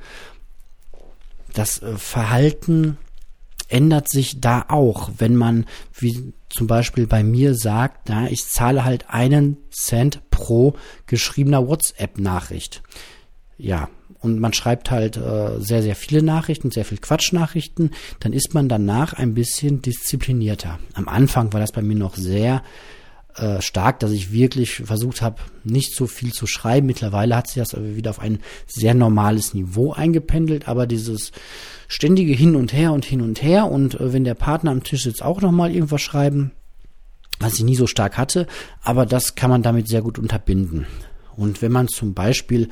Das 1.54 1.82
äh, 1.82 1.96
Verhalten 1.96 2.98
ändert 3.68 4.08
sich 4.08 4.40
da 4.40 4.66
auch, 4.68 5.10
wenn 5.18 5.36
man, 5.36 5.66
wie 5.92 6.32
zum 6.48 6.66
Beispiel 6.66 7.06
bei 7.06 7.24
mir 7.24 7.54
sagt, 7.54 8.08
na, 8.08 8.30
ich 8.30 8.46
zahle 8.46 8.84
halt 8.84 9.10
einen 9.10 9.56
Cent 9.70 10.30
pro 10.30 10.74
geschriebener 11.06 11.66
WhatsApp-Nachricht. 11.66 12.82
Ja, 13.56 13.88
und 14.20 14.40
man 14.40 14.52
schreibt 14.52 14.90
halt 14.90 15.16
äh, 15.16 15.60
sehr, 15.60 15.82
sehr 15.82 15.94
viele 15.94 16.22
Nachrichten, 16.22 16.70
sehr 16.70 16.84
viel 16.84 16.98
Quatschnachrichten, 16.98 17.90
dann 18.20 18.32
ist 18.32 18.54
man 18.54 18.68
danach 18.68 19.12
ein 19.12 19.34
bisschen 19.34 19.82
disziplinierter. 19.82 20.78
Am 20.94 21.08
Anfang 21.08 21.52
war 21.52 21.60
das 21.60 21.72
bei 21.72 21.82
mir 21.82 21.96
noch 21.96 22.16
sehr 22.16 22.62
äh, 23.36 23.60
stark, 23.60 24.00
dass 24.00 24.12
ich 24.12 24.32
wirklich 24.32 24.76
versucht 24.76 25.22
habe, 25.22 25.36
nicht 25.64 25.94
so 25.94 26.06
viel 26.06 26.32
zu 26.32 26.46
schreiben. 26.46 26.86
Mittlerweile 26.86 27.36
hat 27.36 27.48
sich 27.48 27.56
das 27.56 27.76
wieder 27.76 28.10
auf 28.10 28.20
ein 28.20 28.38
sehr 28.66 28.94
normales 28.94 29.54
Niveau 29.54 29.92
eingependelt, 29.92 30.68
aber 30.68 30.86
dieses 30.86 31.32
ständige 31.88 32.32
Hin 32.32 32.56
und 32.56 32.72
Her 32.72 32.92
und 32.92 33.04
Hin 33.04 33.20
und 33.20 33.42
Her 33.42 33.70
und 33.70 34.00
äh, 34.00 34.12
wenn 34.12 34.24
der 34.24 34.34
Partner 34.34 34.70
am 34.70 34.84
Tisch 34.84 35.02
sitzt, 35.04 35.22
auch 35.22 35.40
nochmal 35.40 35.72
irgendwas 35.72 36.02
schreiben, 36.02 36.52
was 37.40 37.54
ich 37.54 37.64
nie 37.64 37.76
so 37.76 37.86
stark 37.86 38.16
hatte, 38.16 38.46
aber 38.82 39.06
das 39.06 39.34
kann 39.34 39.50
man 39.50 39.62
damit 39.62 39.88
sehr 39.88 40.02
gut 40.02 40.18
unterbinden. 40.18 40.86
Und 41.36 41.62
wenn 41.62 41.72
man 41.72 41.88
zum 41.88 42.14
Beispiel 42.14 42.68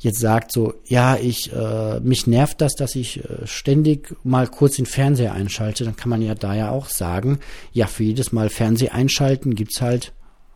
jetzt 0.00 0.20
sagt, 0.20 0.52
so, 0.52 0.74
ja, 0.86 1.16
ich, 1.16 1.52
äh, 1.52 2.00
mich 2.00 2.26
nervt 2.26 2.60
das, 2.60 2.74
dass 2.74 2.94
ich 2.94 3.24
äh, 3.24 3.46
ständig 3.46 4.14
mal 4.24 4.48
kurz 4.48 4.76
den 4.76 4.86
Fernseher 4.86 5.32
einschalte, 5.32 5.84
dann 5.84 5.96
kann 5.96 6.10
man 6.10 6.22
ja 6.22 6.34
da 6.34 6.54
ja 6.54 6.70
auch 6.70 6.88
sagen, 6.88 7.38
ja, 7.72 7.86
für 7.86 8.04
jedes 8.04 8.32
Mal 8.32 8.48
Fernseher 8.48 8.94
einschalten 8.94 9.54
gibt's 9.54 9.80
halt 9.80 10.12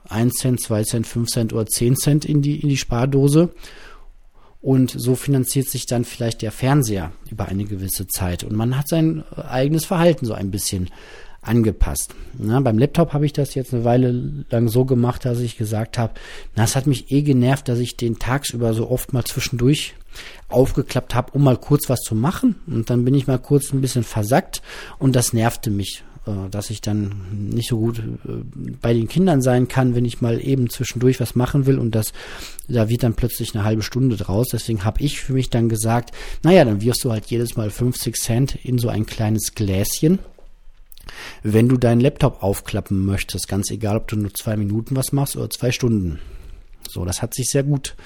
1 0.08 0.34
Cent, 0.34 0.60
2 0.60 0.84
Cent, 0.84 1.06
5 1.06 1.28
Cent 1.28 1.52
oder 1.52 1.66
10 1.66 1.96
Cent 1.96 2.24
in 2.24 2.42
die, 2.42 2.60
in 2.60 2.68
die 2.68 2.76
Spardose. 2.76 3.50
Und 4.60 4.90
so 4.90 5.14
finanziert 5.14 5.68
sich 5.68 5.86
dann 5.86 6.04
vielleicht 6.04 6.42
der 6.42 6.50
Fernseher 6.50 7.12
über 7.30 7.46
eine 7.46 7.64
gewisse 7.64 8.08
Zeit. 8.08 8.42
Und 8.42 8.56
man 8.56 8.76
hat 8.76 8.88
sein 8.88 9.22
eigenes 9.36 9.84
Verhalten 9.84 10.26
so 10.26 10.32
ein 10.32 10.50
bisschen 10.50 10.90
angepasst. 11.46 12.14
Na, 12.38 12.60
beim 12.60 12.78
Laptop 12.78 13.12
habe 13.12 13.26
ich 13.26 13.32
das 13.32 13.54
jetzt 13.54 13.72
eine 13.72 13.84
Weile 13.84 14.44
lang 14.50 14.68
so 14.68 14.84
gemacht, 14.84 15.24
dass 15.24 15.40
ich 15.40 15.56
gesagt 15.56 15.98
habe, 15.98 16.14
na, 16.54 16.64
es 16.64 16.76
hat 16.76 16.86
mich 16.86 17.10
eh 17.10 17.22
genervt, 17.22 17.68
dass 17.68 17.78
ich 17.78 17.96
den 17.96 18.18
tagsüber 18.18 18.74
so 18.74 18.90
oft 18.90 19.12
mal 19.12 19.24
zwischendurch 19.24 19.94
aufgeklappt 20.48 21.14
habe, 21.14 21.32
um 21.32 21.44
mal 21.44 21.56
kurz 21.56 21.88
was 21.88 22.00
zu 22.00 22.14
machen. 22.14 22.56
Und 22.66 22.90
dann 22.90 23.04
bin 23.04 23.14
ich 23.14 23.26
mal 23.26 23.38
kurz 23.38 23.72
ein 23.72 23.80
bisschen 23.80 24.04
versackt 24.04 24.62
und 24.98 25.16
das 25.16 25.32
nervte 25.32 25.70
mich, 25.70 26.04
äh, 26.26 26.48
dass 26.50 26.70
ich 26.70 26.80
dann 26.80 27.14
nicht 27.30 27.68
so 27.68 27.78
gut 27.78 27.98
äh, 27.98 28.02
bei 28.80 28.92
den 28.92 29.08
Kindern 29.08 29.42
sein 29.42 29.68
kann, 29.68 29.94
wenn 29.94 30.04
ich 30.04 30.20
mal 30.20 30.40
eben 30.40 30.68
zwischendurch 30.70 31.20
was 31.20 31.34
machen 31.34 31.66
will 31.66 31.78
und 31.78 31.94
das, 31.94 32.12
da 32.68 32.88
wird 32.88 33.02
dann 33.02 33.14
plötzlich 33.14 33.54
eine 33.54 33.64
halbe 33.64 33.82
Stunde 33.82 34.16
draus. 34.16 34.48
Deswegen 34.52 34.84
habe 34.84 35.02
ich 35.02 35.20
für 35.20 35.32
mich 35.32 35.50
dann 35.50 35.68
gesagt, 35.68 36.12
naja, 36.42 36.64
dann 36.64 36.80
wirst 36.82 37.04
du 37.04 37.10
halt 37.10 37.26
jedes 37.26 37.56
Mal 37.56 37.70
50 37.70 38.16
Cent 38.16 38.54
in 38.56 38.78
so 38.78 38.88
ein 38.88 39.06
kleines 39.06 39.54
Gläschen 39.54 40.18
wenn 41.42 41.68
du 41.68 41.76
deinen 41.76 42.00
Laptop 42.00 42.42
aufklappen 42.42 43.04
möchtest, 43.04 43.48
ganz 43.48 43.70
egal, 43.70 43.96
ob 43.96 44.08
du 44.08 44.16
nur 44.16 44.34
zwei 44.34 44.56
Minuten 44.56 44.96
was 44.96 45.12
machst 45.12 45.36
oder 45.36 45.50
zwei 45.50 45.72
Stunden. 45.72 46.18
So, 46.88 47.04
das 47.04 47.22
hat 47.22 47.34
sich 47.34 47.50
sehr 47.50 47.62
gut 47.62 47.96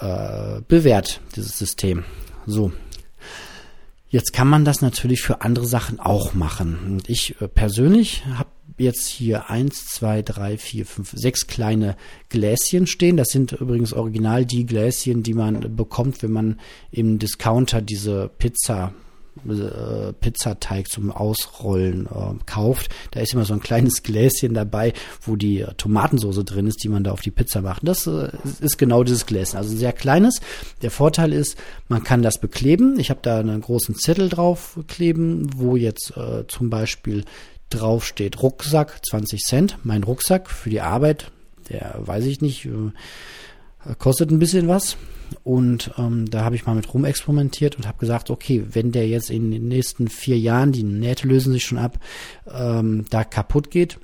äh, 0.00 0.60
bewährt, 0.66 1.20
dieses 1.36 1.58
System. 1.58 2.04
So. 2.46 2.72
Jetzt 4.08 4.32
kann 4.32 4.48
man 4.48 4.64
das 4.64 4.80
natürlich 4.80 5.22
für 5.22 5.42
andere 5.42 5.66
Sachen 5.66 6.00
auch 6.00 6.34
machen. 6.34 6.78
Und 6.84 7.08
ich 7.08 7.40
äh, 7.40 7.46
persönlich 7.46 8.24
habe 8.26 8.50
jetzt 8.76 9.06
hier 9.06 9.50
eins, 9.50 9.86
zwei, 9.86 10.22
drei, 10.22 10.58
vier, 10.58 10.86
fünf, 10.86 11.12
sechs 11.14 11.46
kleine 11.46 11.96
Gläschen 12.28 12.86
stehen. 12.86 13.16
Das 13.16 13.28
sind 13.28 13.52
übrigens 13.52 13.92
original 13.92 14.46
die 14.46 14.66
Gläschen, 14.66 15.22
die 15.22 15.34
man 15.34 15.76
bekommt, 15.76 16.22
wenn 16.22 16.32
man 16.32 16.60
im 16.90 17.18
Discounter 17.18 17.82
diese 17.82 18.30
Pizza 18.38 18.92
äh, 19.48 20.12
Pizzateig 20.12 20.88
zum 20.88 21.10
Ausrollen 21.10 22.06
äh, 22.06 22.34
kauft, 22.46 22.90
da 23.12 23.20
ist 23.20 23.32
immer 23.32 23.44
so 23.44 23.54
ein 23.54 23.60
kleines 23.60 24.02
Gläschen 24.02 24.54
dabei, 24.54 24.92
wo 25.22 25.36
die 25.36 25.64
Tomatensoße 25.76 26.44
drin 26.44 26.66
ist, 26.66 26.82
die 26.82 26.88
man 26.88 27.04
da 27.04 27.12
auf 27.12 27.20
die 27.20 27.30
Pizza 27.30 27.62
macht. 27.62 27.86
Das 27.86 28.06
äh, 28.06 28.30
ist 28.60 28.78
genau 28.78 29.04
dieses 29.04 29.26
Gläschen, 29.26 29.56
also 29.56 29.72
ein 29.72 29.78
sehr 29.78 29.92
kleines. 29.92 30.40
Der 30.82 30.90
Vorteil 30.90 31.32
ist, 31.32 31.56
man 31.88 32.04
kann 32.04 32.22
das 32.22 32.38
bekleben. 32.38 32.98
Ich 32.98 33.10
habe 33.10 33.20
da 33.22 33.38
einen 33.38 33.60
großen 33.60 33.94
Zettel 33.94 34.28
drauf 34.28 34.78
kleben, 34.88 35.50
wo 35.56 35.76
jetzt 35.76 36.16
äh, 36.16 36.46
zum 36.46 36.70
Beispiel 36.70 37.24
drauf 37.70 38.04
steht 38.04 38.42
Rucksack 38.42 39.00
20 39.06 39.40
Cent, 39.40 39.78
mein 39.84 40.02
Rucksack 40.02 40.50
für 40.50 40.70
die 40.70 40.80
Arbeit, 40.80 41.30
der 41.68 42.00
weiß 42.00 42.24
ich 42.26 42.40
nicht, 42.40 42.66
äh, 42.66 43.94
kostet 43.98 44.30
ein 44.30 44.38
bisschen 44.38 44.68
was. 44.68 44.96
Und 45.44 45.92
ähm, 45.98 46.28
da 46.30 46.44
habe 46.44 46.56
ich 46.56 46.66
mal 46.66 46.74
mit 46.74 46.92
rumexperimentiert 46.92 47.76
und 47.76 47.86
habe 47.86 47.98
gesagt, 47.98 48.30
okay, 48.30 48.64
wenn 48.72 48.92
der 48.92 49.08
jetzt 49.08 49.30
in 49.30 49.50
den 49.50 49.68
nächsten 49.68 50.08
vier 50.08 50.38
Jahren, 50.38 50.72
die 50.72 50.82
Nähte 50.82 51.28
lösen 51.28 51.52
sich 51.52 51.64
schon 51.64 51.78
ab, 51.78 51.98
ähm, 52.52 53.06
da 53.10 53.24
kaputt 53.24 53.70
geht, 53.70 53.98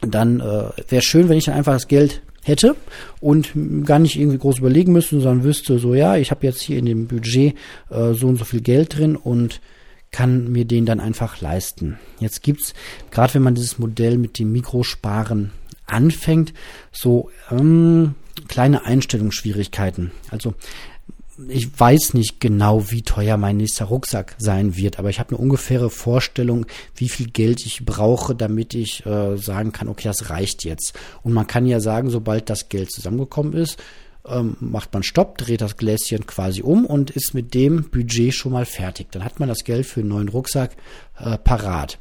dann 0.00 0.40
äh, 0.40 0.70
wäre 0.88 1.02
schön, 1.02 1.28
wenn 1.28 1.38
ich 1.38 1.44
dann 1.44 1.54
einfach 1.54 1.72
das 1.72 1.88
Geld 1.88 2.22
hätte 2.42 2.76
und 3.20 3.52
gar 3.84 3.98
nicht 3.98 4.16
irgendwie 4.16 4.38
groß 4.38 4.58
überlegen 4.58 4.92
müsste, 4.92 5.20
sondern 5.20 5.44
wüsste 5.44 5.78
so, 5.78 5.94
ja, 5.94 6.16
ich 6.16 6.30
habe 6.30 6.46
jetzt 6.46 6.60
hier 6.60 6.78
in 6.78 6.86
dem 6.86 7.06
Budget 7.06 7.54
äh, 7.90 8.12
so 8.12 8.28
und 8.28 8.36
so 8.36 8.44
viel 8.44 8.60
Geld 8.60 8.98
drin 8.98 9.16
und 9.16 9.60
kann 10.10 10.52
mir 10.52 10.64
den 10.64 10.86
dann 10.86 11.00
einfach 11.00 11.40
leisten. 11.40 11.98
Jetzt 12.20 12.42
gibt's 12.42 12.74
gerade 13.10 13.34
wenn 13.34 13.42
man 13.42 13.54
dieses 13.54 13.78
Modell 13.78 14.18
mit 14.18 14.38
dem 14.38 14.52
Mikrosparen 14.52 15.50
anfängt, 15.86 16.52
so 16.92 17.30
ähm, 17.50 18.14
kleine 18.48 18.84
Einstellungsschwierigkeiten. 18.84 20.12
Also 20.30 20.54
ich 21.48 21.78
weiß 21.78 22.14
nicht 22.14 22.40
genau, 22.40 22.90
wie 22.90 23.02
teuer 23.02 23.36
mein 23.36 23.56
nächster 23.56 23.86
Rucksack 23.86 24.36
sein 24.38 24.76
wird, 24.76 24.98
aber 24.98 25.10
ich 25.10 25.18
habe 25.18 25.30
eine 25.30 25.38
ungefähre 25.38 25.90
Vorstellung, 25.90 26.66
wie 26.94 27.08
viel 27.08 27.28
Geld 27.28 27.66
ich 27.66 27.84
brauche, 27.84 28.34
damit 28.34 28.74
ich 28.74 29.04
äh, 29.04 29.36
sagen 29.36 29.72
kann, 29.72 29.88
okay, 29.88 30.08
das 30.08 30.30
reicht 30.30 30.64
jetzt. 30.64 30.94
Und 31.22 31.32
man 31.32 31.46
kann 31.46 31.66
ja 31.66 31.80
sagen, 31.80 32.10
sobald 32.10 32.50
das 32.50 32.68
Geld 32.68 32.92
zusammengekommen 32.92 33.54
ist, 33.54 33.82
ähm, 34.26 34.56
macht 34.60 34.92
man 34.92 35.02
Stopp, 35.02 35.38
dreht 35.38 35.60
das 35.60 35.76
Gläschen 35.76 36.26
quasi 36.26 36.62
um 36.62 36.86
und 36.86 37.10
ist 37.10 37.34
mit 37.34 37.52
dem 37.52 37.90
Budget 37.90 38.34
schon 38.34 38.52
mal 38.52 38.64
fertig. 38.64 39.08
Dann 39.10 39.24
hat 39.24 39.40
man 39.40 39.48
das 39.48 39.64
Geld 39.64 39.86
für 39.86 40.00
einen 40.00 40.10
neuen 40.10 40.28
Rucksack 40.28 40.76
äh, 41.18 41.36
parat 41.36 41.98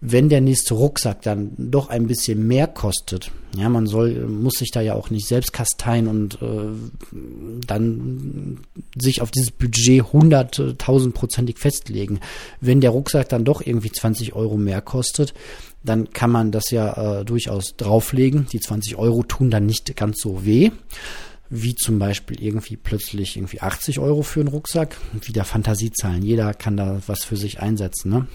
wenn 0.00 0.28
der 0.28 0.40
nächste 0.40 0.74
Rucksack 0.74 1.22
dann 1.22 1.52
doch 1.56 1.88
ein 1.88 2.06
bisschen 2.06 2.46
mehr 2.46 2.66
kostet, 2.66 3.30
ja, 3.56 3.68
man 3.70 3.86
soll, 3.86 4.26
muss 4.26 4.58
sich 4.58 4.70
da 4.70 4.82
ja 4.82 4.94
auch 4.94 5.08
nicht 5.08 5.26
selbst 5.26 5.52
kasteien 5.54 6.06
und 6.06 6.40
äh, 6.42 7.16
dann 7.66 8.58
sich 8.98 9.22
auf 9.22 9.30
dieses 9.30 9.50
Budget 9.50 10.12
hunderttausendprozentig 10.12 11.58
festlegen. 11.58 12.20
Wenn 12.60 12.82
der 12.82 12.90
Rucksack 12.90 13.30
dann 13.30 13.44
doch 13.44 13.64
irgendwie 13.64 13.90
20 13.90 14.34
Euro 14.34 14.58
mehr 14.58 14.82
kostet, 14.82 15.32
dann 15.82 16.10
kann 16.12 16.30
man 16.30 16.52
das 16.52 16.70
ja 16.70 17.20
äh, 17.20 17.24
durchaus 17.24 17.76
drauflegen. 17.76 18.46
Die 18.52 18.60
20 18.60 18.96
Euro 18.96 19.22
tun 19.22 19.50
dann 19.50 19.64
nicht 19.66 19.96
ganz 19.96 20.20
so 20.20 20.44
weh 20.44 20.70
wie 21.48 21.76
zum 21.76 22.00
Beispiel 22.00 22.42
irgendwie 22.42 22.76
plötzlich 22.76 23.36
irgendwie 23.36 23.60
80 23.60 24.00
Euro 24.00 24.22
für 24.22 24.40
einen 24.40 24.48
Rucksack. 24.48 24.96
Wieder 25.22 25.44
Fantasiezahlen. 25.44 26.22
Jeder 26.22 26.54
kann 26.54 26.76
da 26.76 27.00
was 27.06 27.24
für 27.24 27.36
sich 27.36 27.60
einsetzen. 27.60 28.10
Ne? 28.10 28.26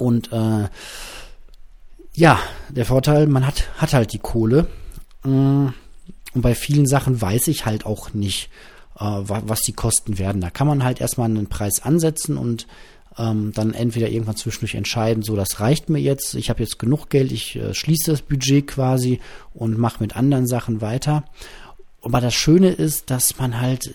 Und 0.00 0.32
äh, 0.32 0.68
ja, 2.14 2.38
der 2.68 2.84
Vorteil, 2.84 3.26
man 3.26 3.46
hat, 3.46 3.68
hat 3.78 3.92
halt 3.92 4.12
die 4.12 4.18
Kohle. 4.18 4.66
Äh, 5.24 5.28
und 5.28 6.42
bei 6.42 6.54
vielen 6.54 6.86
Sachen 6.86 7.20
weiß 7.20 7.48
ich 7.48 7.66
halt 7.66 7.86
auch 7.86 8.14
nicht, 8.14 8.50
äh, 8.98 9.04
was 9.04 9.60
die 9.60 9.72
Kosten 9.72 10.18
werden. 10.18 10.40
Da 10.40 10.50
kann 10.50 10.66
man 10.66 10.84
halt 10.84 11.00
erstmal 11.00 11.28
einen 11.28 11.48
Preis 11.48 11.80
ansetzen 11.82 12.36
und 12.36 12.66
ähm, 13.18 13.52
dann 13.54 13.74
entweder 13.74 14.08
irgendwann 14.08 14.36
zwischendurch 14.36 14.76
entscheiden, 14.76 15.22
so 15.22 15.34
das 15.34 15.58
reicht 15.60 15.90
mir 15.90 15.98
jetzt, 15.98 16.34
ich 16.34 16.48
habe 16.48 16.62
jetzt 16.62 16.78
genug 16.78 17.10
Geld, 17.10 17.32
ich 17.32 17.56
äh, 17.56 17.74
schließe 17.74 18.12
das 18.12 18.22
Budget 18.22 18.68
quasi 18.68 19.20
und 19.52 19.78
mache 19.78 20.00
mit 20.00 20.16
anderen 20.16 20.46
Sachen 20.46 20.80
weiter. 20.80 21.24
Aber 22.02 22.20
das 22.20 22.34
Schöne 22.34 22.70
ist, 22.70 23.10
dass 23.10 23.36
man 23.38 23.60
halt 23.60 23.94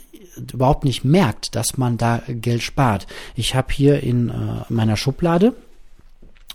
überhaupt 0.52 0.84
nicht 0.84 1.06
merkt, 1.06 1.56
dass 1.56 1.78
man 1.78 1.98
da 1.98 2.22
Geld 2.28 2.62
spart. 2.62 3.08
Ich 3.36 3.56
habe 3.56 3.74
hier 3.74 4.04
in 4.04 4.30
äh, 4.30 4.34
meiner 4.70 4.98
Schublade 4.98 5.56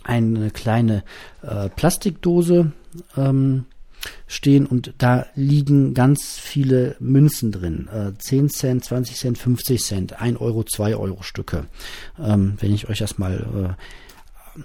eine 0.04 0.50
kleine 0.50 1.02
äh, 1.42 1.68
Plastikdose 1.68 2.72
ähm, 3.16 3.66
stehen 4.26 4.66
und 4.66 4.94
da 4.98 5.26
liegen 5.34 5.94
ganz 5.94 6.38
viele 6.38 6.96
Münzen 7.00 7.52
drin. 7.52 7.88
Äh, 7.92 8.12
10 8.18 8.48
Cent, 8.50 8.84
20 8.84 9.16
Cent, 9.16 9.38
50 9.38 9.82
Cent, 9.82 10.20
1 10.20 10.40
Euro, 10.40 10.64
2 10.64 10.96
Euro 10.96 11.22
Stücke. 11.22 11.66
Ähm, 12.18 12.54
wenn 12.60 12.74
ich 12.74 12.88
euch 12.88 12.98
das 12.98 13.18
mal 13.18 13.76
äh, 14.56 14.62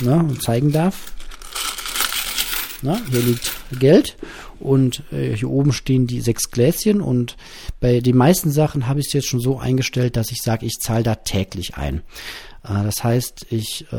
na, 0.00 0.28
zeigen 0.40 0.72
darf. 0.72 1.12
Na, 2.82 2.98
hier 3.10 3.20
liegt 3.20 3.52
Geld 3.78 4.16
und 4.58 5.02
äh, 5.12 5.36
hier 5.36 5.50
oben 5.50 5.72
stehen 5.72 6.06
die 6.06 6.22
sechs 6.22 6.50
Gläschen 6.50 7.02
und 7.02 7.36
bei 7.78 8.00
den 8.00 8.16
meisten 8.16 8.50
Sachen 8.50 8.86
habe 8.86 9.00
ich 9.00 9.08
es 9.08 9.12
jetzt 9.12 9.28
schon 9.28 9.40
so 9.40 9.58
eingestellt, 9.58 10.16
dass 10.16 10.30
ich 10.30 10.40
sage, 10.40 10.64
ich 10.64 10.78
zahle 10.80 11.02
da 11.02 11.14
täglich 11.16 11.76
ein. 11.76 12.02
Äh, 12.64 12.84
das 12.84 13.02
heißt, 13.02 13.46
ich 13.50 13.86
äh, 13.92 13.96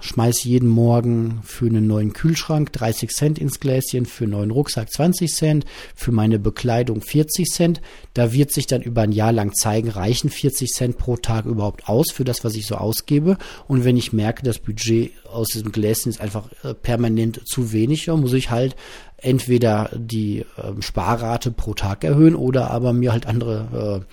schmeiße 0.00 0.48
jeden 0.48 0.68
Morgen 0.68 1.40
für 1.44 1.66
einen 1.66 1.86
neuen 1.86 2.12
Kühlschrank 2.12 2.72
30 2.72 3.10
Cent 3.10 3.38
ins 3.38 3.60
Gläschen, 3.60 4.06
für 4.06 4.24
einen 4.24 4.32
neuen 4.32 4.50
Rucksack 4.50 4.90
20 4.90 5.32
Cent, 5.32 5.64
für 5.94 6.12
meine 6.12 6.38
Bekleidung 6.38 7.00
40 7.00 7.46
Cent. 7.46 7.80
Da 8.14 8.32
wird 8.32 8.52
sich 8.52 8.66
dann 8.66 8.82
über 8.82 9.02
ein 9.02 9.12
Jahr 9.12 9.32
lang 9.32 9.54
zeigen, 9.54 9.88
reichen 9.88 10.30
40 10.30 10.70
Cent 10.70 10.98
pro 10.98 11.16
Tag 11.16 11.46
überhaupt 11.46 11.88
aus 11.88 12.06
für 12.12 12.24
das, 12.24 12.44
was 12.44 12.54
ich 12.54 12.66
so 12.66 12.76
ausgebe. 12.76 13.38
Und 13.68 13.84
wenn 13.84 13.96
ich 13.96 14.12
merke, 14.12 14.42
das 14.42 14.58
Budget 14.58 15.12
aus 15.26 15.48
diesem 15.48 15.72
Gläschen 15.72 16.10
ist 16.10 16.20
einfach 16.20 16.48
äh, 16.62 16.74
permanent 16.74 17.40
zu 17.46 17.72
wenig, 17.72 18.06
dann 18.06 18.20
muss 18.20 18.32
ich 18.32 18.50
halt 18.50 18.76
entweder 19.18 19.90
die 19.94 20.40
äh, 20.40 20.80
Sparrate 20.80 21.50
pro 21.50 21.74
Tag 21.74 22.04
erhöhen 22.04 22.34
oder 22.34 22.70
aber 22.70 22.92
mir 22.92 23.12
halt 23.12 23.26
andere 23.26 24.04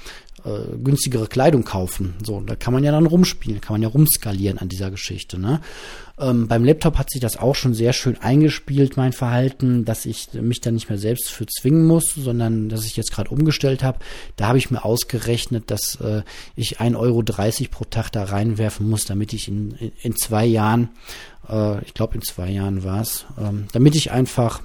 äh, 0.45 0.77
günstigere 0.77 1.27
Kleidung 1.27 1.63
kaufen. 1.63 2.15
So, 2.23 2.41
da 2.41 2.55
kann 2.55 2.73
man 2.73 2.83
ja 2.83 2.91
dann 2.91 3.05
rumspielen, 3.05 3.61
kann 3.61 3.75
man 3.75 3.81
ja 3.81 3.87
rumskalieren 3.87 4.57
an 4.57 4.69
dieser 4.69 4.91
Geschichte. 4.91 5.39
Ne? 5.39 5.61
Ähm, 6.19 6.47
beim 6.47 6.63
Laptop 6.63 6.97
hat 6.97 7.09
sich 7.09 7.21
das 7.21 7.37
auch 7.37 7.55
schon 7.55 7.73
sehr 7.73 7.93
schön 7.93 8.17
eingespielt, 8.21 8.97
mein 8.97 9.13
Verhalten, 9.13 9.83
dass 9.85 10.05
ich 10.05 10.33
mich 10.33 10.61
da 10.61 10.71
nicht 10.71 10.89
mehr 10.89 10.99
selbst 10.99 11.31
für 11.31 11.45
zwingen 11.45 11.87
muss, 11.87 12.13
sondern 12.15 12.69
dass 12.69 12.85
ich 12.85 12.95
jetzt 12.95 13.11
gerade 13.11 13.29
umgestellt 13.31 13.83
habe. 13.83 13.99
Da 14.35 14.47
habe 14.47 14.57
ich 14.57 14.69
mir 14.69 14.85
ausgerechnet, 14.85 15.71
dass 15.71 15.95
äh, 16.01 16.21
ich 16.55 16.79
1,30 16.79 16.97
Euro 16.97 17.23
pro 17.71 17.85
Tag 17.85 18.11
da 18.11 18.25
reinwerfen 18.25 18.89
muss, 18.89 19.05
damit 19.05 19.33
ich 19.33 19.47
in, 19.47 19.71
in, 19.71 19.91
in 20.01 20.15
zwei 20.15 20.45
Jahren, 20.45 20.89
äh, 21.49 21.83
ich 21.83 21.93
glaube 21.93 22.15
in 22.15 22.21
zwei 22.21 22.49
Jahren 22.49 22.83
war 22.83 23.01
es, 23.01 23.25
ähm, 23.39 23.65
damit 23.71 23.95
ich 23.95 24.11
einfach 24.11 24.61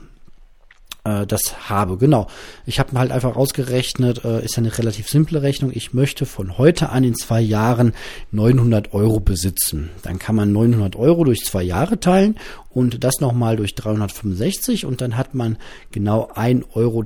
äh, 1.08 1.26
das 1.26 1.68
habe. 1.68 1.96
Genau. 1.96 2.26
Ich 2.66 2.78
habe 2.78 2.98
halt 2.98 3.10
einfach 3.10 3.36
ausgerechnet, 3.36 4.24
äh, 4.24 4.44
ist 4.44 4.56
ja 4.56 4.62
eine 4.62 4.76
relativ 4.76 5.08
simple 5.08 5.42
Rechnung. 5.42 5.70
Ich 5.74 5.94
möchte 5.94 6.26
von 6.26 6.58
heute 6.58 6.90
an 6.90 7.04
in 7.04 7.14
zwei 7.14 7.40
Jahren 7.40 7.94
900 8.32 8.92
Euro 8.92 9.20
besitzen. 9.20 9.90
Dann 10.02 10.18
kann 10.18 10.36
man 10.36 10.52
900 10.52 10.96
Euro 10.96 11.24
durch 11.24 11.40
zwei 11.44 11.62
Jahre 11.62 11.98
teilen 12.00 12.36
und 12.70 13.02
das 13.02 13.20
nochmal 13.20 13.56
durch 13.56 13.74
365 13.74 14.84
und 14.84 15.00
dann 15.00 15.16
hat 15.16 15.34
man 15.34 15.56
genau 15.90 16.30
1,23 16.34 16.74
Euro 16.74 17.02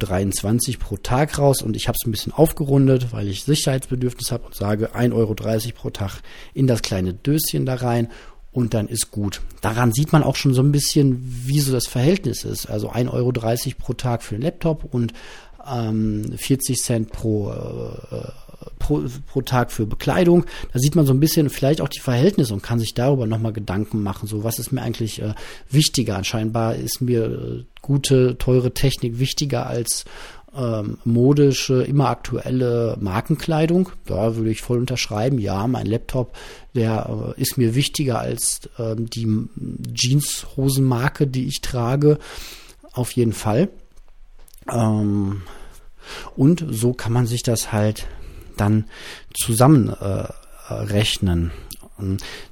pro 0.78 0.96
Tag 0.96 1.38
raus 1.38 1.62
und 1.62 1.76
ich 1.76 1.88
habe 1.88 1.96
es 2.00 2.06
ein 2.06 2.10
bisschen 2.10 2.32
aufgerundet, 2.32 3.12
weil 3.12 3.28
ich 3.28 3.44
Sicherheitsbedürfnis 3.44 4.32
habe 4.32 4.46
und 4.46 4.54
sage 4.54 4.94
1,30 4.94 5.14
Euro 5.14 5.34
pro 5.74 5.90
Tag 5.90 6.20
in 6.54 6.66
das 6.66 6.82
kleine 6.82 7.14
Döschen 7.14 7.64
da 7.66 7.76
rein 7.76 8.08
und 8.52 8.74
dann 8.74 8.88
ist 8.88 9.10
gut. 9.10 9.40
Daran 9.60 9.92
sieht 9.92 10.12
man 10.12 10.22
auch 10.22 10.36
schon 10.36 10.54
so 10.54 10.62
ein 10.62 10.72
bisschen, 10.72 11.22
wie 11.46 11.60
so 11.60 11.72
das 11.72 11.86
Verhältnis 11.86 12.44
ist. 12.44 12.68
Also 12.68 12.90
1,30 12.90 13.12
Euro 13.12 13.32
pro 13.78 13.92
Tag 13.94 14.22
für 14.22 14.34
den 14.34 14.42
Laptop 14.42 14.84
und 14.92 15.12
ähm, 15.70 16.32
40 16.36 16.78
Cent 16.78 17.12
pro, 17.12 17.50
äh, 17.50 18.28
pro, 18.78 19.02
pro 19.26 19.42
Tag 19.42 19.72
für 19.72 19.86
Bekleidung. 19.86 20.44
Da 20.72 20.78
sieht 20.78 20.96
man 20.96 21.06
so 21.06 21.14
ein 21.14 21.20
bisschen 21.20 21.48
vielleicht 21.48 21.80
auch 21.80 21.88
die 21.88 22.00
Verhältnisse 22.00 22.52
und 22.52 22.62
kann 22.62 22.78
sich 22.78 22.94
darüber 22.94 23.26
nochmal 23.26 23.52
Gedanken 23.52 24.02
machen. 24.02 24.28
So, 24.28 24.44
was 24.44 24.58
ist 24.58 24.72
mir 24.72 24.82
eigentlich 24.82 25.22
äh, 25.22 25.34
wichtiger? 25.70 26.22
Scheinbar 26.24 26.74
ist 26.74 27.00
mir 27.00 27.24
äh, 27.24 27.64
gute, 27.80 28.36
teure 28.36 28.74
Technik 28.74 29.18
wichtiger 29.18 29.66
als 29.66 30.04
ähm, 30.54 30.98
modische, 31.04 31.82
immer 31.82 32.08
aktuelle 32.08 32.96
Markenkleidung. 33.00 33.90
Da 34.06 34.36
würde 34.36 34.50
ich 34.50 34.62
voll 34.62 34.78
unterschreiben. 34.78 35.38
Ja, 35.38 35.66
mein 35.66 35.86
Laptop, 35.86 36.36
der 36.74 37.34
äh, 37.36 37.40
ist 37.40 37.58
mir 37.58 37.74
wichtiger 37.74 38.20
als 38.20 38.68
ähm, 38.78 39.08
die 39.08 39.48
Jeanshosenmarke, 39.94 41.26
die 41.26 41.46
ich 41.46 41.60
trage. 41.60 42.18
Auf 42.92 43.12
jeden 43.12 43.32
Fall. 43.32 43.68
Ähm, 44.70 45.42
und 46.36 46.64
so 46.68 46.92
kann 46.92 47.12
man 47.12 47.26
sich 47.26 47.42
das 47.42 47.72
halt 47.72 48.06
dann 48.56 48.84
zusammenrechnen. 49.34 51.48
Äh, 51.48 51.52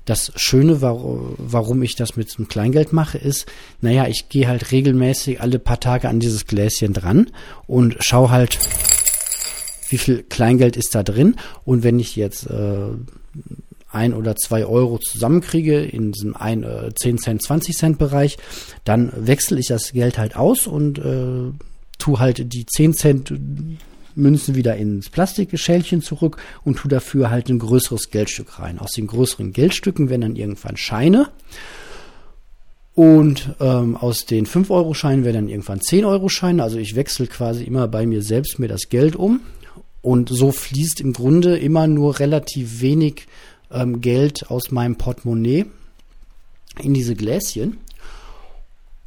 das 0.04 0.32
Schöne, 0.36 0.80
warum 0.80 1.82
ich 1.82 1.96
das 1.96 2.16
mit 2.16 2.36
dem 2.36 2.48
Kleingeld 2.48 2.92
mache, 2.92 3.18
ist, 3.18 3.46
naja, 3.80 4.06
ich 4.06 4.28
gehe 4.28 4.48
halt 4.48 4.72
regelmäßig 4.72 5.40
alle 5.40 5.58
paar 5.58 5.80
Tage 5.80 6.08
an 6.08 6.20
dieses 6.20 6.46
Gläschen 6.46 6.92
dran 6.92 7.30
und 7.66 7.96
schaue 8.00 8.30
halt, 8.30 8.58
wie 9.88 9.98
viel 9.98 10.22
Kleingeld 10.22 10.76
ist 10.76 10.94
da 10.94 11.02
drin. 11.02 11.36
Und 11.64 11.82
wenn 11.82 11.98
ich 11.98 12.16
jetzt 12.16 12.46
äh, 12.46 12.90
ein 13.92 14.14
oder 14.14 14.36
zwei 14.36 14.64
Euro 14.64 14.98
zusammenkriege 14.98 15.80
in 15.80 16.12
diesem 16.12 16.36
ein, 16.36 16.62
äh, 16.62 16.90
10 16.94 17.18
Cent, 17.18 17.42
20 17.42 17.76
Cent 17.76 17.98
Bereich, 17.98 18.38
dann 18.84 19.12
wechsle 19.14 19.58
ich 19.58 19.66
das 19.66 19.92
Geld 19.92 20.18
halt 20.18 20.36
aus 20.36 20.66
und 20.66 20.98
äh, 20.98 21.52
tu 21.98 22.18
halt 22.18 22.52
die 22.52 22.66
10 22.66 22.94
Cent 22.94 23.34
Münzen 24.14 24.54
wieder 24.54 24.76
ins 24.76 25.10
Plastikschälchen 25.10 26.02
zurück 26.02 26.38
und 26.64 26.76
tu 26.76 26.88
dafür 26.88 27.30
halt 27.30 27.48
ein 27.48 27.58
größeres 27.58 28.10
Geldstück 28.10 28.58
rein. 28.58 28.78
Aus 28.78 28.92
den 28.92 29.06
größeren 29.06 29.52
Geldstücken 29.52 30.08
werden 30.10 30.22
dann 30.22 30.36
irgendwann 30.36 30.76
Scheine. 30.76 31.28
Und 32.94 33.54
ähm, 33.60 33.96
aus 33.96 34.26
den 34.26 34.46
5-Euro-Scheinen 34.46 35.24
werden 35.24 35.36
dann 35.36 35.48
irgendwann 35.48 35.80
10-Euro-Scheine. 35.80 36.62
Also 36.62 36.78
ich 36.78 36.96
wechsle 36.96 37.26
quasi 37.26 37.64
immer 37.64 37.88
bei 37.88 38.04
mir 38.06 38.22
selbst 38.22 38.58
mir 38.58 38.68
das 38.68 38.88
Geld 38.88 39.16
um. 39.16 39.40
Und 40.02 40.28
so 40.28 40.50
fließt 40.50 41.00
im 41.00 41.12
Grunde 41.12 41.58
immer 41.58 41.86
nur 41.86 42.18
relativ 42.18 42.80
wenig 42.80 43.26
ähm, 43.70 44.00
Geld 44.00 44.50
aus 44.50 44.70
meinem 44.70 44.96
Portemonnaie 44.96 45.66
in 46.82 46.94
diese 46.94 47.14
Gläschen. 47.14 47.78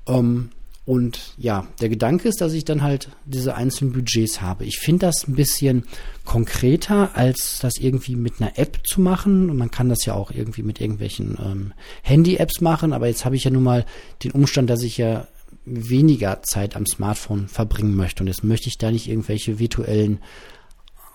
Ähm, 0.08 0.50
und 0.86 1.34
ja, 1.38 1.66
der 1.80 1.88
Gedanke 1.88 2.28
ist, 2.28 2.42
dass 2.42 2.52
ich 2.52 2.66
dann 2.66 2.82
halt 2.82 3.08
diese 3.26 3.56
einzelnen 3.56 3.94
Budgets 3.94 4.42
habe. 4.42 4.66
Ich 4.66 4.80
finde 4.80 5.06
das 5.06 5.26
ein 5.28 5.36
bisschen 5.36 5.86
konkreter, 6.26 7.16
als 7.16 7.60
das 7.62 7.78
irgendwie 7.80 8.18
mit 8.18 8.42
einer 8.42 8.58
App 8.60 8.80
zu 8.86 9.00
machen. 9.00 9.50
Und 9.50 9.58
man 9.58 9.72
kann 9.72 9.88
das 9.88 10.04
ja 10.06 10.14
auch 10.14 10.32
irgendwie 10.32 10.64
mit 10.64 10.82
irgendwelchen 10.82 11.38
ähm, 11.42 11.74
Handy-Apps 12.02 12.60
machen. 12.60 12.92
Aber 12.92 13.08
jetzt 13.08 13.24
habe 13.24 13.38
ich 13.38 13.46
ja 13.46 13.52
nun 13.52 13.64
mal 13.64 13.86
den 14.24 14.32
Umstand, 14.32 14.70
dass 14.70 14.84
ich 14.84 14.98
ja 14.98 15.28
weniger 15.66 16.42
Zeit 16.44 16.76
am 16.76 16.86
Smartphone 16.86 17.48
verbringen 17.48 17.96
möchte. 17.96 18.22
Und 18.24 18.28
jetzt 18.28 18.44
möchte 18.44 18.68
ich 18.68 18.78
da 18.78 18.92
nicht 18.92 19.08
irgendwelche 19.08 19.60
virtuellen 19.60 20.20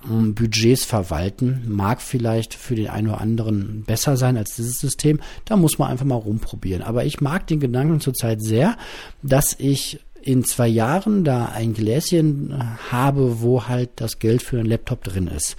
Budgets 0.06 0.84
verwalten. 0.84 1.64
Mag 1.66 2.00
vielleicht 2.00 2.54
für 2.54 2.74
den 2.74 2.88
einen 2.88 3.08
oder 3.08 3.20
anderen 3.20 3.82
besser 3.84 4.16
sein 4.16 4.36
als 4.36 4.54
dieses 4.54 4.78
System. 4.78 5.20
Da 5.44 5.56
muss 5.56 5.78
man 5.78 5.90
einfach 5.90 6.06
mal 6.06 6.14
rumprobieren. 6.14 6.82
Aber 6.82 7.04
ich 7.04 7.20
mag 7.20 7.46
den 7.46 7.60
Gedanken 7.60 8.00
zurzeit 8.00 8.42
sehr, 8.42 8.76
dass 9.22 9.56
ich 9.58 10.00
in 10.20 10.44
zwei 10.44 10.68
Jahren 10.68 11.24
da 11.24 11.46
ein 11.46 11.74
Gläschen 11.74 12.54
habe, 12.90 13.40
wo 13.40 13.66
halt 13.66 13.90
das 13.96 14.18
Geld 14.18 14.42
für 14.42 14.58
einen 14.58 14.68
Laptop 14.68 15.04
drin 15.04 15.28
ist. 15.28 15.56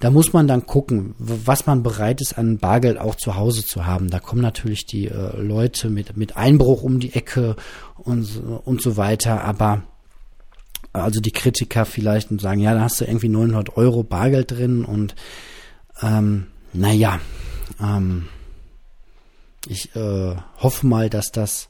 Da 0.00 0.10
muss 0.10 0.32
man 0.32 0.46
dann 0.46 0.66
gucken, 0.66 1.14
was 1.18 1.66
man 1.66 1.82
bereit 1.82 2.20
ist, 2.20 2.38
an 2.38 2.58
Bargeld 2.58 2.98
auch 2.98 3.14
zu 3.14 3.36
Hause 3.36 3.64
zu 3.64 3.86
haben. 3.86 4.10
Da 4.10 4.20
kommen 4.20 4.42
natürlich 4.42 4.86
die 4.86 5.08
äh, 5.08 5.40
Leute 5.40 5.88
mit, 5.88 6.16
mit 6.16 6.36
Einbruch 6.36 6.82
um 6.82 7.00
die 7.00 7.14
Ecke 7.14 7.56
und, 7.96 8.40
und 8.64 8.82
so 8.82 8.96
weiter. 8.96 9.44
Aber 9.44 9.82
also 10.92 11.20
die 11.20 11.32
Kritiker 11.32 11.84
vielleicht 11.84 12.30
und 12.30 12.40
sagen, 12.40 12.60
ja, 12.60 12.74
da 12.74 12.80
hast 12.80 13.00
du 13.00 13.04
irgendwie 13.04 13.28
900 13.28 13.76
Euro 13.76 14.02
Bargeld 14.02 14.50
drin 14.50 14.84
und 14.84 15.14
ähm, 16.02 16.46
naja, 16.72 17.20
ähm, 17.80 18.28
ich 19.68 19.94
äh, 19.94 20.36
hoffe 20.58 20.86
mal, 20.86 21.08
dass 21.08 21.30
das 21.30 21.68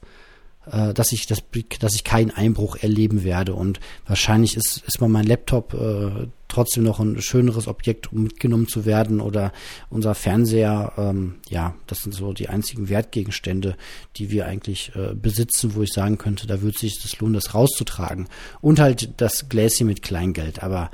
äh, 0.71 0.93
dass 0.93 1.11
ich 1.11 1.27
das, 1.27 1.43
dass 1.79 1.95
ich 1.95 2.03
keinen 2.03 2.31
Einbruch 2.31 2.77
erleben 2.77 3.23
werde. 3.23 3.53
Und 3.53 3.79
wahrscheinlich 4.07 4.55
ist, 4.55 4.83
ist 4.87 5.01
mal 5.01 5.09
mein 5.09 5.25
Laptop 5.25 5.73
äh, 5.73 6.27
trotzdem 6.47 6.83
noch 6.83 6.99
ein 6.99 7.21
schöneres 7.21 7.67
Objekt, 7.67 8.13
um 8.13 8.23
mitgenommen 8.23 8.67
zu 8.67 8.85
werden. 8.85 9.19
Oder 9.19 9.51
unser 9.89 10.15
Fernseher, 10.15 10.93
ähm, 10.97 11.35
ja, 11.49 11.75
das 11.87 11.99
sind 11.99 12.13
so 12.13 12.31
die 12.33 12.49
einzigen 12.49 12.89
Wertgegenstände, 12.89 13.75
die 14.15 14.29
wir 14.31 14.45
eigentlich 14.45 14.91
äh, 14.95 15.13
besitzen, 15.15 15.75
wo 15.75 15.81
ich 15.81 15.91
sagen 15.91 16.17
könnte, 16.17 16.47
da 16.47 16.61
würde 16.61 16.77
sich 16.77 17.01
das 17.01 17.19
lohnen, 17.19 17.33
das 17.33 17.53
rauszutragen. 17.53 18.27
Und 18.61 18.79
halt 18.79 19.09
das 19.17 19.49
Gläschen 19.49 19.87
mit 19.87 20.01
Kleingeld. 20.01 20.63
Aber 20.63 20.91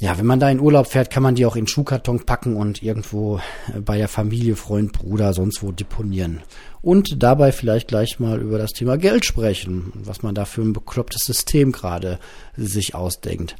ja, 0.00 0.16
wenn 0.16 0.24
man 0.24 0.40
da 0.40 0.50
in 0.50 0.60
Urlaub 0.60 0.86
fährt, 0.86 1.10
kann 1.10 1.22
man 1.22 1.34
die 1.34 1.44
auch 1.44 1.56
in 1.56 1.66
Schuhkarton 1.66 2.24
packen 2.24 2.56
und 2.56 2.82
irgendwo 2.82 3.38
äh, 3.68 3.80
bei 3.80 3.98
der 3.98 4.08
Familie, 4.08 4.56
Freund, 4.56 4.92
Bruder, 4.92 5.34
sonst 5.34 5.62
wo 5.62 5.72
deponieren. 5.72 6.40
Und 6.80 7.22
dabei 7.22 7.52
vielleicht 7.52 7.88
gleich 7.88 8.18
mal 8.18 8.40
über 8.40 8.56
das 8.56 8.72
Thema 8.72 8.96
Geld 8.96 9.26
sprechen, 9.26 9.92
was 9.94 10.22
man 10.22 10.34
da 10.34 10.46
für 10.46 10.62
ein 10.62 10.72
beklopptes 10.72 11.26
System 11.26 11.70
gerade 11.70 12.18
sich 12.56 12.94
ausdenkt. 12.94 13.56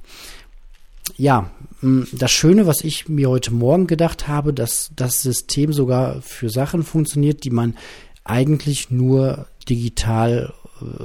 Ja, 1.18 1.50
das 1.82 2.30
Schöne, 2.30 2.66
was 2.66 2.82
ich 2.82 3.08
mir 3.08 3.28
heute 3.28 3.52
Morgen 3.52 3.86
gedacht 3.86 4.26
habe, 4.26 4.54
dass 4.54 4.90
das 4.96 5.20
System 5.20 5.74
sogar 5.74 6.22
für 6.22 6.48
Sachen 6.48 6.84
funktioniert, 6.84 7.44
die 7.44 7.50
man 7.50 7.76
eigentlich 8.24 8.90
nur 8.90 9.46
digital 9.68 10.54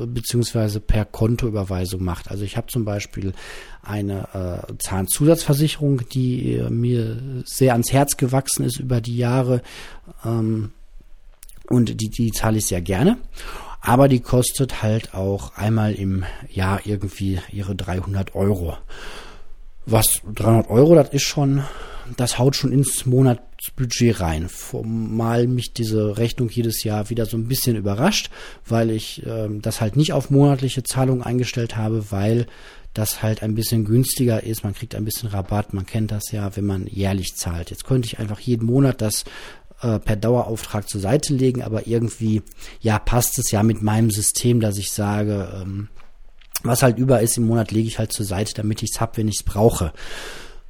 beziehungsweise 0.06 0.80
per 0.80 1.06
Kontoüberweisung 1.06 2.04
macht. 2.04 2.32
Also 2.32 2.44
ich 2.44 2.58
habe 2.58 2.68
zum 2.68 2.86
Beispiel 2.86 3.34
eine 3.82 4.66
äh, 4.70 4.74
Zahnzusatzversicherung, 4.80 6.08
die 6.10 6.54
äh, 6.56 6.70
mir 6.70 7.44
sehr 7.46 7.74
ans 7.74 7.92
Herz 7.92 8.18
gewachsen 8.18 8.66
ist 8.66 8.80
über 8.80 9.02
die 9.02 9.18
Jahre 9.18 9.62
ähm, 10.24 10.72
und 11.68 12.02
die, 12.02 12.10
die 12.10 12.32
zahle 12.32 12.58
ich 12.58 12.66
sehr 12.66 12.82
gerne. 12.82 13.18
Aber 13.82 14.08
die 14.08 14.20
kostet 14.20 14.82
halt 14.82 15.14
auch 15.14 15.56
einmal 15.56 15.94
im 15.94 16.24
Jahr 16.50 16.82
irgendwie 16.86 17.40
ihre 17.52 17.76
300 17.76 18.34
Euro. 18.34 18.78
Was 19.86 20.22
300 20.34 20.72
Euro, 20.72 20.96
das 20.96 21.10
ist 21.10 21.22
schon, 21.24 21.64
das 22.18 22.38
haut 22.38 22.56
schon 22.56 22.72
ins 22.72 23.06
Monatsbudget 23.06 24.20
rein. 24.20 24.50
Formal 24.50 25.48
mich 25.48 25.74
diese 25.74 26.18
Rechnung 26.18 26.50
jedes 26.50 26.84
Jahr 26.84 27.10
wieder 27.10 27.26
so 27.26 27.38
ein 27.38 27.48
bisschen 27.48 27.76
überrascht, 27.76 28.30
weil 28.66 28.92
ich 28.92 29.26
äh, 29.26 29.50
das 29.62 29.82
halt 29.82 29.96
nicht 29.96 30.14
auf 30.14 30.30
monatliche 30.30 30.84
Zahlungen 30.84 31.24
eingestellt 31.24 31.76
habe, 31.76 32.12
weil 32.12 32.48
das 32.94 33.22
halt 33.22 33.44
ein 33.44 33.56
bisschen 33.56 33.86
günstiger 33.86 34.44
ist. 34.44 34.64
Man 34.64 34.74
kriegt 34.74 34.96
ein 34.96 35.06
bisschen 35.06 35.30
Rabatt. 35.30 35.74
Man 35.74 35.86
kennt 35.86 36.12
das 36.12 36.32
ja, 36.32 36.56
wenn 36.56 36.66
man 36.66 36.88
jährlich 36.88 37.36
zahlt. 37.36 37.70
Jetzt 37.70 37.86
könnte 37.86 38.08
ich 38.08 38.20
einfach 38.20 38.40
jeden 38.40 38.66
Monat 38.66 39.02
das 39.02 39.26
äh, 39.82 40.00
per 40.00 40.16
Dauerauftrag 40.16 40.88
zur 40.88 41.02
Seite 41.02 41.34
legen, 41.34 41.62
aber 41.62 41.88
irgendwie, 41.88 42.42
ja, 42.80 42.98
passt 42.98 43.38
es 43.38 43.52
ja 43.52 43.64
mit 43.64 43.82
meinem 43.82 44.10
System, 44.12 44.62
dass 44.62 44.78
ich 44.78 44.92
sage, 44.92 45.62
ähm, 45.62 45.90
was 46.64 46.82
halt 46.82 46.98
über 46.98 47.22
ist 47.22 47.38
im 47.38 47.46
Monat, 47.46 47.72
lege 47.72 47.88
ich 47.88 48.00
halt 48.00 48.12
zur 48.12 48.26
Seite, 48.26 48.54
damit 48.56 48.82
ich 48.82 48.92
es 48.94 49.02
habe, 49.02 49.18
wenn 49.18 49.28
ich 49.28 49.38
es 49.40 49.44
brauche. 49.44 49.92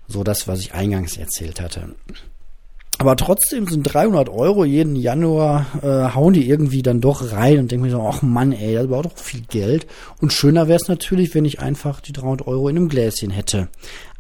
So 0.08 0.24
das, 0.24 0.48
was 0.48 0.60
ich 0.60 0.74
eingangs 0.74 1.18
erzählt 1.18 1.62
hatte. 1.62 1.96
Aber 2.98 3.18
trotzdem 3.18 3.68
sind 3.68 3.84
300 3.84 4.30
Euro 4.30 4.64
jeden 4.64 4.96
Januar, 4.96 5.66
äh, 5.82 6.14
hauen 6.16 6.34
die 6.34 6.48
irgendwie 6.48 6.82
dann 6.82 7.02
doch 7.02 7.34
rein 7.34 7.60
und 7.60 7.72
denken 7.72 7.86
mir 7.86 7.92
so, 7.92 8.02
ach 8.02 8.22
Mann, 8.22 8.54
ey, 8.54 8.76
das 8.76 8.90
war 8.90 9.04
doch 9.04 9.18
viel 9.18 9.42
Geld. 9.42 9.86
Und 10.22 10.32
schöner 10.32 10.68
wäre 10.68 10.80
es 10.80 10.88
natürlich, 10.88 11.36
wenn 11.36 11.44
ich 11.44 11.60
einfach 11.60 12.00
die 12.00 12.14
300 12.14 12.48
Euro 12.48 12.70
in 12.70 12.78
einem 12.78 12.88
Gläschen 12.90 13.32
hätte. 13.32 13.68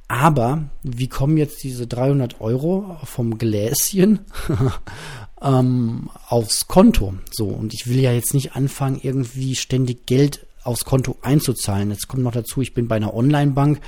Aber 0.07 0.63
wie 0.83 1.07
kommen 1.07 1.38
jetzt 1.38 1.63
diese 1.63 1.88
300 1.88 2.41
Euro 2.41 2.97
vom 3.05 3.38
Gläschen 3.38 4.19
ähm, 5.41 6.09
aufs 6.27 6.67
Konto? 6.67 7.13
So, 7.31 7.47
und 7.47 7.73
ich 7.73 7.88
will 7.88 7.99
ja 7.99 8.11
jetzt 8.11 8.33
nicht 8.33 8.55
anfangen, 8.55 8.99
irgendwie 9.01 9.55
ständig 9.55 10.05
Geld 10.05 10.45
aufs 10.63 10.83
Konto 10.83 11.15
einzuzahlen. 11.21 11.91
Jetzt 11.91 12.07
kommt 12.07 12.23
noch 12.23 12.33
dazu, 12.33 12.61
ich 12.61 12.73
bin 12.73 12.88
bei 12.88 12.97
einer 12.97 13.13
Online-Bank. 13.13 13.79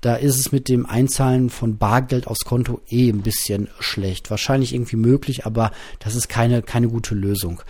Da 0.00 0.14
ist 0.14 0.38
es 0.38 0.52
mit 0.52 0.68
dem 0.68 0.86
Einzahlen 0.86 1.50
von 1.50 1.76
Bargeld 1.76 2.26
aufs 2.26 2.44
Konto 2.44 2.80
eh 2.88 3.10
ein 3.10 3.22
bisschen 3.22 3.68
schlecht. 3.80 4.30
Wahrscheinlich 4.30 4.74
irgendwie 4.74 4.96
möglich, 4.96 5.44
aber 5.44 5.72
das 5.98 6.14
ist 6.14 6.28
keine, 6.28 6.62
keine 6.62 6.88
gute 6.88 7.14
Lösung. 7.14 7.60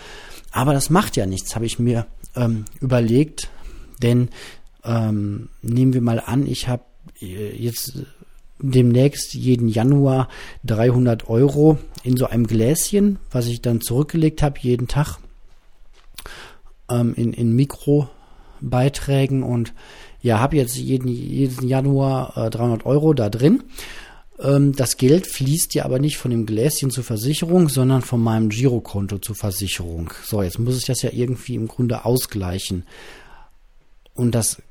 Aber 0.53 0.73
das 0.73 0.91
macht 0.91 1.17
ja 1.17 1.27
nichts, 1.27 1.55
habe 1.55 1.67
ich 1.67 1.79
mir 1.79 2.07
ähm, 2.37 2.65
überlegt. 2.81 3.51
Denn 4.03 4.29
ähm, 4.85 5.49
nehmen 5.63 5.93
wir 5.93 6.01
mal 6.01 6.21
an, 6.21 6.47
ich 6.47 6.69
habe 6.69 6.85
äh, 7.21 7.57
jetzt 7.57 7.99
demnächst 8.63 9.35
jeden 9.35 9.69
Januar 9.69 10.29
300 10.65 11.29
Euro 11.29 11.79
in 12.03 12.17
so 12.17 12.27
einem 12.27 12.47
Gläschen, 12.47 13.19
was 13.31 13.47
ich 13.47 13.63
dann 13.63 13.81
zurückgelegt 13.81 14.43
habe 14.43 14.59
jeden 14.61 14.87
Tag 14.87 15.19
ähm, 16.91 17.15
in, 17.17 17.33
in 17.33 17.55
Mikrobeiträgen 17.55 19.43
und 19.43 19.73
ja, 20.23 20.39
habe 20.39 20.57
jetzt 20.57 20.77
jeden, 20.77 21.09
jeden 21.09 21.67
Januar 21.67 22.37
äh, 22.37 22.51
300 22.51 22.87
Euro 22.87 23.15
da 23.15 23.31
drin. 23.31 23.63
Ähm, 24.41 24.73
das 24.75 24.97
Geld 24.97 25.27
fließt 25.27 25.75
ja 25.75 25.85
aber 25.85 25.99
nicht 25.99 26.19
von 26.19 26.31
dem 26.31 26.47
Gläschen 26.47 26.91
zur 26.91 27.05
Versicherung, 27.05 27.69
sondern 27.69 28.03
von 28.03 28.23
meinem 28.23 28.49
Girokonto 28.49 29.19
zur 29.19 29.37
Versicherung. 29.37 30.13
So, 30.25 30.43
jetzt 30.43 30.59
muss 30.59 30.79
ich 30.79 30.85
das 30.85 31.03
ja 31.03 31.11
irgendwie 31.13 31.55
im 31.55 31.69
Grunde 31.69 32.05
ausgleichen. 32.05 32.85
Und 34.15 34.35
das 34.35 34.63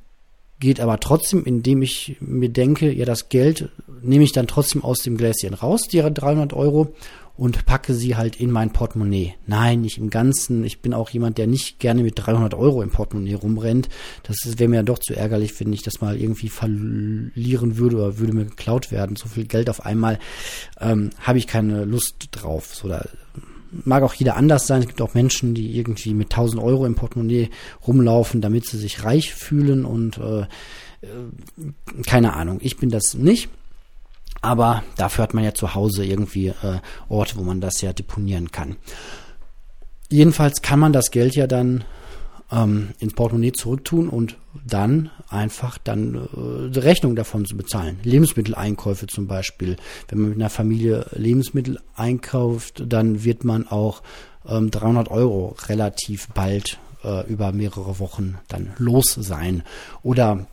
geht 0.60 0.80
aber 0.80 1.00
trotzdem, 1.00 1.46
indem 1.46 1.82
ich 1.82 2.18
mir 2.20 2.50
denke, 2.50 2.92
ja, 2.92 3.06
das 3.06 3.30
Geld 3.30 3.70
nehme 4.02 4.24
ich 4.24 4.34
dann 4.34 4.48
trotzdem 4.48 4.84
aus 4.84 5.00
dem 5.00 5.18
Gläschen 5.18 5.54
raus, 5.54 5.84
die 5.84 6.02
300 6.02 6.54
Euro, 6.54 6.94
und 7.40 7.66
packe 7.66 7.94
sie 7.94 8.18
halt 8.18 8.36
in 8.36 8.52
mein 8.52 8.74
Portemonnaie. 8.74 9.34
Nein, 9.48 9.80
nicht 9.80 9.98
im 9.98 10.10
Ganzen. 10.10 10.66
Ich 10.66 10.82
bin 10.82 10.94
auch 10.94 11.10
jemand, 11.10 11.38
der 11.38 11.48
nicht 11.48 11.80
gerne 11.80 12.04
mit 12.04 12.16
300 12.18 12.54
Euro 12.54 12.82
im 12.82 12.90
Portemonnaie 12.90 13.36
rumrennt. 13.36 13.88
Das 14.24 14.60
wäre 14.60 14.70
mir 14.70 14.84
doch 14.84 15.00
zu 15.00 15.16
ärgerlich, 15.16 15.58
wenn 15.58 15.72
ich 15.72 15.82
das 15.82 16.02
mal 16.02 16.20
irgendwie 16.20 16.50
verlieren 16.50 17.78
würde 17.78 17.96
oder 17.96 18.18
würde 18.20 18.34
mir 18.34 18.44
geklaut 18.44 18.92
werden. 18.92 19.16
So 19.16 19.30
viel 19.30 19.46
Geld 19.46 19.70
auf 19.70 19.86
einmal 19.86 20.20
ähm, 20.82 21.12
habe 21.22 21.38
ich 21.38 21.48
keine 21.48 21.86
Lust 21.86 22.28
drauf. 22.32 22.76
So, 22.76 22.90
da 22.90 23.06
mag 23.72 24.04
auch 24.04 24.16
jeder 24.16 24.36
anders 24.36 24.68
sein. 24.68 24.82
Es 24.82 24.88
gibt 24.88 25.02
auch 25.02 25.14
Menschen, 25.14 25.54
die 25.54 25.78
irgendwie 25.78 26.14
mit 26.14 26.34
1000 26.34 26.62
Euro 26.62 26.86
im 26.86 26.96
Portemonnaie 26.96 27.52
rumlaufen, 27.88 28.42
damit 28.42 28.66
sie 28.66 28.78
sich 28.78 29.06
reich 29.06 29.34
fühlen 29.34 29.86
und 29.86 30.18
äh, 30.18 30.42
äh, 30.42 30.46
keine 32.06 32.34
Ahnung. 32.34 32.60
Ich 32.62 32.76
bin 32.76 32.90
das 32.90 33.14
nicht. 33.14 33.50
Aber 34.42 34.84
dafür 34.96 35.24
hat 35.24 35.34
man 35.34 35.44
ja 35.44 35.54
zu 35.54 35.76
Hause 35.76 36.06
irgendwie 36.06 36.48
äh, 36.48 36.80
Orte, 37.10 37.38
wo 37.38 37.44
man 37.44 37.62
das 37.62 37.82
ja 37.82 37.94
deponieren 37.94 38.52
kann. 38.52 38.78
Jedenfalls 40.10 40.62
kann 40.62 40.80
man 40.80 40.94
das 40.94 41.12
Geld 41.12 41.36
ja 41.36 41.46
dann 41.46 41.84
ähm, 42.52 42.90
ins 43.00 43.14
Portemonnaie 43.14 43.52
zurücktun 43.52 44.10
und 44.10 44.38
dann 44.66 45.12
einfach 45.30 45.78
dann 45.78 46.16
äh, 46.16 46.80
Rechnung 46.80 47.16
davon 47.16 47.46
zu 47.46 47.56
bezahlen. 47.56 48.00
Lebensmitteleinkäufe 48.04 49.08
zum 49.08 49.28
Beispiel. 49.28 49.76
Wenn 50.08 50.20
man 50.20 50.30
mit 50.30 50.40
einer 50.40 50.50
Familie 50.50 51.06
Lebensmittel 51.12 51.80
einkauft, 51.96 52.84
dann 52.88 53.24
wird 53.24 53.44
man 53.44 53.68
auch 53.68 54.02
ähm, 54.48 54.72
300 54.72 55.10
Euro 55.12 55.56
relativ 55.68 56.28
bald 56.30 56.80
äh, 57.04 57.28
über 57.28 57.52
mehrere 57.52 58.00
Wochen 58.00 58.38
dann 58.48 58.72
los 58.78 59.14
sein. 59.14 59.64
Oder 60.02 60.48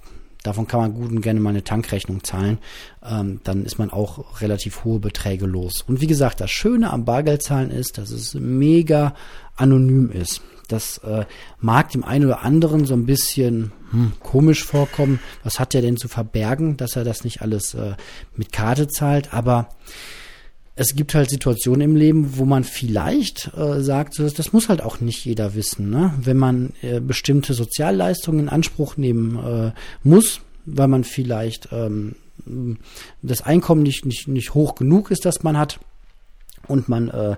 davon 0.47 0.67
kann 0.67 0.81
man 0.81 0.95
gut 0.95 1.11
und 1.11 1.21
gerne 1.21 1.41
mal 1.41 1.51
eine 1.51 1.65
Tankrechnung 1.65 2.23
zahlen. 2.25 2.59
Ähm, 3.05 3.41
dann 3.45 3.65
ist 3.65 3.79
man 3.79 3.91
auch 3.91 4.41
relativ 4.41 4.85
hohe 4.85 4.99
Beträge 4.99 5.47
los. 5.47 5.83
Und 5.87 6.01
wie 6.01 6.07
gesagt, 6.07 6.41
das 6.41 6.51
Schöne 6.51 6.93
am 6.93 7.05
Bargeldzahlen 7.05 7.71
ist, 7.71 7.99
dass 7.99 8.11
es 8.11 8.35
mega 8.35 9.15
anonym 9.57 10.11
ist. 10.11 10.43
Das 10.69 10.99
äh, 10.99 11.25
mag 11.61 11.91
dem 11.91 12.05
einen 12.05 12.27
oder 12.27 12.43
anderen 12.43 12.87
so 12.87 12.95
ein 12.95 13.07
bisschen 13.07 13.73
hm, 13.91 14.13
komisch 14.21 14.65
vorkommen. 14.65 15.21
Was 15.45 15.61
hat 15.61 15.75
er 15.75 15.83
denn 15.83 15.97
zu 15.97 16.09
verbergen, 16.09 16.77
dass 16.77 16.97
er 16.97 17.05
das 17.05 17.25
nicht 17.25 17.43
alles 17.43 17.75
äh, 17.75 17.95
mit 18.35 18.53
Karte 18.53 18.89
zahlt? 18.89 19.33
Aber 19.33 19.69
es 20.79 20.95
gibt 20.95 21.15
halt 21.15 21.31
Situationen 21.31 21.81
im 21.81 21.97
Leben, 21.97 22.37
wo 22.37 22.45
man 22.45 22.63
vielleicht 22.63 23.51
äh, 23.57 23.83
sagt, 23.83 24.19
das, 24.19 24.53
muss 24.53 24.69
halt 24.69 24.83
auch 24.83 25.01
nicht 25.01 25.25
jeder 25.25 25.55
wissen. 25.55 25.89
Ne? 25.89 26.13
Wenn 26.21 26.37
man 26.37 26.75
äh, 26.83 27.01
bestimmte 27.01 27.55
Sozialleistungen 27.55 28.41
in 28.41 28.49
Anspruch 28.51 28.99
nehmen 28.99 29.39
äh, 29.39 29.73
muss, 30.05 30.41
weil 30.67 30.89
man 30.89 31.05
vielleicht 31.05 31.71
ähm, 31.73 32.15
das 33.23 33.41
Einkommen 33.41 33.83
nicht, 33.83 34.05
nicht, 34.05 34.29
nicht 34.29 34.53
hoch 34.53 34.75
genug 34.75 35.11
ist, 35.11 35.25
das 35.25 35.43
man 35.43 35.57
hat 35.57 35.81
und 36.69 36.91
man 36.91 37.09
äh, 37.09 37.37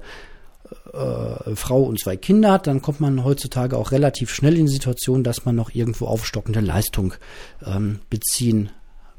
äh, 0.92 1.54
Frau 1.54 1.84
und 1.84 2.00
zwei 2.00 2.16
Kinder 2.16 2.50
hat, 2.50 2.66
dann 2.66 2.82
kommt 2.82 3.00
man 3.00 3.22
heutzutage 3.22 3.76
auch 3.76 3.92
relativ 3.92 4.34
schnell 4.34 4.58
in 4.58 4.66
die 4.66 4.72
Situation, 4.72 5.22
dass 5.22 5.44
man 5.44 5.54
noch 5.54 5.72
irgendwo 5.72 6.06
aufstockende 6.06 6.60
Leistung 6.60 7.14
ähm, 7.64 8.00
beziehen 8.10 8.70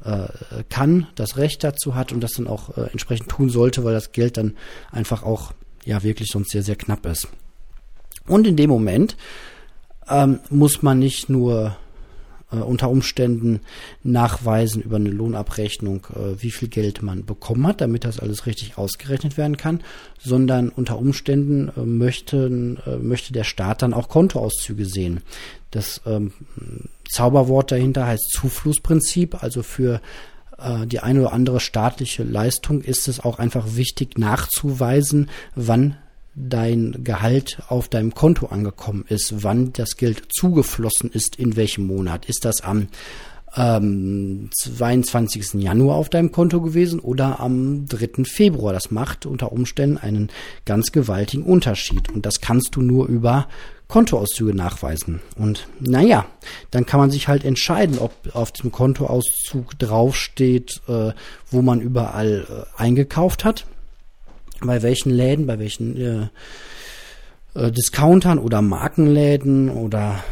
äh, 0.04 0.28
kann, 0.68 1.06
das 1.14 1.36
Recht 1.36 1.62
dazu 1.64 1.94
hat 1.94 2.12
und 2.12 2.20
das 2.20 2.32
dann 2.32 2.46
auch 2.46 2.76
äh, 2.76 2.90
entsprechend 2.90 3.28
tun 3.28 3.50
sollte, 3.50 3.84
weil 3.84 3.94
das 3.94 4.12
Geld 4.12 4.36
dann 4.36 4.56
einfach 4.90 5.22
auch 5.22 5.52
ja 5.84 6.02
wirklich 6.02 6.28
sonst 6.30 6.50
sehr, 6.50 6.62
sehr 6.62 6.76
knapp 6.76 7.06
ist. 7.06 7.28
Und 8.26 8.46
in 8.46 8.56
dem 8.56 8.70
Moment 8.70 9.16
ähm, 10.08 10.40
muss 10.50 10.82
man 10.82 10.98
nicht 10.98 11.28
nur 11.28 11.76
äh, 12.52 12.56
unter 12.56 12.90
Umständen 12.90 13.60
nachweisen 14.02 14.82
über 14.82 14.96
eine 14.96 15.10
Lohnabrechnung, 15.10 16.06
äh, 16.14 16.42
wie 16.42 16.50
viel 16.50 16.68
Geld 16.68 17.02
man 17.02 17.24
bekommen 17.24 17.66
hat, 17.66 17.80
damit 17.80 18.04
das 18.04 18.18
alles 18.18 18.46
richtig 18.46 18.78
ausgerechnet 18.78 19.36
werden 19.36 19.56
kann, 19.56 19.80
sondern 20.18 20.68
unter 20.68 20.98
Umständen 20.98 21.70
äh, 21.76 21.84
möchte, 21.84 22.46
äh, 22.86 22.96
möchte 22.98 23.32
der 23.32 23.44
Staat 23.44 23.82
dann 23.82 23.94
auch 23.94 24.08
Kontoauszüge 24.08 24.84
sehen. 24.84 25.20
Das 25.70 26.00
ähm, 26.06 26.32
Zauberwort 27.08 27.72
dahinter 27.72 28.06
heißt 28.06 28.30
Zuflussprinzip, 28.32 29.42
also 29.42 29.62
für 29.62 30.00
äh, 30.58 30.86
die 30.86 31.00
eine 31.00 31.20
oder 31.22 31.32
andere 31.32 31.60
staatliche 31.60 32.22
Leistung 32.22 32.80
ist 32.82 33.08
es 33.08 33.20
auch 33.20 33.38
einfach 33.38 33.76
wichtig 33.76 34.18
nachzuweisen, 34.18 35.30
wann 35.54 35.96
dein 36.34 37.02
Gehalt 37.04 37.62
auf 37.68 37.88
deinem 37.88 38.14
Konto 38.14 38.46
angekommen 38.46 39.04
ist, 39.08 39.42
wann 39.42 39.72
das 39.72 39.96
Geld 39.96 40.28
zugeflossen 40.30 41.10
ist, 41.10 41.36
in 41.36 41.56
welchem 41.56 41.86
Monat. 41.86 42.26
Ist 42.26 42.44
das 42.44 42.60
am 42.60 42.88
ähm, 43.56 44.50
22. 44.52 45.54
Januar 45.54 45.96
auf 45.96 46.08
deinem 46.08 46.32
Konto 46.32 46.60
gewesen 46.60 47.00
oder 47.00 47.40
am 47.40 47.86
3. 47.86 48.24
Februar? 48.24 48.72
Das 48.72 48.90
macht 48.90 49.26
unter 49.26 49.52
Umständen 49.52 49.98
einen 49.98 50.28
ganz 50.64 50.92
gewaltigen 50.92 51.42
Unterschied. 51.42 52.10
Und 52.10 52.26
das 52.26 52.40
kannst 52.40 52.76
du 52.76 52.82
nur 52.82 53.06
über 53.06 53.48
Kontoauszüge 53.88 54.54
nachweisen. 54.54 55.20
Und 55.36 55.66
naja, 55.80 56.26
dann 56.70 56.86
kann 56.86 57.00
man 57.00 57.10
sich 57.10 57.26
halt 57.26 57.44
entscheiden, 57.44 57.98
ob 57.98 58.12
auf 58.34 58.52
dem 58.52 58.70
Kontoauszug 58.70 59.78
draufsteht, 59.78 60.80
äh, 60.88 61.12
wo 61.50 61.62
man 61.62 61.80
überall 61.80 62.46
äh, 62.48 62.80
eingekauft 62.80 63.44
hat 63.44 63.66
bei 64.62 64.82
welchen 64.82 65.10
Läden, 65.10 65.46
bei 65.46 65.58
welchen 65.58 65.96
äh, 65.96 66.28
äh, 67.54 67.70
Discountern 67.70 68.38
oder 68.38 68.62
Markenläden 68.62 69.70
oder 69.70 70.22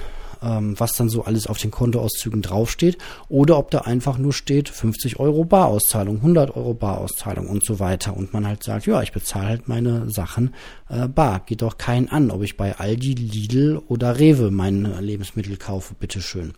ähm, 0.42 0.74
was 0.78 0.92
dann 0.92 1.08
so 1.08 1.24
alles 1.24 1.46
auf 1.46 1.58
den 1.58 1.70
Kontoauszügen 1.70 2.42
draufsteht 2.42 2.98
oder 3.28 3.58
ob 3.58 3.70
da 3.70 3.80
einfach 3.80 4.18
nur 4.18 4.32
steht 4.32 4.68
50 4.68 5.18
Euro 5.18 5.44
Barauszahlung, 5.44 6.16
100 6.16 6.56
Euro 6.56 6.74
Barauszahlung 6.74 7.46
und 7.48 7.64
so 7.64 7.80
weiter 7.80 8.16
und 8.16 8.32
man 8.32 8.46
halt 8.46 8.62
sagt, 8.62 8.86
ja, 8.86 9.02
ich 9.02 9.12
bezahle 9.12 9.48
halt 9.48 9.68
meine 9.68 10.10
Sachen 10.10 10.54
äh, 10.88 11.08
bar. 11.08 11.42
Geht 11.46 11.62
doch 11.62 11.78
keinen 11.78 12.08
an, 12.08 12.30
ob 12.30 12.42
ich 12.42 12.56
bei 12.56 12.76
Aldi, 12.76 13.14
Lidl 13.14 13.80
oder 13.88 14.18
Rewe 14.18 14.50
meine 14.50 15.00
Lebensmittel 15.00 15.56
kaufe, 15.56 15.94
bitteschön. 15.94 16.52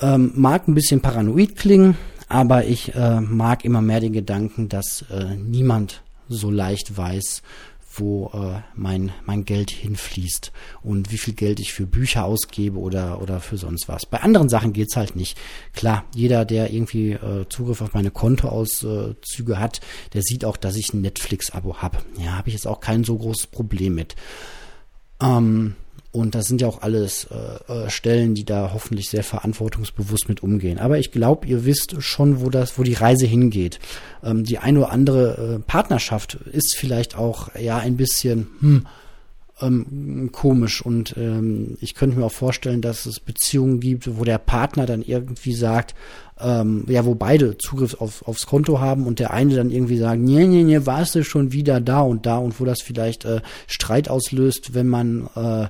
Ähm, 0.00 0.32
mag 0.34 0.66
ein 0.68 0.74
bisschen 0.74 1.00
paranoid 1.00 1.56
klingen, 1.56 1.96
aber 2.28 2.64
ich 2.64 2.94
äh, 2.94 3.20
mag 3.20 3.64
immer 3.64 3.82
mehr 3.82 4.00
den 4.00 4.12
Gedanken, 4.12 4.68
dass 4.68 5.04
äh, 5.10 5.36
niemand 5.36 6.02
so 6.28 6.50
leicht 6.50 6.96
weiß, 6.96 7.42
wo 7.94 8.30
äh, 8.32 8.60
mein, 8.74 9.12
mein 9.24 9.44
Geld 9.44 9.70
hinfließt 9.70 10.52
und 10.82 11.12
wie 11.12 11.18
viel 11.18 11.34
Geld 11.34 11.60
ich 11.60 11.72
für 11.72 11.86
Bücher 11.86 12.24
ausgebe 12.24 12.78
oder, 12.78 13.20
oder 13.20 13.40
für 13.40 13.56
sonst 13.56 13.88
was. 13.88 14.06
Bei 14.06 14.20
anderen 14.20 14.48
Sachen 14.48 14.72
geht's 14.72 14.96
halt 14.96 15.16
nicht. 15.16 15.38
Klar, 15.72 16.04
jeder, 16.14 16.44
der 16.44 16.72
irgendwie 16.72 17.12
äh, 17.12 17.46
Zugriff 17.48 17.82
auf 17.82 17.94
meine 17.94 18.10
Kontoauszüge 18.10 19.58
hat, 19.58 19.80
der 20.14 20.22
sieht 20.22 20.44
auch, 20.44 20.56
dass 20.56 20.76
ich 20.76 20.92
ein 20.92 21.02
Netflix-Abo 21.02 21.78
habe. 21.78 21.98
Ja, 22.18 22.32
habe 22.32 22.48
ich 22.48 22.54
jetzt 22.54 22.66
auch 22.66 22.80
kein 22.80 23.04
so 23.04 23.16
großes 23.16 23.48
Problem 23.48 23.94
mit. 23.94 24.16
Ähm, 25.20 25.74
und 26.12 26.34
das 26.34 26.46
sind 26.46 26.60
ja 26.60 26.68
auch 26.68 26.82
alles 26.82 27.26
äh, 27.30 27.72
äh, 27.72 27.90
Stellen, 27.90 28.34
die 28.34 28.44
da 28.44 28.72
hoffentlich 28.74 29.08
sehr 29.08 29.24
verantwortungsbewusst 29.24 30.28
mit 30.28 30.42
umgehen. 30.42 30.78
Aber 30.78 30.98
ich 30.98 31.10
glaube, 31.10 31.46
ihr 31.46 31.64
wisst 31.64 32.02
schon, 32.02 32.42
wo 32.42 32.50
das, 32.50 32.78
wo 32.78 32.82
die 32.82 32.92
Reise 32.92 33.24
hingeht. 33.24 33.80
Ähm, 34.22 34.44
die 34.44 34.58
eine 34.58 34.80
oder 34.80 34.92
andere 34.92 35.56
äh, 35.56 35.58
Partnerschaft 35.60 36.34
ist 36.52 36.76
vielleicht 36.76 37.16
auch 37.16 37.48
ja 37.58 37.78
ein 37.78 37.96
bisschen 37.96 38.48
hm, 38.60 38.86
ähm, 39.62 40.28
komisch. 40.32 40.84
Und 40.84 41.14
ähm, 41.16 41.78
ich 41.80 41.94
könnte 41.94 42.18
mir 42.18 42.26
auch 42.26 42.32
vorstellen, 42.32 42.82
dass 42.82 43.06
es 43.06 43.18
Beziehungen 43.18 43.80
gibt, 43.80 44.18
wo 44.18 44.24
der 44.24 44.38
Partner 44.38 44.84
dann 44.84 45.00
irgendwie 45.00 45.54
sagt, 45.54 45.94
ähm, 46.38 46.84
ja, 46.88 47.06
wo 47.06 47.14
beide 47.14 47.56
Zugriff 47.56 47.94
auf, 48.02 48.28
aufs 48.28 48.46
Konto 48.46 48.80
haben 48.80 49.06
und 49.06 49.18
der 49.18 49.32
eine 49.32 49.54
dann 49.54 49.70
irgendwie 49.70 49.96
sagt, 49.96 50.20
nee, 50.20 50.46
nee, 50.46 50.64
nee, 50.64 50.84
warst 50.84 51.14
du 51.14 51.24
schon 51.24 51.52
wieder 51.52 51.80
da 51.80 52.02
und 52.02 52.26
da 52.26 52.36
und 52.36 52.60
wo 52.60 52.66
das 52.66 52.82
vielleicht 52.82 53.24
äh, 53.24 53.40
Streit 53.66 54.10
auslöst, 54.10 54.74
wenn 54.74 54.88
man 54.88 55.30
äh, 55.36 55.68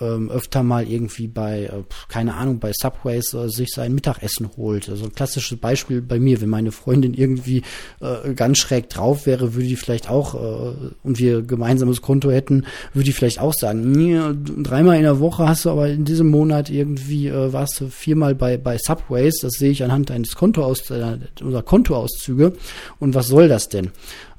ähm, 0.00 0.30
öfter 0.30 0.62
mal 0.62 0.88
irgendwie 0.88 1.28
bei, 1.28 1.64
äh, 1.64 1.82
keine 2.08 2.34
Ahnung, 2.34 2.58
bei 2.58 2.72
Subways 2.72 3.34
äh, 3.34 3.48
sich 3.48 3.70
sein 3.74 3.94
Mittagessen 3.94 4.50
holt. 4.56 4.88
Also 4.88 5.04
ein 5.04 5.12
klassisches 5.12 5.58
Beispiel 5.58 6.02
bei 6.02 6.18
mir, 6.18 6.40
wenn 6.40 6.48
meine 6.48 6.72
Freundin 6.72 7.14
irgendwie 7.14 7.62
äh, 8.00 8.34
ganz 8.34 8.58
schräg 8.58 8.88
drauf 8.88 9.26
wäre, 9.26 9.54
würde 9.54 9.68
die 9.68 9.76
vielleicht 9.76 10.08
auch, 10.10 10.34
äh, 10.34 10.74
und 11.02 11.18
wir 11.18 11.42
gemeinsames 11.42 12.02
Konto 12.02 12.30
hätten, 12.30 12.64
würde 12.92 13.04
die 13.04 13.12
vielleicht 13.12 13.40
auch 13.40 13.54
sagen, 13.54 13.90
nee, 13.92 14.18
dreimal 14.62 14.96
in 14.96 15.02
der 15.02 15.20
Woche 15.20 15.48
hast 15.48 15.64
du 15.64 15.70
aber 15.70 15.88
in 15.88 16.04
diesem 16.04 16.28
Monat 16.28 16.70
irgendwie, 16.70 17.28
äh, 17.28 17.52
warst 17.52 17.80
du 17.80 17.88
viermal 17.88 18.34
bei, 18.34 18.56
bei 18.56 18.78
Subways, 18.78 19.38
das 19.40 19.52
sehe 19.52 19.70
ich 19.70 19.84
anhand 19.84 20.10
deines 20.10 20.34
Kontoaus, 20.34 20.90
äh, 20.90 21.18
unserer 21.40 21.62
Kontoauszüge. 21.62 22.52
Und 22.98 23.14
was 23.14 23.28
soll 23.28 23.48
das 23.48 23.68
denn? 23.68 23.90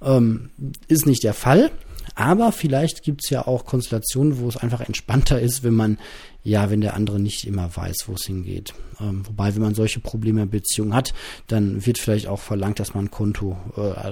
Ähm, 0.02 0.50
ist 0.88 1.06
nicht 1.06 1.24
der 1.24 1.34
Fall. 1.34 1.72
Aber 2.16 2.52
vielleicht 2.52 3.04
gibt's 3.04 3.30
ja 3.30 3.48
auch 3.48 3.66
Konstellationen, 3.66 4.40
wo 4.40 4.48
es 4.48 4.58
einfach 4.58 4.82
entspannter 4.82 5.40
ist, 5.40 5.64
wenn 5.64 5.74
man, 5.74 5.98
ja, 6.44 6.70
wenn 6.70 6.82
der 6.82 6.94
andere 6.94 7.20
nicht 7.20 7.46
immer 7.46 7.76
weiß, 7.76 8.06
wo 8.08 8.14
es 8.14 8.26
hingeht. 8.26 8.74
Ähm, 9.00 9.26
wobei, 9.28 9.56
wenn 9.56 9.62
man 9.62 9.76
solche 9.76 10.00
Probleme 10.00 10.44
in 10.44 10.50
Beziehung 10.50 10.94
hat, 10.94 11.14
dann 11.48 11.86
wird 11.86 11.98
vielleicht 11.98 12.28
auch 12.28 12.40
verlangt, 12.40 12.80
dass 12.80 12.94
man 12.94 13.06
ein 13.06 13.12
Konto, 13.12 13.58
äh, 13.76 14.12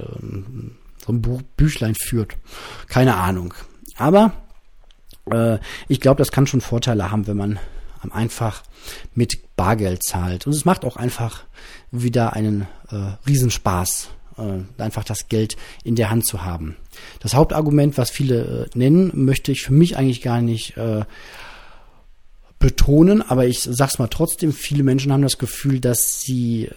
so 1.06 1.14
ein 1.14 1.22
Buch, 1.22 1.42
Büchlein 1.58 1.96
führt. 1.96 2.38
Keine 2.88 3.16
Ahnung. 3.16 3.54
Aber 3.98 4.34
äh, 5.32 5.60
ich 5.88 6.00
glaube, 6.00 6.18
das 6.18 6.32
kann 6.32 6.48
schon 6.48 6.62
Vorteile 6.62 7.12
haben, 7.12 7.28
wenn 7.28 7.38
man 7.38 7.60
einfach 8.10 8.64
mit 9.14 9.56
Bargeld 9.56 10.04
zahlt. 10.04 10.48
Und 10.48 10.54
es 10.54 10.66
macht 10.66 10.86
auch 10.86 10.98
einfach 10.98 11.44
wieder 11.92 12.34
einen 12.34 12.68
äh, 12.90 12.96
Riesenspaß 13.28 14.10
äh, 14.38 14.82
einfach 14.82 15.04
das 15.04 15.28
Geld 15.28 15.56
in 15.84 15.96
der 15.96 16.10
Hand 16.10 16.26
zu 16.26 16.44
haben. 16.44 16.76
Das 17.20 17.34
Hauptargument, 17.34 17.98
was 17.98 18.10
viele 18.10 18.68
äh, 18.74 18.78
nennen, 18.78 19.12
möchte 19.14 19.52
ich 19.52 19.62
für 19.64 19.74
mich 19.74 19.98
eigentlich 19.98 20.22
gar 20.22 20.42
nicht 20.42 20.78
äh, 20.78 21.06
betonen, 22.60 23.22
aber 23.22 23.46
ich 23.46 23.62
sag's 23.62 24.00
mal 24.00 24.08
trotzdem, 24.08 24.54
viele 24.54 24.84
Menschen 24.84 25.12
haben 25.12 25.24
das 25.24 25.38
Gefühl, 25.38 25.80
dass 25.80 26.22
sie 26.22 26.70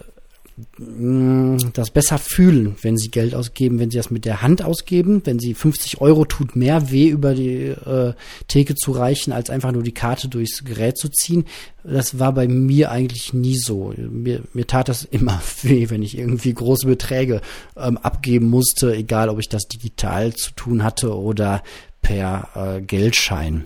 das 0.77 1.89
besser 1.89 2.17
fühlen, 2.17 2.77
wenn 2.81 2.95
sie 2.97 3.09
Geld 3.09 3.35
ausgeben, 3.35 3.77
wenn 3.77 3.91
sie 3.91 3.97
das 3.97 4.09
mit 4.09 4.23
der 4.23 4.41
Hand 4.41 4.63
ausgeben. 4.63 5.21
Wenn 5.25 5.37
sie 5.37 5.53
50 5.53 5.99
Euro 5.99 6.23
tut 6.23 6.55
mehr 6.55 6.91
weh, 6.91 7.09
über 7.09 7.33
die 7.33 7.67
äh, 7.67 8.13
Theke 8.47 8.75
zu 8.75 8.93
reichen, 8.93 9.33
als 9.33 9.49
einfach 9.49 9.73
nur 9.73 9.83
die 9.83 9.93
Karte 9.93 10.29
durchs 10.29 10.63
Gerät 10.63 10.97
zu 10.97 11.09
ziehen. 11.09 11.43
Das 11.83 12.19
war 12.19 12.33
bei 12.33 12.47
mir 12.47 12.89
eigentlich 12.89 13.33
nie 13.33 13.57
so. 13.57 13.93
Mir, 13.97 14.43
mir 14.53 14.65
tat 14.65 14.87
das 14.87 15.03
immer 15.03 15.41
weh, 15.63 15.89
wenn 15.89 16.03
ich 16.03 16.17
irgendwie 16.17 16.53
große 16.53 16.87
Beträge 16.87 17.41
ähm, 17.75 17.97
abgeben 17.97 18.49
musste, 18.49 18.95
egal 18.95 19.27
ob 19.27 19.39
ich 19.39 19.49
das 19.49 19.67
digital 19.67 20.33
zu 20.33 20.51
tun 20.51 20.83
hatte 20.83 21.17
oder 21.17 21.63
per 22.01 22.47
äh, 22.55 22.81
Geldschein. 22.81 23.65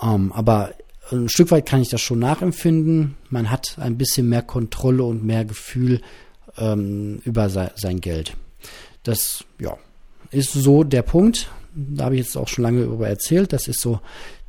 Ähm, 0.00 0.30
aber 0.32 0.72
ein 1.12 1.28
Stück 1.28 1.50
weit 1.50 1.66
kann 1.66 1.82
ich 1.82 1.88
das 1.88 2.00
schon 2.00 2.18
nachempfinden. 2.18 3.14
Man 3.30 3.50
hat 3.50 3.78
ein 3.78 3.96
bisschen 3.96 4.28
mehr 4.28 4.42
Kontrolle 4.42 5.04
und 5.04 5.24
mehr 5.24 5.44
Gefühl 5.44 6.00
ähm, 6.58 7.20
über 7.24 7.48
se 7.48 7.72
sein 7.76 8.00
Geld. 8.00 8.36
Das, 9.02 9.44
ja, 9.58 9.76
ist 10.30 10.52
so 10.52 10.84
der 10.84 11.02
Punkt. 11.02 11.48
Da 11.74 12.04
habe 12.04 12.14
ich 12.14 12.22
jetzt 12.22 12.36
auch 12.36 12.48
schon 12.48 12.64
lange 12.64 12.84
darüber 12.86 13.06
erzählt. 13.06 13.52
Das 13.52 13.68
ist 13.68 13.80
so 13.80 14.00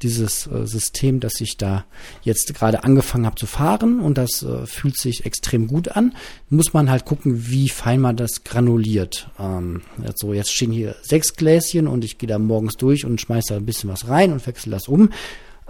dieses 0.01 0.47
äh, 0.47 0.65
System, 0.65 1.19
das 1.19 1.41
ich 1.41 1.57
da 1.57 1.85
jetzt 2.23 2.53
gerade 2.53 2.83
angefangen 2.83 3.25
habe 3.25 3.35
zu 3.35 3.47
fahren 3.47 3.99
und 3.99 4.17
das 4.17 4.43
äh, 4.43 4.65
fühlt 4.65 4.97
sich 4.97 5.25
extrem 5.25 5.67
gut 5.67 5.89
an. 5.89 6.15
Muss 6.49 6.73
man 6.73 6.89
halt 6.89 7.03
gucken, 7.03 7.49
wie 7.49 7.67
fein 7.67 7.99
man 7.99 8.15
das 8.15 8.43
granuliert. 8.45 9.29
Ähm, 9.39 9.81
also 10.05 10.33
jetzt 10.33 10.53
stehen 10.53 10.71
hier 10.71 10.95
sechs 11.01 11.35
Gläschen 11.35 11.87
und 11.87 12.05
ich 12.05 12.17
gehe 12.17 12.29
da 12.29 12.39
morgens 12.39 12.75
durch 12.75 13.05
und 13.05 13.19
schmeiße 13.19 13.49
da 13.49 13.55
ein 13.57 13.65
bisschen 13.65 13.89
was 13.89 14.07
rein 14.07 14.31
und 14.31 14.45
wechsle 14.47 14.71
das 14.71 14.87
um. 14.87 15.09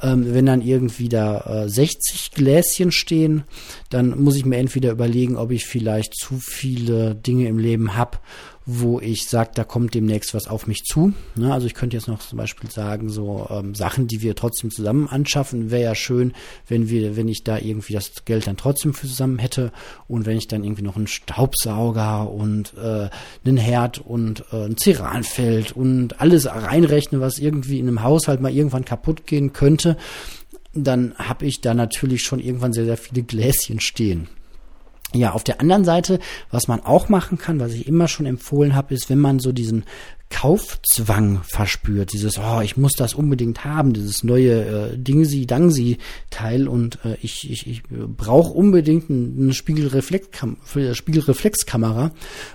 Ähm, 0.02 0.34
wenn 0.34 0.46
dann 0.46 0.62
irgendwie 0.62 1.10
da 1.10 1.64
äh, 1.66 1.70
60 1.70 2.32
Gläschen 2.32 2.92
stehen, 2.92 3.44
dann 3.90 4.20
muss 4.20 4.36
ich 4.36 4.46
mir 4.46 4.58
entweder 4.58 4.92
überlegen, 4.92 5.38
ob 5.38 5.52
ich 5.52 5.66
vielleicht 5.66 6.16
zu 6.16 6.40
viele 6.40 7.16
Dinge 7.16 7.48
im 7.48 7.58
Leben 7.58 7.96
habe 7.96 8.20
wo 8.70 9.00
ich 9.00 9.28
sage, 9.28 9.52
da 9.56 9.64
kommt 9.64 9.96
demnächst 9.96 10.34
was 10.34 10.48
auf 10.48 10.68
mich 10.68 10.84
zu. 10.84 11.14
Ne? 11.36 11.54
Also 11.54 11.66
ich 11.68 11.74
könnte 11.74 11.96
jetzt 11.96 12.10
noch 12.10 12.20
zum 12.20 12.38
Beispiel 12.38 12.70
sagen, 12.70 13.08
so 13.08 13.48
ähm, 13.50 13.74
Sachen, 13.74 14.08
die 14.08 14.22
wir 14.22 14.36
trotzdem 14.36 14.72
zusammen 14.72 15.08
anschaffen, 15.08 15.72
wäre 15.72 15.84
ja 15.84 15.96
schön, 15.96 16.34
wenn 16.68 16.90
wir, 16.90 17.16
wenn 17.16 17.30
ich 17.30 17.46
da 17.46 17.58
irgendwie 17.58 17.94
das 17.94 18.12
Geld 18.26 18.46
dann 18.46 18.58
trotzdem 18.58 18.94
für 18.94 19.08
zusammen 19.08 19.40
hätte 19.40 19.72
und 20.10 20.26
wenn 20.26 20.38
ich 20.38 20.50
dann 20.50 20.66
irgendwie 20.66 20.82
noch 20.82 20.98
einen 20.98 21.08
Staubsauger 21.08 22.30
und 22.30 22.74
äh, 22.78 23.10
einen 23.46 23.56
Herd 23.56 24.00
und 24.00 24.44
äh, 24.52 24.66
ein 24.66 24.76
Ceranfeld 24.78 25.72
und 25.72 26.20
alles 26.20 26.46
reinrechne, 26.46 27.22
was 27.22 27.40
irgendwie 27.40 27.80
in 27.80 27.88
einem 27.88 28.04
Haushalt 28.04 28.42
mal 28.42 28.54
irgendwann 28.54 28.84
kaputt 28.84 29.26
gehen 29.26 29.54
könnte, 29.54 29.96
dann 30.74 31.16
habe 31.18 31.46
ich 31.46 31.62
da 31.62 31.74
natürlich 31.74 32.24
schon 32.24 32.42
irgendwann 32.42 32.74
sehr, 32.74 32.86
sehr 32.86 32.98
viele 32.98 33.24
Gläschen 33.24 33.80
stehen. 33.80 34.28
Ja, 35.14 35.32
auf 35.32 35.44
der 35.44 35.62
anderen 35.62 35.86
Seite, 35.86 36.20
was 36.52 36.68
man 36.68 36.82
auch 36.82 37.08
machen 37.08 37.38
kann, 37.38 37.60
was 37.62 37.72
ich 37.72 37.88
immer 37.88 38.08
schon 38.08 38.26
empfohlen 38.26 38.76
habe, 38.76 38.94
ist, 38.94 39.10
wenn 39.10 39.20
man 39.20 39.40
so 39.40 39.54
diesen 39.54 39.86
Kaufzwang 40.30 41.42
verspürt, 41.44 42.12
dieses, 42.14 42.38
oh, 42.38 42.62
ich 42.62 42.78
muss 42.78 42.94
das 42.94 43.14
unbedingt 43.14 43.64
haben, 43.64 43.94
dieses 43.94 44.24
neue 44.24 44.92
äh, 44.92 44.98
Dingsi-Dangsi-Teil 44.98 46.68
und 46.68 47.00
äh, 47.06 47.18
ich, 47.22 47.50
ich, 47.50 47.66
ich 47.66 47.84
brauche 47.84 48.52
unbedingt 48.52 49.10
eine 49.10 49.54
Spiegelreflexkam 49.54 50.58
Spiegelreflexkamera, 50.94 52.12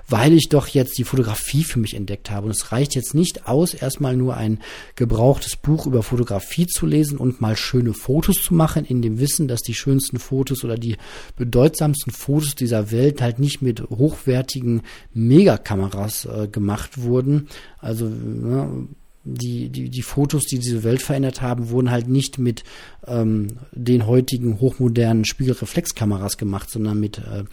weil 0.08 0.34
ich 0.34 0.48
doch 0.48 0.68
jetzt 0.68 0.98
die 0.98 1.04
Fotografie 1.04 1.64
für 1.64 1.78
mich 1.78 1.94
entdeckt 1.94 2.30
habe. 2.30 2.46
Und 2.46 2.52
es 2.52 2.72
reicht 2.72 2.94
jetzt 2.94 3.14
nicht 3.14 3.46
aus, 3.46 3.74
erstmal 3.74 4.16
nur 4.16 4.36
ein 4.36 4.60
gebrauchtes 4.94 5.56
Buch 5.56 5.86
über 5.86 6.02
Fotografie 6.02 6.66
zu 6.66 6.86
lesen 6.86 7.18
und 7.18 7.40
mal 7.40 7.56
schöne 7.56 7.94
Fotos 7.94 8.42
zu 8.42 8.54
machen, 8.54 8.84
in 8.84 9.02
dem 9.02 9.18
Wissen, 9.18 9.48
dass 9.48 9.60
die 9.60 9.74
schönsten 9.74 10.18
Fotos 10.18 10.62
oder 10.62 10.76
die 10.76 10.96
bedeutsamsten 11.36 12.12
Fotos 12.12 12.54
dieser 12.54 12.90
Welt 12.90 13.22
halt 13.22 13.38
nicht 13.38 13.62
mit 13.62 13.82
hochwertigen 13.82 14.82
Megakameras 15.14 16.26
äh, 16.26 16.48
gemacht 16.48 17.00
wurden, 17.00 17.48
also 17.78 18.08
ne, 18.08 18.88
die, 19.24 19.68
die, 19.68 19.88
die 19.88 20.02
Fotos, 20.02 20.44
die 20.44 20.58
diese 20.58 20.82
Welt 20.82 21.00
verändert 21.00 21.42
haben, 21.42 21.70
wurden 21.70 21.90
halt 21.90 22.08
nicht 22.08 22.38
mit 22.38 22.64
ähm, 23.06 23.58
den 23.72 24.06
heutigen 24.06 24.58
hochmodernen 24.58 25.24
Spiegelreflexkameras 25.24 26.38
gemacht, 26.38 26.70
sondern 26.70 26.98
mit 26.98 27.18
äh, 27.18 27.44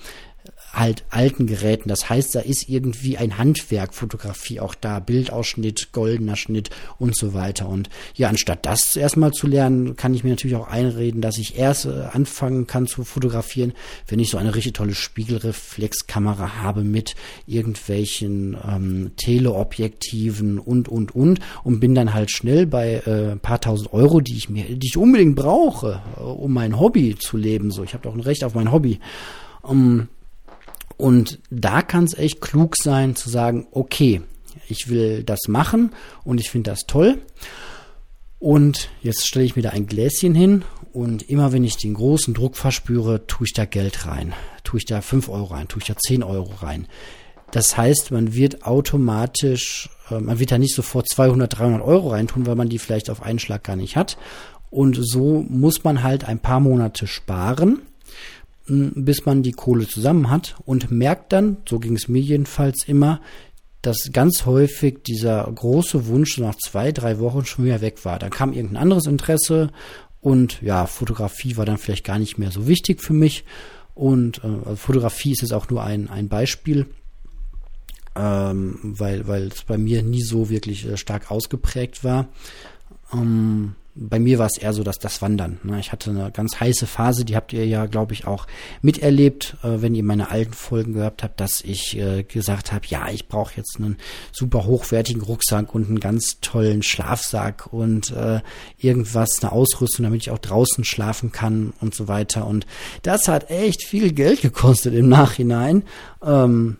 halt 0.79 1.03
alten 1.09 1.45
Geräten. 1.45 1.89
Das 1.89 2.09
heißt, 2.09 2.33
da 2.33 2.39
ist 2.39 2.69
irgendwie 2.69 3.17
ein 3.17 3.37
Handwerk, 3.37 3.93
Fotografie 3.93 4.59
auch 4.59 4.73
da, 4.73 4.99
Bildausschnitt, 4.99 5.91
goldener 5.91 6.35
Schnitt 6.35 6.69
und 6.97 7.15
so 7.15 7.33
weiter. 7.33 7.67
Und 7.67 7.89
ja, 8.15 8.29
anstatt 8.29 8.65
das 8.65 8.95
erstmal 8.95 9.31
zu 9.31 9.47
lernen, 9.47 9.95
kann 9.95 10.13
ich 10.13 10.23
mir 10.23 10.31
natürlich 10.31 10.55
auch 10.55 10.67
einreden, 10.67 11.21
dass 11.21 11.37
ich 11.37 11.57
erst 11.57 11.85
äh, 11.85 12.05
anfangen 12.11 12.65
kann 12.67 12.87
zu 12.87 13.03
fotografieren, 13.03 13.73
wenn 14.07 14.19
ich 14.19 14.29
so 14.29 14.37
eine 14.37 14.55
richtig 14.55 14.73
tolle 14.73 14.93
Spiegelreflexkamera 14.93 16.61
habe 16.61 16.83
mit 16.83 17.15
irgendwelchen 17.45 18.57
ähm, 18.67 19.11
Teleobjektiven 19.17 20.59
und 20.59 20.87
und 20.87 21.13
und 21.13 21.39
und 21.63 21.79
bin 21.79 21.95
dann 21.95 22.13
halt 22.13 22.31
schnell 22.31 22.65
bei 22.65 23.01
äh, 23.05 23.31
ein 23.31 23.39
paar 23.39 23.61
tausend 23.61 23.93
Euro, 23.93 24.21
die 24.21 24.37
ich 24.37 24.49
mir, 24.49 24.65
die 24.65 24.87
ich 24.87 24.97
unbedingt 24.97 25.35
brauche, 25.35 26.01
äh, 26.17 26.21
um 26.21 26.53
mein 26.53 26.79
Hobby 26.79 27.15
zu 27.15 27.37
leben. 27.37 27.71
So, 27.71 27.83
ich 27.83 27.93
habe 27.93 28.03
doch 28.03 28.13
ein 28.13 28.19
Recht 28.19 28.43
auf 28.43 28.55
mein 28.55 28.71
Hobby. 28.71 28.99
Um, 29.61 30.07
und 30.99 31.39
da 31.49 31.81
kann 31.81 32.03
es 32.03 32.13
echt 32.13 32.41
klug 32.41 32.75
sein 32.75 33.15
zu 33.15 33.29
sagen, 33.29 33.67
okay, 33.71 34.21
ich 34.67 34.89
will 34.89 35.23
das 35.23 35.47
machen 35.47 35.91
und 36.25 36.41
ich 36.41 36.49
finde 36.49 36.71
das 36.71 36.87
toll. 36.87 37.19
Und 38.37 38.89
jetzt 39.01 39.25
stelle 39.25 39.45
ich 39.45 39.55
mir 39.55 39.61
da 39.61 39.69
ein 39.69 39.87
Gläschen 39.87 40.35
hin 40.35 40.65
und 40.91 41.23
immer 41.29 41.53
wenn 41.53 41.63
ich 41.63 41.77
den 41.77 41.93
großen 41.93 42.33
Druck 42.33 42.57
verspüre, 42.57 43.25
tue 43.27 43.47
ich 43.47 43.53
da 43.53 43.63
Geld 43.63 44.07
rein. 44.07 44.33
Tue 44.65 44.79
ich 44.79 44.85
da 44.85 44.99
5 44.99 45.29
Euro 45.29 45.53
rein, 45.53 45.69
tue 45.69 45.81
ich 45.81 45.87
da 45.87 45.95
10 45.95 46.21
Euro 46.21 46.53
rein. 46.55 46.85
Das 47.51 47.77
heißt, 47.77 48.11
man 48.11 48.33
wird 48.33 48.65
automatisch, 48.65 49.89
äh, 50.11 50.19
man 50.19 50.37
wird 50.37 50.51
da 50.51 50.57
nicht 50.57 50.75
sofort 50.75 51.07
200, 51.07 51.59
300 51.59 51.81
Euro 51.81 52.09
reintun, 52.09 52.45
weil 52.45 52.55
man 52.55 52.67
die 52.67 52.77
vielleicht 52.77 53.09
auf 53.09 53.23
einen 53.23 53.39
Schlag 53.39 53.63
gar 53.63 53.77
nicht 53.77 53.95
hat. 53.95 54.17
Und 54.69 54.99
so 54.99 55.45
muss 55.47 55.85
man 55.85 56.03
halt 56.03 56.25
ein 56.25 56.39
paar 56.39 56.59
Monate 56.59 57.07
sparen 57.07 57.83
bis 58.69 59.25
man 59.25 59.43
die 59.43 59.51
Kohle 59.51 59.87
zusammen 59.87 60.29
hat 60.29 60.55
und 60.65 60.91
merkt 60.91 61.33
dann, 61.33 61.57
so 61.67 61.79
ging 61.79 61.95
es 61.95 62.07
mir 62.07 62.21
jedenfalls 62.21 62.87
immer, 62.87 63.21
dass 63.81 64.09
ganz 64.11 64.45
häufig 64.45 65.03
dieser 65.03 65.49
große 65.53 66.07
Wunsch 66.07 66.37
nach 66.37 66.55
zwei, 66.55 66.91
drei 66.91 67.19
Wochen 67.19 67.45
schon 67.45 67.65
wieder 67.65 67.81
weg 67.81 68.03
war. 68.05 68.19
Dann 68.19 68.29
kam 68.29 68.53
irgendein 68.53 68.81
anderes 68.83 69.05
Interesse 69.05 69.71
und 70.21 70.61
ja, 70.61 70.85
Fotografie 70.85 71.55
war 71.57 71.65
dann 71.65 71.77
vielleicht 71.77 72.03
gar 72.03 72.19
nicht 72.19 72.37
mehr 72.37 72.51
so 72.51 72.67
wichtig 72.67 73.01
für 73.01 73.13
mich. 73.13 73.45
Und 73.95 74.43
äh, 74.43 74.47
also 74.47 74.75
Fotografie 74.75 75.31
ist 75.31 75.41
jetzt 75.41 75.53
auch 75.53 75.69
nur 75.69 75.83
ein, 75.83 76.09
ein 76.09 76.27
Beispiel, 76.27 76.87
ähm, 78.15 78.79
weil, 78.83 79.27
weil 79.27 79.47
es 79.47 79.63
bei 79.63 79.77
mir 79.77 80.03
nie 80.03 80.23
so 80.23 80.49
wirklich 80.49 80.85
äh, 80.85 80.97
stark 80.97 81.31
ausgeprägt 81.31 82.03
war. 82.03 82.27
Ähm, 83.13 83.75
bei 84.01 84.17
mir 84.17 84.39
war 84.39 84.45
es 84.45 84.57
eher 84.57 84.71
so, 84.71 84.83
dass 84.83 84.97
das 84.97 85.21
Wandern. 85.21 85.59
Ne? 85.63 85.79
Ich 85.79 85.91
hatte 85.91 86.09
eine 86.09 86.31
ganz 86.31 86.59
heiße 86.59 86.87
Phase, 86.87 87.25
die 87.25 87.35
habt 87.35 87.51
ihr 87.51 87.65
ja, 87.65 87.85
glaube 87.85 88.13
ich, 88.13 88.25
auch 88.25 88.47
miterlebt, 88.81 89.57
äh, 89.61 89.81
wenn 89.81 89.93
ihr 89.93 90.03
meine 90.03 90.31
alten 90.31 90.53
Folgen 90.53 90.93
gehört 90.93 91.21
habt, 91.21 91.39
dass 91.41 91.61
ich 91.61 91.97
äh, 91.97 92.23
gesagt 92.23 92.71
habe, 92.71 92.85
ja, 92.87 93.09
ich 93.09 93.27
brauche 93.27 93.57
jetzt 93.57 93.75
einen 93.77 93.97
super 94.31 94.65
hochwertigen 94.65 95.21
Rucksack 95.21 95.75
und 95.75 95.89
einen 95.89 95.99
ganz 95.99 96.39
tollen 96.39 96.81
Schlafsack 96.81 97.73
und 97.73 98.11
äh, 98.11 98.39
irgendwas, 98.77 99.29
eine 99.41 99.51
Ausrüstung, 99.51 100.03
damit 100.03 100.21
ich 100.21 100.31
auch 100.31 100.37
draußen 100.37 100.85
schlafen 100.85 101.33
kann 101.33 101.73
und 101.81 101.93
so 101.93 102.07
weiter. 102.07 102.47
Und 102.47 102.65
das 103.01 103.27
hat 103.27 103.49
echt 103.49 103.83
viel 103.83 104.13
Geld 104.13 104.41
gekostet 104.41 104.93
im 104.93 105.09
Nachhinein. 105.09 105.83
Ähm, 106.23 106.77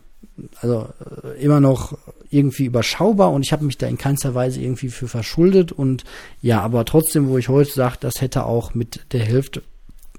also 0.60 0.88
äh, 1.24 1.42
immer 1.42 1.60
noch 1.60 1.96
irgendwie 2.30 2.64
überschaubar 2.64 3.32
und 3.32 3.44
ich 3.44 3.52
habe 3.52 3.64
mich 3.64 3.78
da 3.78 3.86
in 3.86 3.98
keinster 3.98 4.34
Weise 4.34 4.60
irgendwie 4.60 4.88
für 4.88 5.08
verschuldet 5.08 5.72
und 5.72 6.04
ja, 6.40 6.60
aber 6.60 6.84
trotzdem, 6.84 7.28
wo 7.28 7.38
ich 7.38 7.48
heute 7.48 7.72
sage, 7.72 7.96
das 8.00 8.20
hätte 8.20 8.46
auch 8.46 8.74
mit 8.74 9.06
der 9.12 9.24
Hälfte 9.24 9.62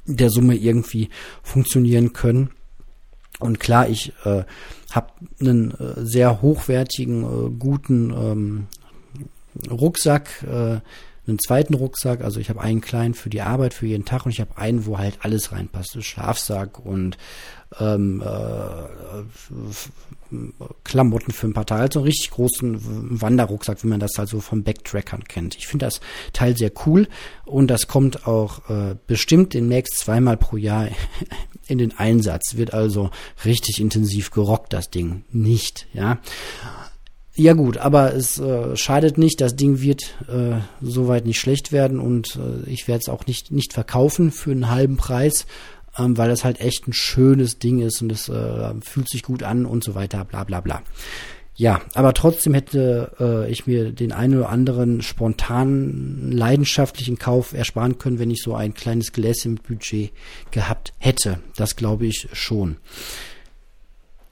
der 0.05 0.29
Summe 0.29 0.55
irgendwie 0.55 1.09
funktionieren 1.43 2.13
können. 2.13 2.49
Und 3.39 3.59
klar, 3.59 3.89
ich 3.89 4.13
äh, 4.25 4.43
habe 4.91 5.07
einen 5.39 5.71
äh, 5.71 5.93
sehr 5.97 6.41
hochwertigen, 6.41 7.23
äh, 7.23 7.49
guten 7.57 8.11
ähm, 8.11 8.67
Rucksack, 9.69 10.43
äh, 10.43 10.79
einen 11.27 11.39
zweiten 11.39 11.73
Rucksack. 11.73 12.21
Also 12.23 12.39
ich 12.39 12.49
habe 12.49 12.61
einen 12.61 12.81
kleinen 12.81 13.13
für 13.13 13.29
die 13.29 13.41
Arbeit, 13.41 13.73
für 13.73 13.87
jeden 13.87 14.05
Tag 14.05 14.25
und 14.25 14.31
ich 14.31 14.41
habe 14.41 14.57
einen, 14.57 14.85
wo 14.85 14.97
halt 14.97 15.19
alles 15.21 15.51
reinpasst. 15.51 16.03
Schlafsack 16.03 16.79
und 16.83 17.17
ähm, 17.79 18.21
äh, 18.21 18.87
Klamotten 20.83 21.31
für 21.31 21.47
ein 21.47 21.53
paar 21.53 21.65
Tage. 21.65 21.83
Also 21.83 21.99
einen 21.99 22.07
richtig 22.07 22.31
großen 22.31 23.21
Wanderrucksack, 23.21 23.83
wie 23.83 23.87
man 23.87 23.99
das 23.99 24.17
also 24.17 24.39
vom 24.39 24.63
Backtrackern 24.63 25.25
kennt. 25.25 25.55
Ich 25.57 25.67
finde 25.67 25.85
das 25.85 26.01
Teil 26.33 26.57
sehr 26.57 26.71
cool 26.85 27.07
und 27.45 27.67
das 27.67 27.87
kommt 27.87 28.27
auch 28.27 28.69
äh, 28.69 28.95
bestimmt 29.07 29.53
demnächst 29.53 29.99
zweimal 29.99 30.37
pro 30.37 30.57
Jahr 30.57 30.87
in 31.67 31.77
den 31.77 31.97
Einsatz. 31.97 32.55
Wird 32.55 32.73
also 32.73 33.11
richtig 33.45 33.79
intensiv 33.79 34.31
gerockt, 34.31 34.73
das 34.73 34.89
Ding. 34.89 35.23
Nicht, 35.31 35.87
ja. 35.93 36.19
Ja 37.33 37.53
gut, 37.53 37.77
aber 37.77 38.13
es 38.13 38.39
äh, 38.39 38.75
schadet 38.75 39.17
nicht, 39.17 39.39
das 39.39 39.55
Ding 39.55 39.79
wird 39.79 40.15
äh, 40.27 40.59
soweit 40.81 41.25
nicht 41.25 41.39
schlecht 41.39 41.71
werden 41.71 41.99
und 41.99 42.35
äh, 42.35 42.69
ich 42.69 42.89
werde 42.89 42.99
es 42.99 43.09
auch 43.09 43.25
nicht, 43.25 43.51
nicht 43.51 43.71
verkaufen 43.71 44.31
für 44.31 44.51
einen 44.51 44.69
halben 44.69 44.97
Preis, 44.97 45.45
ähm, 45.97 46.17
weil 46.17 46.27
das 46.27 46.43
halt 46.43 46.59
echt 46.59 46.87
ein 46.89 46.93
schönes 46.93 47.57
Ding 47.57 47.79
ist 47.79 48.01
und 48.01 48.11
es 48.11 48.27
äh, 48.27 48.73
fühlt 48.81 49.09
sich 49.09 49.23
gut 49.23 49.43
an 49.43 49.65
und 49.65 49.81
so 49.81 49.95
weiter, 49.95 50.25
bla 50.25 50.43
bla 50.43 50.59
bla. 50.59 50.81
Ja, 51.55 51.81
aber 51.93 52.13
trotzdem 52.13 52.53
hätte 52.53 53.11
äh, 53.19 53.51
ich 53.51 53.67
mir 53.67 53.91
den 53.91 54.11
einen 54.11 54.37
oder 54.37 54.49
anderen 54.49 55.01
spontanen, 55.01 56.31
leidenschaftlichen 56.31 57.17
Kauf 57.17 57.53
ersparen 57.53 57.97
können, 57.97 58.19
wenn 58.19 58.31
ich 58.31 58.41
so 58.41 58.55
ein 58.55 58.73
kleines 58.73 59.11
Gläschen 59.13 59.53
mit 59.53 59.63
Budget 59.63 60.11
gehabt 60.51 60.93
hätte. 60.97 61.39
Das 61.55 61.75
glaube 61.75 62.07
ich 62.07 62.27
schon. 62.33 62.77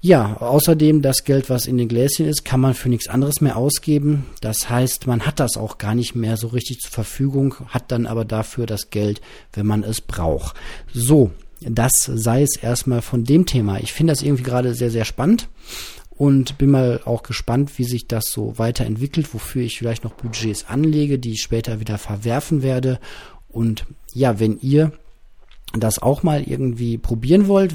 Ja, 0.01 0.37
außerdem 0.37 1.01
das 1.01 1.25
Geld, 1.25 1.49
was 1.49 1.65
in 1.65 1.77
den 1.77 1.89
Gläschen 1.89 2.25
ist, 2.25 2.45
kann 2.45 2.61
man 2.61 2.73
für 2.73 2.87
nichts 2.87 3.09
anderes 3.09 3.41
mehr 3.41 3.57
ausgeben. 3.57 4.25
Das 4.39 4.69
heißt, 4.69 5.07
man 5.07 5.25
hat 5.25 5.41
das 5.41 5.57
auch 5.57 5.77
gar 5.77 5.93
nicht 5.93 6.15
mehr 6.15 6.37
so 6.37 6.47
richtig 6.47 6.79
zur 6.79 6.91
Verfügung, 6.91 7.55
hat 7.67 7.91
dann 7.91 8.05
aber 8.05 8.23
dafür 8.23 8.65
das 8.65 8.91
Geld, 8.91 9.19
wenn 9.51 9.65
man 9.65 9.83
es 9.83 9.99
braucht. 9.99 10.55
So, 10.93 11.31
das 11.59 11.91
sei 12.05 12.43
es 12.43 12.55
erstmal 12.55 13.01
von 13.01 13.25
dem 13.25 13.45
Thema. 13.45 13.79
Ich 13.81 13.91
finde 13.91 14.13
das 14.13 14.21
irgendwie 14.21 14.43
gerade 14.43 14.73
sehr, 14.73 14.89
sehr 14.89 15.03
spannend 15.03 15.49
und 16.11 16.57
bin 16.57 16.71
mal 16.71 17.01
auch 17.03 17.23
gespannt, 17.23 17.77
wie 17.77 17.83
sich 17.83 18.07
das 18.07 18.25
so 18.29 18.57
weiterentwickelt, 18.57 19.33
wofür 19.33 19.63
ich 19.63 19.77
vielleicht 19.77 20.05
noch 20.05 20.13
Budgets 20.13 20.65
anlege, 20.69 21.19
die 21.19 21.33
ich 21.33 21.41
später 21.41 21.81
wieder 21.81 21.97
verwerfen 21.97 22.63
werde. 22.63 23.01
Und 23.49 23.85
ja, 24.13 24.39
wenn 24.39 24.59
ihr 24.61 24.93
das 25.73 25.99
auch 25.99 26.23
mal 26.23 26.41
irgendwie 26.43 26.97
probieren 26.97 27.47
wollt 27.47 27.73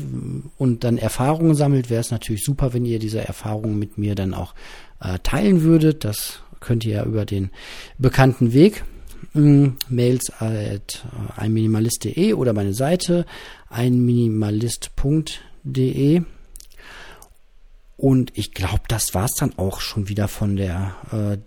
und 0.59 0.84
dann 0.84 0.99
Erfahrungen 0.99 1.55
sammelt, 1.55 1.88
wäre 1.90 2.01
es 2.01 2.11
natürlich 2.11 2.42
super, 2.42 2.72
wenn 2.72 2.84
ihr 2.84 2.99
diese 2.99 3.20
Erfahrungen 3.20 3.78
mit 3.78 3.99
mir 3.99 4.16
dann 4.16 4.34
auch 4.34 4.55
äh, 5.01 5.20
teilen 5.22 5.62
würdet. 5.62 6.05
Das 6.05 6.40
könnt 6.61 6.84
ihr 6.84 6.95
ja 6.95 7.05
über 7.05 7.24
den 7.24 7.51
bekannten 7.99 8.53
Weg. 8.53 8.82
Mm, 9.32 9.68
Mails 9.88 10.32
at 10.40 10.51
äh, 10.51 10.80
einminimalist.de 11.36 12.34
oder 12.34 12.53
meine 12.53 12.74
Seite 12.74 13.26
einminimalist.de. 13.68 16.22
Und 17.97 18.36
ich 18.36 18.53
glaube, 18.53 18.82
das 18.88 19.14
war's 19.14 19.34
dann 19.38 19.57
auch 19.57 19.80
schon 19.80 20.09
wieder 20.09 20.26
von 20.28 20.57
der 20.57 20.97
äh, 21.12 21.38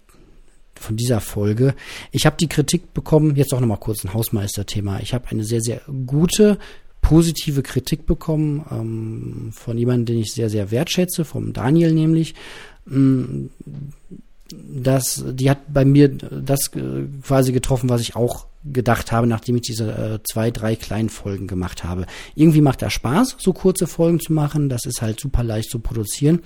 von 0.78 0.98
dieser 0.98 1.20
Folge. 1.22 1.76
Ich 2.12 2.26
habe 2.26 2.38
die 2.38 2.50
Kritik 2.50 2.94
bekommen, 2.94 3.36
jetzt 3.36 3.54
auch 3.54 3.60
nochmal 3.60 3.80
kurz 3.80 4.04
ein 4.04 4.14
Hausmeister-Thema. 4.14 5.00
Ich 5.02 5.14
habe 5.14 5.28
eine 5.30 5.44
sehr, 5.44 5.62
sehr 5.62 5.82
gute, 6.06 6.58
positive 7.02 7.62
Kritik 7.62 8.06
bekommen 8.06 8.66
ähm, 8.72 9.52
von 9.54 9.78
jemandem, 9.78 10.06
den 10.16 10.22
ich 10.22 10.34
sehr, 10.34 10.50
sehr 10.50 10.72
wertschätze, 10.72 11.26
vom 11.26 11.54
Daniel 11.54 11.94
nämlich. 11.94 12.36
Ähm, 12.90 13.50
das, 14.52 15.24
die 15.28 15.50
hat 15.50 15.60
bei 15.72 15.86
mir 15.86 16.10
das 16.10 16.72
quasi 17.24 17.52
getroffen, 17.52 17.90
was 17.90 18.02
ich 18.02 18.16
auch 18.16 18.48
gedacht 18.74 19.12
habe, 19.12 19.28
nachdem 19.28 19.56
ich 19.56 19.62
diese 19.64 19.92
äh, 19.92 20.20
zwei, 20.24 20.52
drei 20.52 20.76
kleinen 20.76 21.10
Folgen 21.10 21.48
gemacht 21.48 21.84
habe. 21.84 22.06
Irgendwie 22.36 22.62
macht 22.62 22.82
das 22.82 22.94
Spaß, 22.94 23.38
so 23.40 23.54
kurze 23.54 23.88
Folgen 23.88 24.20
zu 24.20 24.34
machen. 24.34 24.70
Das 24.70 24.86
ist 24.86 25.02
halt 25.02 25.20
super 25.20 25.44
leicht 25.44 25.70
zu 25.70 25.80
produzieren. 25.80 26.42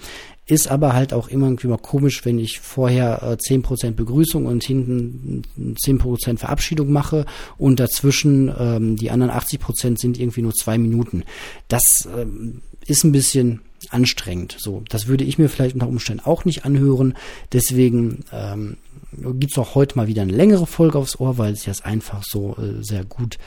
Ist 0.46 0.70
aber 0.70 0.94
halt 0.94 1.14
auch 1.14 1.30
immer 1.30 1.48
irgendwie 1.48 1.68
mal 1.68 1.78
komisch, 1.78 2.26
wenn 2.26 2.40
ich 2.40 2.60
vorher 2.60 3.24
äh, 3.24 3.38
zehn 3.38 3.62
Prozent 3.62 3.96
Begrüßung 3.96 4.46
und 4.46 4.64
hinten 4.64 5.44
zehn 5.78 5.98
Prozent 5.98 6.40
Verabschiedung 6.40 6.92
mache 6.92 7.26
und 7.58 7.80
dazwischen 7.80 8.54
ähm, 8.58 8.96
die 8.98 9.12
anderen 9.12 9.32
80% 9.32 10.00
sind 10.00 10.20
irgendwie 10.20 10.42
nur 10.42 10.54
zwei 10.54 10.78
Minuten. 10.78 11.24
Das 11.68 12.08
ähm, 12.16 12.62
ist 12.86 13.04
ein 13.04 13.12
bisschen 13.12 13.62
anstrengend. 13.90 14.56
So, 14.60 14.84
das 14.90 15.08
würde 15.08 15.24
ich 15.24 15.38
mir 15.38 15.50
vielleicht 15.50 15.74
unter 15.74 15.88
Umständen 15.88 16.26
auch 16.26 16.46
nicht 16.46 16.66
anhören. 16.66 17.16
Deswegen 17.52 18.24
ähm, 18.32 18.78
gibt 19.12 19.52
es 19.52 19.58
auch 19.58 19.76
heute 19.76 19.98
mal 19.98 20.08
wieder 20.08 20.22
eine 20.22 20.32
längere 20.32 20.68
Folge 20.68 20.98
aufs 20.98 21.20
Ohr, 21.20 21.38
weil 21.38 21.56
sich 21.56 21.66
das 21.66 21.82
einfach 21.82 22.24
so 22.24 22.56
äh, 22.58 22.84
sehr 22.84 23.06
gut 23.06 23.38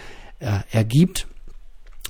äh, 0.41 0.61
ergibt. 0.70 1.26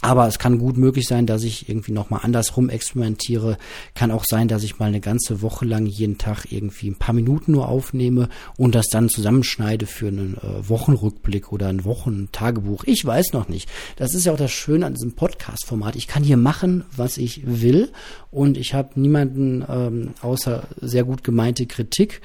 Aber 0.05 0.29
es 0.29 0.39
kann 0.39 0.59
gut 0.59 0.77
möglich 0.77 1.09
sein, 1.09 1.25
dass 1.25 1.45
ich 1.45 1.67
irgendwie 1.71 1.93
nochmal 1.93 2.21
andersrum 2.25 2.69
experimentiere. 2.69 3.57
Kann 3.95 4.11
auch 4.11 4.27
sein, 4.29 4.49
dass 4.49 4.63
ich 4.63 4.79
mal 4.79 4.85
eine 4.85 5.01
ganze 5.01 5.41
Woche 5.41 5.65
lang 5.65 5.87
jeden 5.87 6.19
Tag 6.19 6.53
irgendwie 6.53 6.91
ein 6.91 6.99
paar 6.99 7.15
Minuten 7.15 7.53
nur 7.53 7.69
aufnehme 7.69 8.29
und 8.59 8.75
das 8.75 8.89
dann 8.89 9.09
zusammenschneide 9.09 9.87
für 9.87 10.09
einen 10.09 10.37
äh, 10.37 10.69
Wochenrückblick 10.69 11.53
oder 11.53 11.69
ein 11.69 11.87
Wochentagebuch. 11.87 12.85
Ich 12.85 13.03
weiß 13.03 13.33
noch 13.33 13.49
nicht. 13.49 13.67
Das 13.97 14.13
ist 14.13 14.27
ja 14.27 14.35
auch 14.35 14.37
das 14.37 14.51
Schöne 14.51 14.85
an 14.85 14.93
diesem 14.93 15.15
Podcast-Format. 15.15 15.97
Ich 15.97 16.07
kann 16.07 16.23
hier 16.23 16.37
machen, 16.37 16.85
was 16.95 17.17
ich 17.17 17.41
will 17.47 17.91
und 18.31 18.59
ich 18.59 18.75
habe 18.75 19.01
niemanden 19.01 19.65
ähm, 19.67 20.11
außer 20.21 20.65
sehr 20.83 21.05
gut 21.05 21.25
gemeinte 21.25 21.65
Kritik 21.65 22.21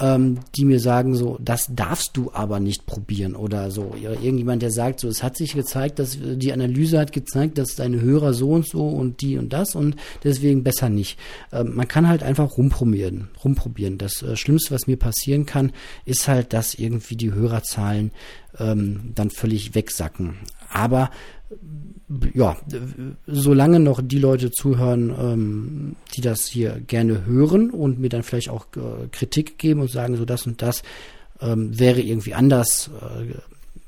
ähm, 0.00 0.38
die 0.56 0.64
mir 0.64 0.80
sagen 0.80 1.14
so, 1.14 1.38
das 1.40 1.66
darfst 1.70 2.16
du 2.16 2.30
aber 2.32 2.60
nicht 2.60 2.86
probieren 2.86 3.34
oder 3.34 3.70
so. 3.70 3.94
Irgendjemand, 4.00 4.62
der 4.62 4.70
sagt 4.70 5.00
so, 5.00 5.08
es 5.08 5.22
hat 5.22 5.36
sich 5.36 5.54
gezeigt, 5.54 5.98
dass 5.98 6.18
die 6.20 6.52
Analyse 6.52 6.98
hat 6.98 7.12
gezeigt, 7.12 7.58
dass 7.58 7.74
deine 7.74 8.00
Hörer 8.00 8.32
so 8.32 8.50
und 8.50 8.68
so 8.68 8.88
und 8.88 9.20
die 9.20 9.38
und 9.38 9.52
das 9.52 9.74
und 9.74 9.96
deswegen 10.22 10.62
besser 10.62 10.88
nicht. 10.88 11.18
Ähm, 11.52 11.74
man 11.74 11.88
kann 11.88 12.08
halt 12.08 12.22
einfach 12.22 12.56
rumprobieren, 12.56 13.28
rumprobieren. 13.42 13.98
Das 13.98 14.22
äh, 14.22 14.36
Schlimmste, 14.36 14.74
was 14.74 14.86
mir 14.86 14.96
passieren 14.96 15.46
kann, 15.46 15.72
ist 16.04 16.28
halt, 16.28 16.52
dass 16.52 16.74
irgendwie 16.74 17.16
die 17.16 17.32
Hörerzahlen 17.32 18.12
ähm, 18.58 19.12
dann 19.14 19.30
völlig 19.30 19.74
wegsacken. 19.74 20.34
Aber 20.70 21.10
ja, 22.34 22.56
solange 23.26 23.80
noch 23.80 24.00
die 24.02 24.18
Leute 24.18 24.50
zuhören, 24.50 25.14
ähm, 25.18 25.96
die 26.14 26.22
das 26.22 26.46
hier 26.46 26.80
gerne 26.86 27.26
hören 27.26 27.70
und 27.70 27.98
mir 27.98 28.08
dann 28.08 28.22
vielleicht 28.22 28.48
auch 28.48 28.66
äh, 28.76 29.08
Kritik 29.12 29.58
geben 29.58 29.80
und 29.80 29.90
sagen, 29.90 30.16
so 30.16 30.24
das 30.24 30.46
und 30.46 30.62
das 30.62 30.82
ähm, 31.40 31.78
wäre 31.78 32.00
irgendwie 32.00 32.34
anders 32.34 32.90
äh, 33.00 33.34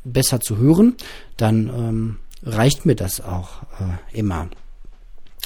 besser 0.05 0.41
zu 0.41 0.59
hören, 0.59 0.97
dann 1.37 1.69
ähm, 1.69 2.17
reicht 2.43 2.87
mir 2.87 2.95
das 2.95 3.21
auch 3.21 3.63
äh, 3.81 4.19
immer. 4.19 4.49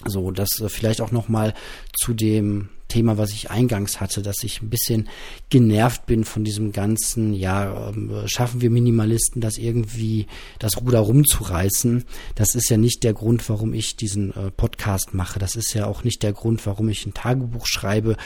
So, 0.05 0.31
das 0.31 0.61
äh, 0.61 0.69
vielleicht 0.69 1.01
auch 1.01 1.13
noch 1.13 1.29
mal 1.29 1.55
zu 1.97 2.13
dem 2.13 2.69
Thema, 2.95 3.19
was 3.19 3.33
ich 3.33 3.51
eingangs 3.51 4.01
hatte, 4.01 4.23
dass 4.23 4.45
ich 4.45 4.63
ein 4.63 4.71
bisschen 4.71 5.09
genervt 5.51 6.07
bin 6.07 6.23
von 6.23 6.45
diesem 6.45 6.71
ganzen, 6.71 7.35
ja, 7.35 7.89
ähm, 7.89 8.23
schaffen 8.27 8.61
wir 8.61 8.71
Minimalisten 8.71 9.41
das 9.41 9.59
irgendwie, 9.59 10.29
das 10.61 10.81
Ruder 10.81 11.01
rumzureißen. 11.01 12.05
Das 12.37 12.55
ist 12.55 12.71
ja 12.71 12.77
nicht 12.77 13.03
der 13.03 13.13
Grund, 13.13 13.49
warum 13.49 13.75
ich 13.75 13.97
diesen 13.97 14.31
äh, 14.37 14.53
Podcast 14.53 15.13
mache. 15.13 15.41
Das 15.41 15.57
ist 15.57 15.75
ja 15.75 15.87
auch 15.87 16.05
nicht 16.05 16.23
der 16.23 16.33
Grund, 16.33 16.65
warum 16.67 16.89
ich 16.89 17.05
ein 17.05 17.15
Tagebuch 17.15 17.67
schreibe, 17.67 18.17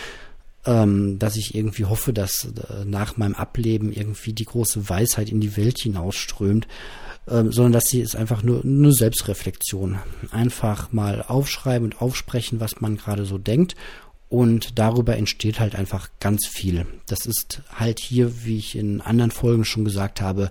ähm, 0.66 1.18
dass 1.18 1.36
ich 1.36 1.54
irgendwie 1.54 1.86
hoffe, 1.86 2.12
dass 2.12 2.44
äh, 2.44 2.84
nach 2.84 3.16
meinem 3.16 3.36
Ableben 3.36 3.90
irgendwie 3.90 4.34
die 4.34 4.44
große 4.44 4.90
Weisheit 4.90 5.30
in 5.30 5.40
die 5.40 5.56
Welt 5.56 5.78
hinausströmt. 5.78 6.68
Ähm, 7.26 7.52
sondern 7.52 7.72
dass 7.72 7.84
sie 7.84 8.00
ist 8.00 8.16
einfach 8.16 8.42
nur 8.42 8.64
eine 8.64 8.92
Selbstreflexion. 8.92 9.98
Einfach 10.30 10.92
mal 10.92 11.22
aufschreiben 11.26 11.84
und 11.84 12.02
aufsprechen, 12.02 12.60
was 12.60 12.82
man 12.82 12.98
gerade 12.98 13.24
so 13.24 13.38
denkt 13.38 13.74
und 14.28 14.78
darüber 14.78 15.16
entsteht 15.16 15.58
halt 15.60 15.74
einfach 15.74 16.10
ganz 16.20 16.46
viel. 16.46 16.86
Das 17.06 17.26
ist 17.26 17.62
halt 17.74 17.98
hier, 17.98 18.44
wie 18.44 18.58
ich 18.58 18.76
in 18.76 19.00
anderen 19.00 19.30
Folgen 19.30 19.64
schon 19.64 19.84
gesagt 19.84 20.20
habe, 20.20 20.50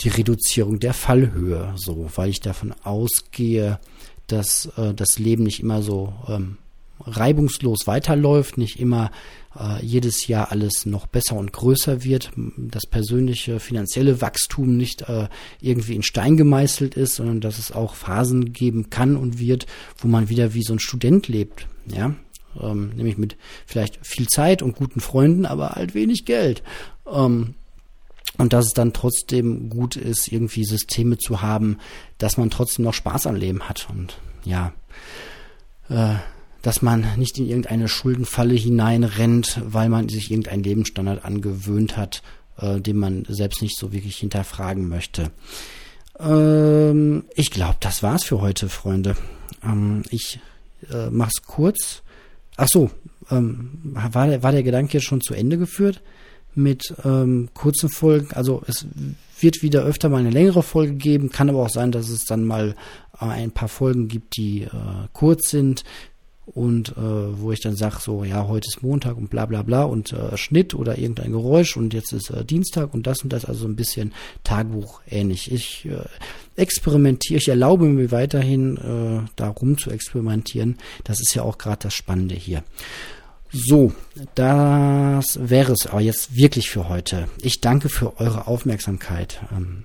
die 0.00 0.08
Reduzierung 0.08 0.78
der 0.80 0.94
Fallhöhe, 0.94 1.74
so, 1.76 2.10
weil 2.14 2.30
ich 2.30 2.40
davon 2.40 2.74
ausgehe, 2.84 3.78
dass 4.26 4.66
äh, 4.76 4.94
das 4.94 5.18
Leben 5.18 5.42
nicht 5.42 5.60
immer 5.60 5.82
so 5.82 6.14
ähm, 6.28 6.56
reibungslos 7.00 7.86
weiterläuft, 7.86 8.58
nicht 8.58 8.78
immer 8.78 9.10
äh, 9.58 9.84
jedes 9.84 10.26
Jahr 10.26 10.52
alles 10.52 10.86
noch 10.86 11.06
besser 11.06 11.36
und 11.36 11.52
größer 11.52 12.04
wird, 12.04 12.30
das 12.56 12.86
persönliche 12.86 13.58
finanzielle 13.60 14.20
Wachstum 14.20 14.76
nicht 14.76 15.02
äh, 15.02 15.28
irgendwie 15.60 15.96
in 15.96 16.02
Stein 16.02 16.36
gemeißelt 16.36 16.94
ist, 16.94 17.16
sondern 17.16 17.40
dass 17.40 17.58
es 17.58 17.72
auch 17.72 17.94
Phasen 17.94 18.52
geben 18.52 18.90
kann 18.90 19.16
und 19.16 19.38
wird, 19.38 19.66
wo 19.98 20.08
man 20.08 20.28
wieder 20.28 20.54
wie 20.54 20.62
so 20.62 20.74
ein 20.74 20.80
Student 20.80 21.28
lebt, 21.28 21.66
ja, 21.86 22.14
ähm, 22.60 22.90
nämlich 22.90 23.18
mit 23.18 23.36
vielleicht 23.66 23.98
viel 24.04 24.28
Zeit 24.28 24.62
und 24.62 24.76
guten 24.76 25.00
Freunden, 25.00 25.46
aber 25.46 25.70
halt 25.70 25.94
wenig 25.94 26.24
Geld. 26.24 26.62
Ähm, 27.10 27.54
und 28.38 28.52
dass 28.52 28.66
es 28.66 28.72
dann 28.72 28.92
trotzdem 28.92 29.68
gut 29.68 29.96
ist, 29.96 30.28
irgendwie 30.28 30.64
Systeme 30.64 31.18
zu 31.18 31.42
haben, 31.42 31.78
dass 32.18 32.36
man 32.36 32.50
trotzdem 32.50 32.84
noch 32.84 32.94
Spaß 32.94 33.26
am 33.26 33.34
Leben 33.34 33.68
hat 33.68 33.88
und 33.90 34.18
ja, 34.44 34.72
äh, 35.88 36.14
dass 36.62 36.82
man 36.82 37.06
nicht 37.16 37.38
in 37.38 37.46
irgendeine 37.46 37.88
Schuldenfalle 37.88 38.54
hineinrennt, 38.54 39.60
weil 39.64 39.88
man 39.88 40.08
sich 40.08 40.30
irgendeinen 40.30 40.62
Lebensstandard 40.62 41.24
angewöhnt 41.24 41.96
hat, 41.96 42.22
äh, 42.58 42.80
den 42.80 42.96
man 42.96 43.24
selbst 43.28 43.62
nicht 43.62 43.78
so 43.78 43.92
wirklich 43.92 44.16
hinterfragen 44.16 44.88
möchte. 44.88 45.30
Ähm, 46.18 47.24
ich 47.34 47.50
glaube, 47.50 47.76
das 47.80 48.02
war's 48.02 48.24
für 48.24 48.40
heute, 48.40 48.68
Freunde. 48.68 49.16
Ähm, 49.62 50.02
ich 50.10 50.38
äh, 50.90 51.10
mach's 51.10 51.42
kurz. 51.46 52.02
Ach 52.60 52.68
so, 52.68 52.90
ähm, 53.30 53.70
war, 53.82 54.26
der, 54.26 54.42
war 54.42 54.52
der 54.52 54.62
Gedanke 54.62 54.98
jetzt 54.98 55.06
schon 55.06 55.22
zu 55.22 55.32
Ende 55.32 55.56
geführt 55.56 56.02
mit 56.54 56.94
ähm, 57.06 57.48
kurzen 57.54 57.88
Folgen? 57.88 58.34
Also 58.34 58.62
es 58.66 58.86
wird 59.40 59.62
wieder 59.62 59.82
öfter 59.82 60.10
mal 60.10 60.18
eine 60.18 60.28
längere 60.28 60.62
Folge 60.62 60.92
geben, 60.92 61.30
kann 61.30 61.48
aber 61.48 61.60
auch 61.60 61.70
sein, 61.70 61.90
dass 61.90 62.10
es 62.10 62.26
dann 62.26 62.44
mal 62.44 62.76
äh, 63.18 63.24
ein 63.24 63.52
paar 63.52 63.68
Folgen 63.68 64.08
gibt, 64.08 64.36
die 64.36 64.64
äh, 64.64 64.68
kurz 65.14 65.48
sind 65.48 65.84
und 66.54 66.90
äh, 66.90 67.40
wo 67.40 67.52
ich 67.52 67.60
dann 67.60 67.76
sage, 67.76 67.96
so, 68.00 68.24
ja, 68.24 68.48
heute 68.48 68.66
ist 68.68 68.82
Montag 68.82 69.16
und 69.16 69.30
bla 69.30 69.46
bla 69.46 69.62
bla 69.62 69.84
und 69.84 70.12
äh, 70.12 70.36
Schnitt 70.36 70.74
oder 70.74 70.98
irgendein 70.98 71.32
Geräusch 71.32 71.76
und 71.76 71.94
jetzt 71.94 72.12
ist 72.12 72.30
äh, 72.30 72.44
Dienstag 72.44 72.92
und 72.92 73.06
das 73.06 73.22
und 73.22 73.32
das, 73.32 73.44
also 73.44 73.66
ein 73.66 73.76
bisschen 73.76 74.12
Tagebuch 74.42 75.00
ähnlich. 75.08 75.52
Ich 75.52 75.86
äh, 75.86 76.04
experimentiere, 76.56 77.38
ich 77.38 77.48
erlaube 77.48 77.86
mir 77.86 78.10
weiterhin 78.10 78.76
äh, 78.76 79.28
da 79.36 79.48
rum 79.48 79.78
zu 79.78 79.90
experimentieren. 79.90 80.78
Das 81.04 81.20
ist 81.20 81.34
ja 81.34 81.42
auch 81.42 81.58
gerade 81.58 81.84
das 81.84 81.94
Spannende 81.94 82.34
hier. 82.34 82.64
So, 83.52 83.92
das 84.34 85.38
wäre 85.40 85.72
es 85.72 85.86
aber 85.86 86.00
jetzt 86.00 86.36
wirklich 86.36 86.70
für 86.70 86.88
heute. 86.88 87.28
Ich 87.42 87.60
danke 87.60 87.88
für 87.88 88.20
eure 88.20 88.46
Aufmerksamkeit. 88.46 89.40
Ähm, 89.52 89.84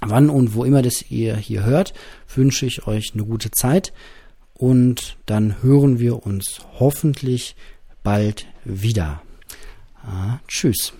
wann 0.00 0.30
und 0.30 0.54
wo 0.54 0.64
immer 0.64 0.82
das 0.82 1.10
ihr 1.10 1.36
hier 1.36 1.64
hört, 1.64 1.94
wünsche 2.34 2.66
ich 2.66 2.86
euch 2.86 3.12
eine 3.14 3.24
gute 3.24 3.50
Zeit 3.50 3.92
und 4.62 5.16
dann 5.26 5.60
hören 5.60 5.98
wir 5.98 6.24
uns 6.24 6.60
hoffentlich 6.78 7.56
bald 8.04 8.46
wieder. 8.64 9.20
Ah, 10.04 10.38
tschüss. 10.46 10.92